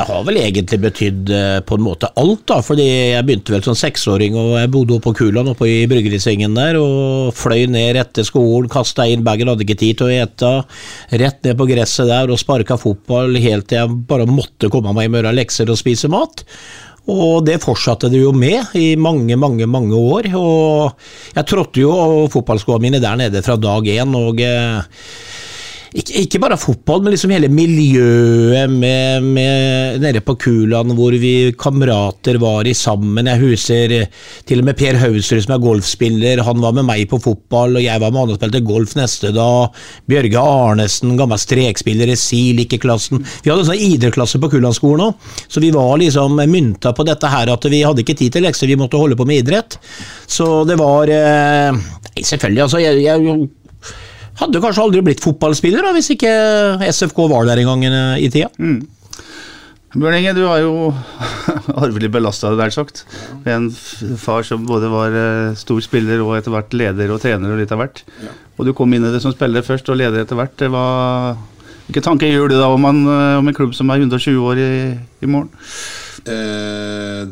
[0.08, 2.60] har vel egentlig betydd eh, på en måte alt, da.
[2.66, 6.58] Fordi jeg begynte vel som seksåring, og jeg bodde oppe på Kulan oppe i bryggerisvingen
[6.58, 10.52] der, og fløy ned etter skolen, kasta inn bagen, hadde ikke tid til å ete.
[11.24, 15.12] Rett ned på gresset der og sparka fotball helt til jeg bare måtte komme meg
[15.14, 16.44] med gjøre lekser og spise mat.
[17.08, 20.28] Og det fortsatte det jo med i mange, mange mange år.
[20.36, 24.16] Og jeg trådte jo fotballskoene mine der nede fra dag én.
[24.16, 24.82] og eh,
[25.96, 31.54] ikke, ikke, bare fotball, men liksom hele miljøet med, med, nede på Kuland, hvor vi
[31.58, 33.30] kamerater var i sammen.
[33.32, 33.94] Jeg huser
[34.48, 36.44] til og med Per Hausrud, som er golfspiller.
[36.44, 39.32] Han var med meg på fotball, og jeg var med han og spilte golf neste
[39.36, 39.78] dag.
[40.10, 43.24] Bjørge Arnesen, gammel strekspiller i SIL-ikke-klassen.
[43.46, 47.54] Vi hadde sånn idrettsklasse på Kulandskolen òg, så vi var liksom mynta på dette her
[47.54, 49.80] at vi hadde ikke tid til lekser, vi måtte holde på med idrett.
[50.28, 51.80] Så det var eh,
[52.18, 52.80] Selvfølgelig, altså.
[52.82, 53.48] jeg, jeg
[54.42, 56.32] hadde kanskje aldri blitt fotballspiller da, hvis ikke
[56.92, 58.52] SFK var der en gang eh, i tida.
[58.62, 58.86] Mm.
[59.98, 60.92] Bjørn Inge, du har jo
[61.84, 63.06] arvelig belasta det, nær sagt.
[63.50, 63.70] En
[64.22, 67.74] far som både var eh, stor spiller og etter hvert leder og trener og litt
[67.74, 68.04] av hvert.
[68.22, 68.34] Ja.
[68.58, 70.66] Og du kom inn i det som spiller først og leder etter hvert.
[70.74, 71.40] Var...
[71.88, 74.62] hvilke tanker gjør du da om en, eh, om en klubb som er 120 år
[74.62, 74.74] i,
[75.24, 75.50] i morgen?
[76.28, 77.24] Eh,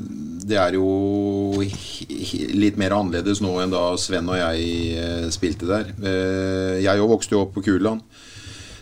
[0.46, 1.64] det er jo
[2.54, 4.70] litt mer annerledes nå enn da Sven og jeg
[5.02, 5.92] eh, spilte der.
[5.98, 8.06] Eh, jeg òg vokste jo opp på Kuland.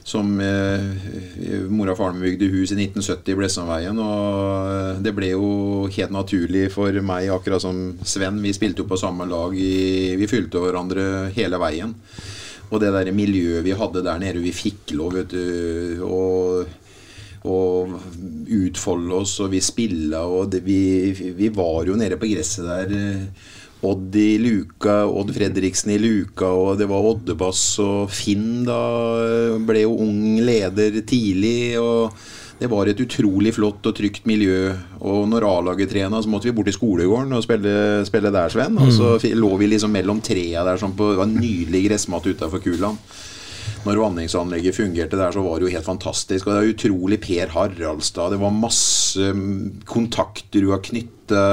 [0.04, 4.02] Som mora og faren min bygde hus i 1970 i Blessamveien.
[4.04, 5.46] Og det ble jo
[5.88, 8.42] helt naturlig for meg, akkurat som Sven.
[8.44, 9.56] Vi spilte jo på samme lag.
[9.56, 11.96] I, vi fylte hverandre hele veien.
[12.74, 16.04] Og det der miljøet vi hadde der nede, vi fikk lov, vet du.
[16.04, 16.83] Og
[17.44, 17.98] og
[18.54, 22.96] utfolde oss, og vi spilla, og det, vi, vi, var jo nede på gresset der.
[22.96, 23.52] Eh,
[23.84, 28.80] Odd i luka, Odd Fredriksen i luka, og det var Oddebass og Finn da
[29.26, 31.76] eh, ble jo ung leder tidlig.
[31.82, 32.16] og
[32.64, 34.72] det var et utrolig flott og trygt miljø.
[35.04, 37.74] Og når A-laget trena, så måtte vi bort til skolegården og spille,
[38.08, 38.78] spille der, Sven.
[38.80, 39.34] Og så mm.
[39.36, 43.02] lå vi liksom mellom trea der, sånn på, det var en nydelig gressmatte utafor Kuland
[43.84, 46.48] når vanningsanlegget fungerte der, så var det jo helt fantastisk.
[46.48, 48.34] Og det er utrolig Per Haraldstad.
[48.34, 51.44] Det var masse mm, kontakter du har knytta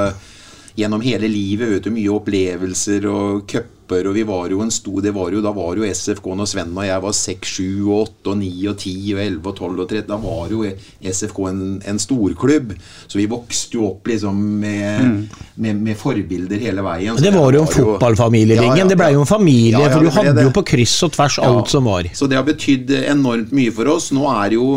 [0.81, 1.77] gjennom hele livet.
[1.77, 3.77] vet du, Mye opplevelser og cuper.
[3.91, 6.77] Og vi var jo en stor, det var jo, Da var jo SFK når Sven
[6.77, 10.05] og jeg var 6, 7, 8, 9, 10, 11, 12 og 13.
[10.07, 10.61] Da var jo
[11.03, 12.77] SFK en, en storklubb.
[13.11, 15.19] Så vi vokste jo opp liksom med, mm.
[15.65, 17.19] med, med forbilder hele veien.
[17.19, 18.79] Så det var jo en fotballfamilie, Lingen.
[18.79, 20.47] Ja, ja, det blei jo en familie, ja, for du hadde det.
[20.47, 22.07] jo på kryss og tvers alt som var.
[22.15, 24.13] Så det har betydd enormt mye for oss.
[24.15, 24.71] Nå er jo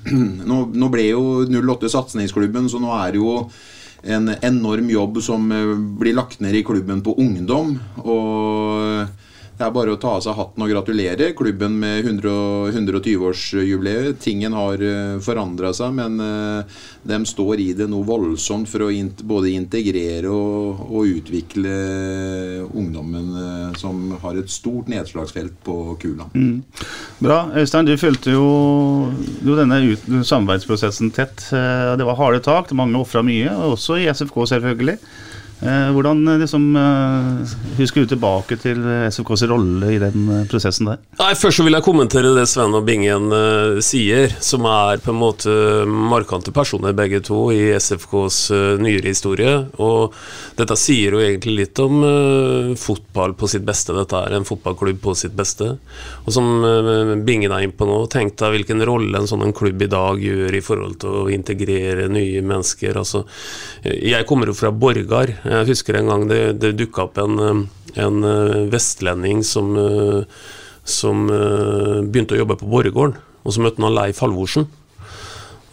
[0.50, 3.34] Nå, nå ble jo 08 satsingsklubben, så nå er jo
[4.02, 7.76] en enorm jobb som eh, blir lagt ned i klubben på ungdom.
[8.04, 9.06] Og
[9.60, 14.16] det er bare å ta av seg hatten og gratulere klubben med 120-årsjubileet.
[14.24, 16.64] Tingen har eh, forandra seg, men eh,
[17.10, 18.88] de står i det noe voldsomt for å
[19.28, 21.74] både integrere og, og utvikle
[22.72, 26.24] ungdommen eh, som har et stort nedslagsfelt på kula.
[26.32, 26.62] Mm.
[27.20, 27.52] Bra.
[27.60, 28.48] Øystein, du fulgte jo,
[29.44, 31.52] jo denne ut, samarbeidsprosessen tett.
[31.52, 34.98] Det var harde tak, mange ofra mye, også i SFK selvfølgelig.
[35.60, 38.80] Eh, hvordan eh, liksom, eh, husker du tilbake til
[39.12, 41.02] SFKs rolle i den prosessen der?
[41.20, 43.28] Nei, Først så vil jeg kommentere det Sven og Bingen
[43.84, 45.52] sier, som er på en måte
[45.84, 48.38] markante personer begge to i SFKs
[48.80, 49.52] nyere historie.
[49.82, 50.16] Og
[50.56, 52.00] dette sier jo egentlig litt om
[52.80, 53.94] fotball på sitt beste.
[53.96, 55.74] Dette er en fotballklubb på sitt beste.
[56.24, 56.48] Og som
[57.26, 60.20] Bingen er inne på nå, tenk deg hvilken rolle en sånn en klubb i dag
[60.24, 63.00] gjør i forhold til å integrere nye mennesker.
[63.00, 63.24] Altså,
[63.84, 65.34] jeg kommer jo fra Borgar.
[65.50, 67.62] Jeg husker en gang det, det dukka opp en, eh,
[68.04, 70.42] en eh, vestlending som eh,
[70.90, 73.18] som begynte å jobbe på Borregaarden.
[73.44, 74.64] Og så møtte han Leif Halvorsen.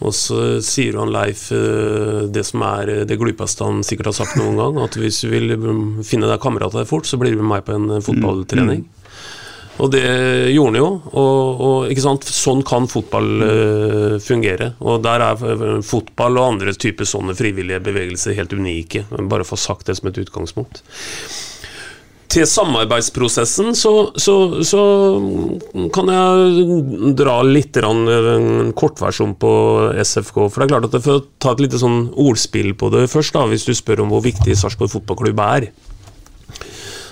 [0.04, 4.60] Og så sier han Leif det som er det glupeste han sikkert har sagt noen
[4.60, 7.66] gang, at hvis du vil mm, finne deg kamerater fort, så blir du med meg
[7.66, 8.84] på en fotballtrening.
[8.84, 8.86] fotballtrening.
[9.78, 10.04] Og det
[10.52, 10.88] gjorde han jo.
[11.12, 12.22] Og, og?
[12.28, 14.72] Sånn kan fotball uh, fungere.
[14.82, 19.04] Og der er eh, fotball og andre typer sånne frivillige bevegelser helt unike.
[19.10, 20.82] Bare å få sagt det som et utgangspunkt.
[22.28, 24.34] Til samarbeidsprosessen så, så,
[24.66, 24.82] så
[25.94, 27.88] kan jeg dra litt eh,
[28.34, 29.52] en kortversjon på
[30.02, 30.42] SFK.
[30.48, 33.36] For det er klart at For å ta et lite sånn ordspill på det først,
[33.38, 35.70] da, hvis du spør om hvor viktig Sarpsborg fotballklubb er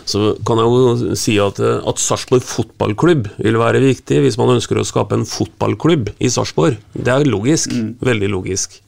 [0.07, 4.79] så kan jeg jo si at, at Sarpsborg fotballklubb vil være viktig hvis man ønsker
[4.79, 6.79] å skape en fotballklubb i Sarpsborg.
[6.95, 7.75] Det er logisk.
[8.07, 8.79] Veldig logisk.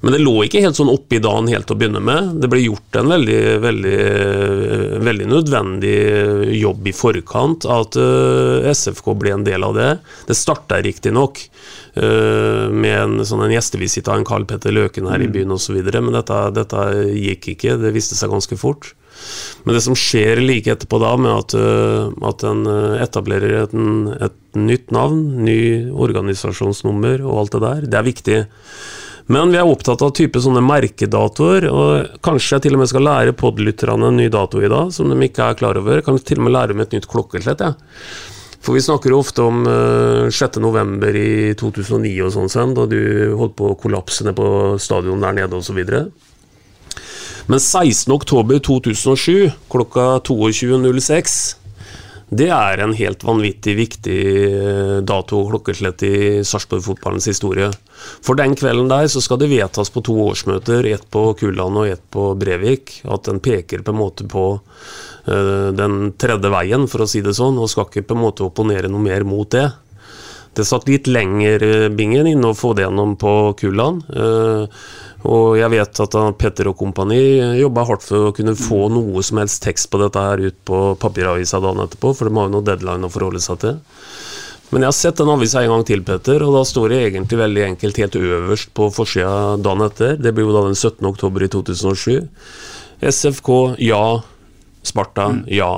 [0.00, 2.38] Men det lå ikke helt sånn oppi dagen helt til å begynne med.
[2.40, 3.98] Det ble gjort en veldig, veldig,
[5.04, 5.96] veldig nødvendig
[6.56, 9.90] jobb i forkant at eh, SFK ble en del av det.
[10.30, 11.42] Det starta riktignok
[12.00, 15.76] uh, med en, sånn en gjestevisitt av en Carl Petter Løken her i byen osv.,
[15.76, 17.76] men dette, dette gikk ikke.
[17.82, 18.94] Det viste seg ganske fort.
[19.64, 23.76] Men det som skjer like etterpå da, med at, øh, at en øh, etablerer et,
[24.28, 25.60] et nytt navn, ny
[25.90, 28.40] organisasjonsnummer og alt det der, det er viktig.
[29.30, 33.06] Men vi er opptatt av type sånne merkedatoer, og kanskje jeg til og med skal
[33.06, 36.00] lære podlytterne en ny dato i dag, som de ikke er klar over.
[36.00, 38.00] Jeg kan til og med lære dem et nytt klokkeslett, jeg.
[38.60, 41.06] For vi snakker jo ofte om uh, 6.11.
[41.16, 42.98] i 2009 og sånn, da du
[43.38, 44.50] holdt på å kollapse ned på
[44.82, 45.78] stadion der nede osv.
[47.50, 51.40] Men 16.10.2007 klokka 22.06
[52.30, 56.12] det er en helt vanvittig viktig eh, dato og klokkeslett i
[56.46, 57.72] Sarpsborg-fotballens historie.
[58.22, 61.90] For den kvelden der så skal det vedtas på to årsmøter, ett på Kulland og
[61.90, 67.02] ett på Brevik, at den peker på en måte på uh, den tredje veien, for
[67.02, 69.66] å si det sånn, og skal ikke på en måte opponere noe mer mot det.
[70.54, 74.06] Det satt litt lenger uh, bingen inne å få det gjennom på Kulland.
[74.06, 74.70] Uh,
[75.28, 77.20] og jeg vet at Petter og kompani
[77.60, 80.78] jobba hardt for å kunne få noe som helst tekst på dette her ut på
[81.00, 83.80] papiravisa dagen etterpå, for de har jo noe deadline å forholde seg til.
[84.70, 87.40] Men jeg har sett den avisa en gang til, Petter, og da står det egentlig
[87.40, 90.14] veldig enkelt helt øverst på forsida dagen etter.
[90.16, 91.02] Det blir jo da den 17.
[91.10, 92.28] oktober i 2007.
[93.10, 93.50] SFK
[93.82, 94.04] ja.
[94.86, 95.72] Sparta ja.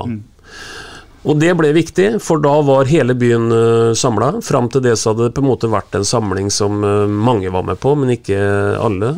[1.23, 4.35] Og det ble viktig, for da var hele byen uh, samla.
[4.43, 7.51] Fram til det så hadde det på en måte vært en samling som uh, mange
[7.53, 8.39] var med på, men ikke
[8.83, 9.15] alle.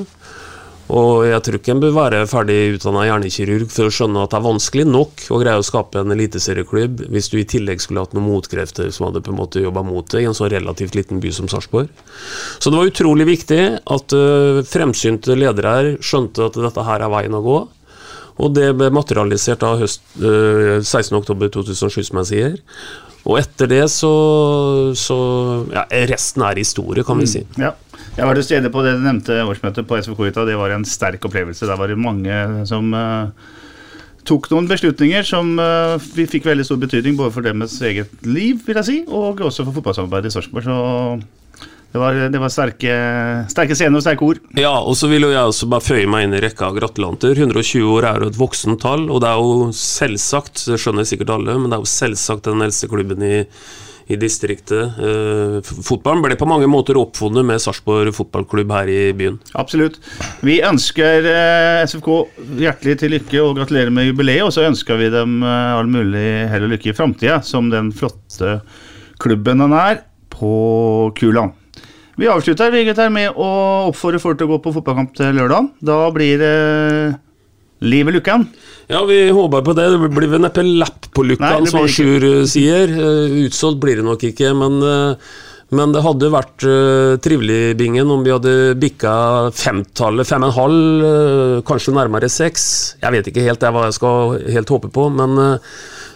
[0.94, 4.38] Og jeg tror ikke en bør være ferdig utdanna hjernekirurg for å skjønne at det
[4.38, 8.14] er vanskelig nok å greie å skape en eliteserieklubb hvis du i tillegg skulle hatt
[8.14, 11.24] noen motkrefter som hadde på en måte jobba mot det i en så relativt liten
[11.24, 11.90] by som Sarpsborg.
[12.60, 17.14] Så det var utrolig viktig at uh, fremsynte ledere her skjønte at dette her er
[17.18, 17.58] veien å gå.
[18.36, 22.56] Og det ble materialisert da høst, øh, 16.10.2007, som jeg sier.
[23.26, 24.12] Og etter det så,
[25.00, 25.18] så
[25.74, 27.42] ja, Resten er historie, kan vi si.
[27.58, 27.74] Ja.
[28.16, 30.46] Jeg var til stede på det du nevnte årsmøtet på SVK Ita.
[30.48, 31.66] Det var en sterk opplevelse.
[31.68, 32.36] Der var det mange
[32.70, 33.34] som uh,
[34.30, 38.80] tok noen beslutninger som uh, fikk veldig stor betydning både for deres eget liv, vil
[38.80, 40.70] jeg si, og også for fotballsamarbeidet i Sarpsborg.
[40.70, 40.78] Så
[41.96, 42.94] det var, det var sterke,
[43.48, 44.40] sterke scener og sterke ord.
[44.60, 47.40] Ja, og så vil jo jeg også bare føye meg inn i rekka av gratulanter.
[47.40, 51.32] 120 år er jo et voksent tall, og det er jo selvsagt, det skjønner sikkert
[51.38, 53.40] alle, men det er jo selvsagt den eldste klubben i,
[54.12, 55.00] i distriktet.
[55.08, 59.40] Eh, fotballen ble på mange måter oppfunnet med Sarpsborg fotballklubb her i byen.
[59.56, 60.02] Absolutt.
[60.44, 62.12] Vi ønsker eh, SFK
[62.60, 66.30] hjertelig til lykke og gratulerer med jubileet, og så ønsker vi dem eh, all mulig
[66.52, 68.58] hell og lykke i framtida, som den flotte
[69.24, 70.04] klubben den er
[70.36, 70.58] på
[71.16, 71.62] Kuland.
[72.16, 73.48] Vi avslutter vi gutter, med å
[73.90, 75.74] oppfordre folk til å gå på fotballkamp til lørdag.
[75.84, 76.52] Da blir det
[77.84, 78.46] liv i lukken.
[78.88, 79.90] Ja, vi håper på det.
[79.92, 81.90] Det blir vel neppe lapp på lukken, som.
[81.92, 82.88] Sjur eh, sier.
[82.88, 85.34] Eh, Utsolgt blir det nok ikke, men, eh,
[85.76, 86.64] men det hadde vært
[87.26, 89.16] trivelig, Bingen, om vi hadde bikka
[89.58, 92.68] femtallet, fem og en halv, kanskje nærmere seks.
[93.02, 95.36] Jeg vet ikke helt det er hva jeg skal helt håpe på, men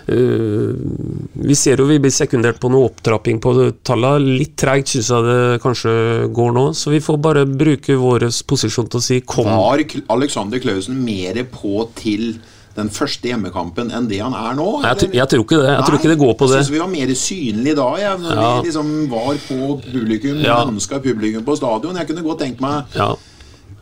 [0.10, 3.54] Vi ser jo vi blir sekundert på noe opptrapping på
[3.86, 4.38] tallene.
[4.40, 5.94] Litt treigt syns jeg det kanskje
[6.36, 9.50] går nå, så vi får bare bruke vår posisjon til å si kom.
[9.50, 12.34] Var Alexander Klausen mer på til
[12.80, 14.68] den første hjemmekampen enn det han er nå?
[14.86, 15.72] Jeg, jeg tror ikke det.
[15.74, 16.60] Jeg tror ikke det går på det.
[16.60, 18.52] Jeg synes vi var mer synlige da, jeg, når Ja.
[18.62, 19.60] vi liksom var på
[19.90, 20.60] publikum, Ja.
[20.70, 21.98] ønska publikum på stadion.
[22.00, 23.10] Jeg kunne godt tenkt meg Ja.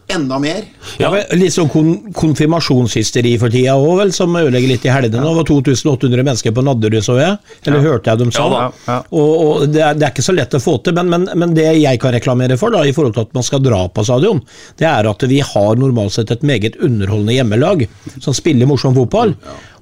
[0.08, 0.64] Enda mer.
[1.02, 5.20] Ja, men Litt sånn kon konfirmasjonshysteri for tida òg, vel, som ødelegger litt i helgene.
[5.20, 5.28] Ja.
[5.28, 7.38] Det var 2800 mennesker på Nadderud, så jeg.
[7.68, 8.46] Eller hørte jeg dem sa.
[8.46, 8.64] Ja da.
[8.88, 8.98] Ja.
[9.12, 11.56] Og, og det, er, det er ikke så lett å få til, men, men, men
[11.58, 14.42] det jeg kan reklamere for, da, i forhold til at man skal dra på stadion,
[14.80, 19.36] det er at vi har normalt sett et meget underholdende hjemmelag som spiller morsom fotball.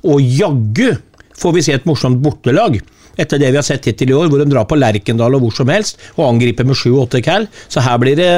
[0.06, 0.96] Og jaggu
[1.36, 2.80] får vi se et morsomt bortelag.
[3.18, 5.56] Etter det vi har sett hittil i år, hvor de drar på Lerkendal og hvor
[5.56, 7.48] som helst og angriper med sju-åtte cal.
[7.72, 8.32] Så her blir det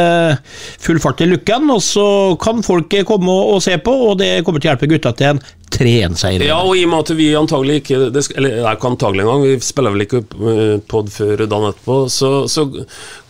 [0.83, 2.07] full fart i lukken, og så
[2.41, 5.43] kan folk komme og se på, og det kommer til å hjelpe gutta til en
[5.71, 6.43] 3-1-seier.
[6.47, 9.23] Ja, og i og med at vi antagelig ikke det, Eller det er ikke antagelig
[9.25, 12.65] engang, vi spiller vel ikke uh, pod før dagen etterpå, så, så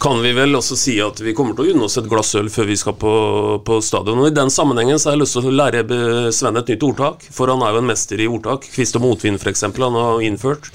[0.01, 2.49] kan vi vel også si at vi kommer til å unne oss et glass øl
[2.53, 3.13] før vi skal på,
[3.67, 4.21] på stadion.
[4.21, 6.85] Og I den sammenhengen så har jeg lyst til å lære eh, Sven et nytt
[6.87, 8.67] ordtak, for han er jo en mester i ordtak.
[8.73, 10.69] Kvist og motvind, f.eks., han har innført.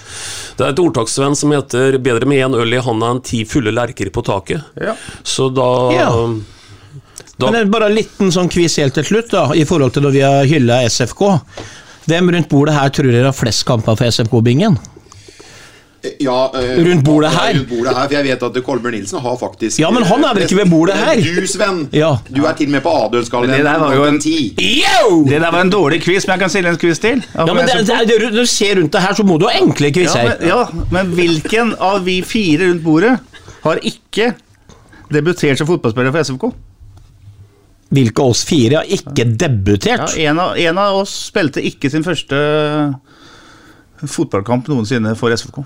[0.59, 3.45] Det er et ordtak, Sven, som heter 'bedre med én øl i handa enn ti
[3.49, 4.73] fulle lerker på taket'.
[4.81, 4.97] Ja.
[5.23, 6.11] Så da Ja.
[7.39, 10.13] Da- Men bare en liten sånn quiz helt til slutt, da, i forhold til når
[10.13, 11.41] vi har hylla SFK.
[12.07, 14.77] Hvem rundt bordet her tror dere har flest kamper for SFK-bingen?
[16.19, 17.53] Ja, øh, Rundt bordet her?
[17.55, 20.35] Rundt bordet her, for jeg vet at Kolbjørn Nilsen har faktisk Ja, men han er
[20.35, 21.15] vel ikke ved bordet her?
[21.23, 21.85] Du, Sven!
[21.95, 22.17] Ja.
[22.27, 23.51] Du er til og med på adelskallen.
[23.55, 24.53] det der var jo en- ti.
[24.59, 27.23] Det der var en dårlig quiz, men jeg kan stille en quiz til.
[27.37, 29.55] Ja, men det, det, det, Når du ser rundt deg her, så må du ha
[29.61, 30.25] enkle ja, quizer.
[30.41, 33.21] men, ja, men hvilken av vi fire rundt bordet
[33.63, 34.35] har ikke
[35.13, 36.53] debutert som fotballspiller for SFK?
[37.93, 40.15] Hvilke av oss fire har ikke Ja, debutert?
[40.17, 42.39] en, av, en av oss spilte ikke sin første
[44.03, 45.61] fotballkamp noensinne for SFK.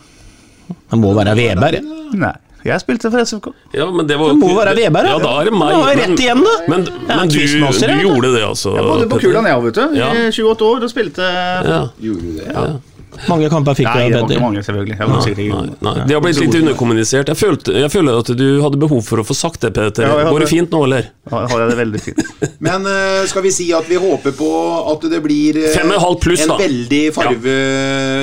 [0.91, 1.87] Det må være Veberg.
[2.19, 2.33] Nei,
[2.67, 3.53] jeg spilte for SFK.
[3.77, 5.77] Ja, men det var Det må være Veberg, Ja, da er det meg.
[5.77, 6.57] Men- rett igjen, da.
[6.69, 8.75] Men, er men du, du gjorde det, altså?
[8.75, 9.97] Jeg bodde på kula Kulan, jeg òg, vet du.
[9.97, 11.81] I 28 år og spilte Ja.
[12.03, 12.83] Gjorde du det?
[13.29, 14.97] Mange kamper fikk Nei, det var ikke mange, selvfølgelig.
[14.97, 17.31] Jeg var nei, ikke Nei, nei, det har blitt litt underkommunisert.
[17.33, 20.07] Jeg, følte, jeg føler at du hadde behov for å få sagt det, Peter.
[20.07, 21.09] Ja, hadde- Går det fint nå, eller?
[21.31, 22.25] Ja, har jeg det veldig fint.
[22.69, 24.51] Men uh, skal vi si at vi håper på
[24.93, 26.59] at det blir uh, pluss, en da.
[26.61, 27.57] veldig farve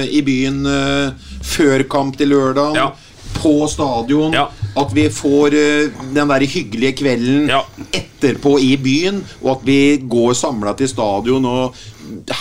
[0.10, 2.78] i byen uh, før kamp til lørdag?
[2.80, 2.92] Ja.
[3.34, 4.34] På stadion.
[4.36, 4.48] Ja.
[4.80, 7.64] At vi får eh, den der hyggelige kvelden Ja.
[7.94, 11.76] etterpå i byen, og at vi går samla til stadion og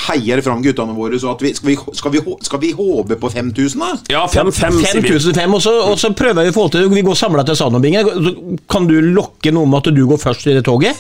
[0.09, 1.19] heier fram guttene våre.
[1.21, 3.91] Så at vi, skal, vi, skal, vi, skal vi håpe på 5000, da?
[4.15, 5.13] Ja, fem-fem, sier vi.
[5.15, 8.57] 5005, og så, og så prøver vi å få til Vi går samla til Sanobingen.
[8.71, 10.99] Kan du lokke noe med at du går først i det toget?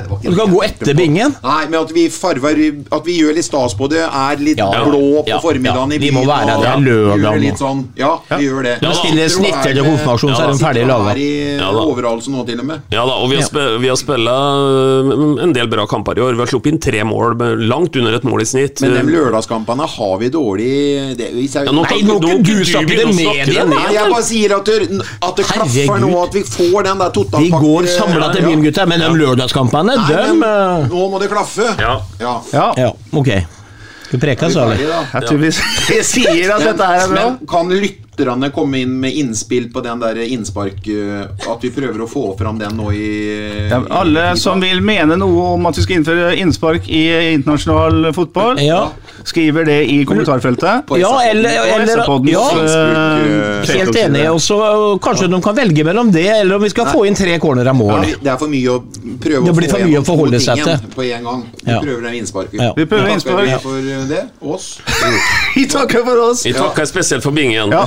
[0.00, 1.34] Nei, det var Du kan gå etter bingen.
[1.44, 2.60] Nei, men at vi farver
[2.92, 4.00] At vi gjør litt stas på det.
[4.06, 4.70] Er litt Ja.
[4.84, 5.38] blå på Ja.
[5.40, 5.96] formiddagen Ja.
[5.96, 7.58] i Vi må være der lørdag gjør nå.
[7.58, 7.84] sånn.
[7.96, 8.78] Ja, vi gjør det.
[8.82, 11.14] Ja, stiller snitter til konfirmasjon, så er de ferdig laga.
[11.60, 11.84] Ja, da.
[12.30, 12.82] nå, til og med.
[12.92, 16.20] Ja da, og vi har, spe, vi har spilla øh, en del bra kamper i
[16.24, 16.34] år.
[16.38, 18.80] Vi har sluppet inn tre mål, med langt under et mål i snitt.
[18.84, 22.26] Men de lørdagskampene har vi dårlig det, hvis jeg, Ja, nå Nei, kan- nå nå
[22.28, 23.68] kan du du snakke det med igjen.
[23.70, 27.10] Nei, jeg bare sier at det, at det klaffer nå, at vi får den der
[27.40, 31.18] Vi går samla til byen, gutter, men de lørdagskampene, Nei, dem men eh, nå må
[31.22, 31.66] det klaffe.
[31.80, 31.96] Ja.
[32.20, 32.34] ja.
[32.52, 33.32] Ja, Ja, ok.
[34.10, 34.80] Skal vi preke, så, eller?
[35.14, 35.50] jeg tror vi
[36.02, 37.26] sier at dette her er bra.
[37.28, 37.68] Men kan
[38.10, 42.36] lytterne komme inn med innspill på den der innspark eh, At vi prøver å få
[42.38, 46.34] fram den nå i Ja, alle som vil mene noe om at vi skal innføre
[46.40, 47.04] innspark i
[47.34, 48.90] internasjonal fotball, Ja.
[49.24, 50.90] skriver det i kommentarfeltet.
[50.98, 52.00] Ja, eller, eller
[52.30, 54.24] ja, eh, Helt enig.
[54.30, 57.14] Og så øh, kanskje de kan velge mellom det, eller om vi skal få inn
[57.18, 58.06] tre corner av Ja, mål.
[58.22, 58.80] det er for mye å
[59.20, 60.88] prøve Det blir å for mye å forholde seg til.
[60.94, 61.44] På en gang.
[61.62, 61.80] Vi Ja.
[61.80, 62.60] prøver den innsparken.
[62.60, 62.72] Ja.
[62.76, 63.46] Vi prøver Takker innspark.
[63.46, 64.22] vi for eh, det.
[64.40, 64.80] Oss.
[65.54, 66.44] Vi takker for oss.
[66.46, 67.70] Vi takker spesielt for bingen.
[67.70, 67.86] Ja.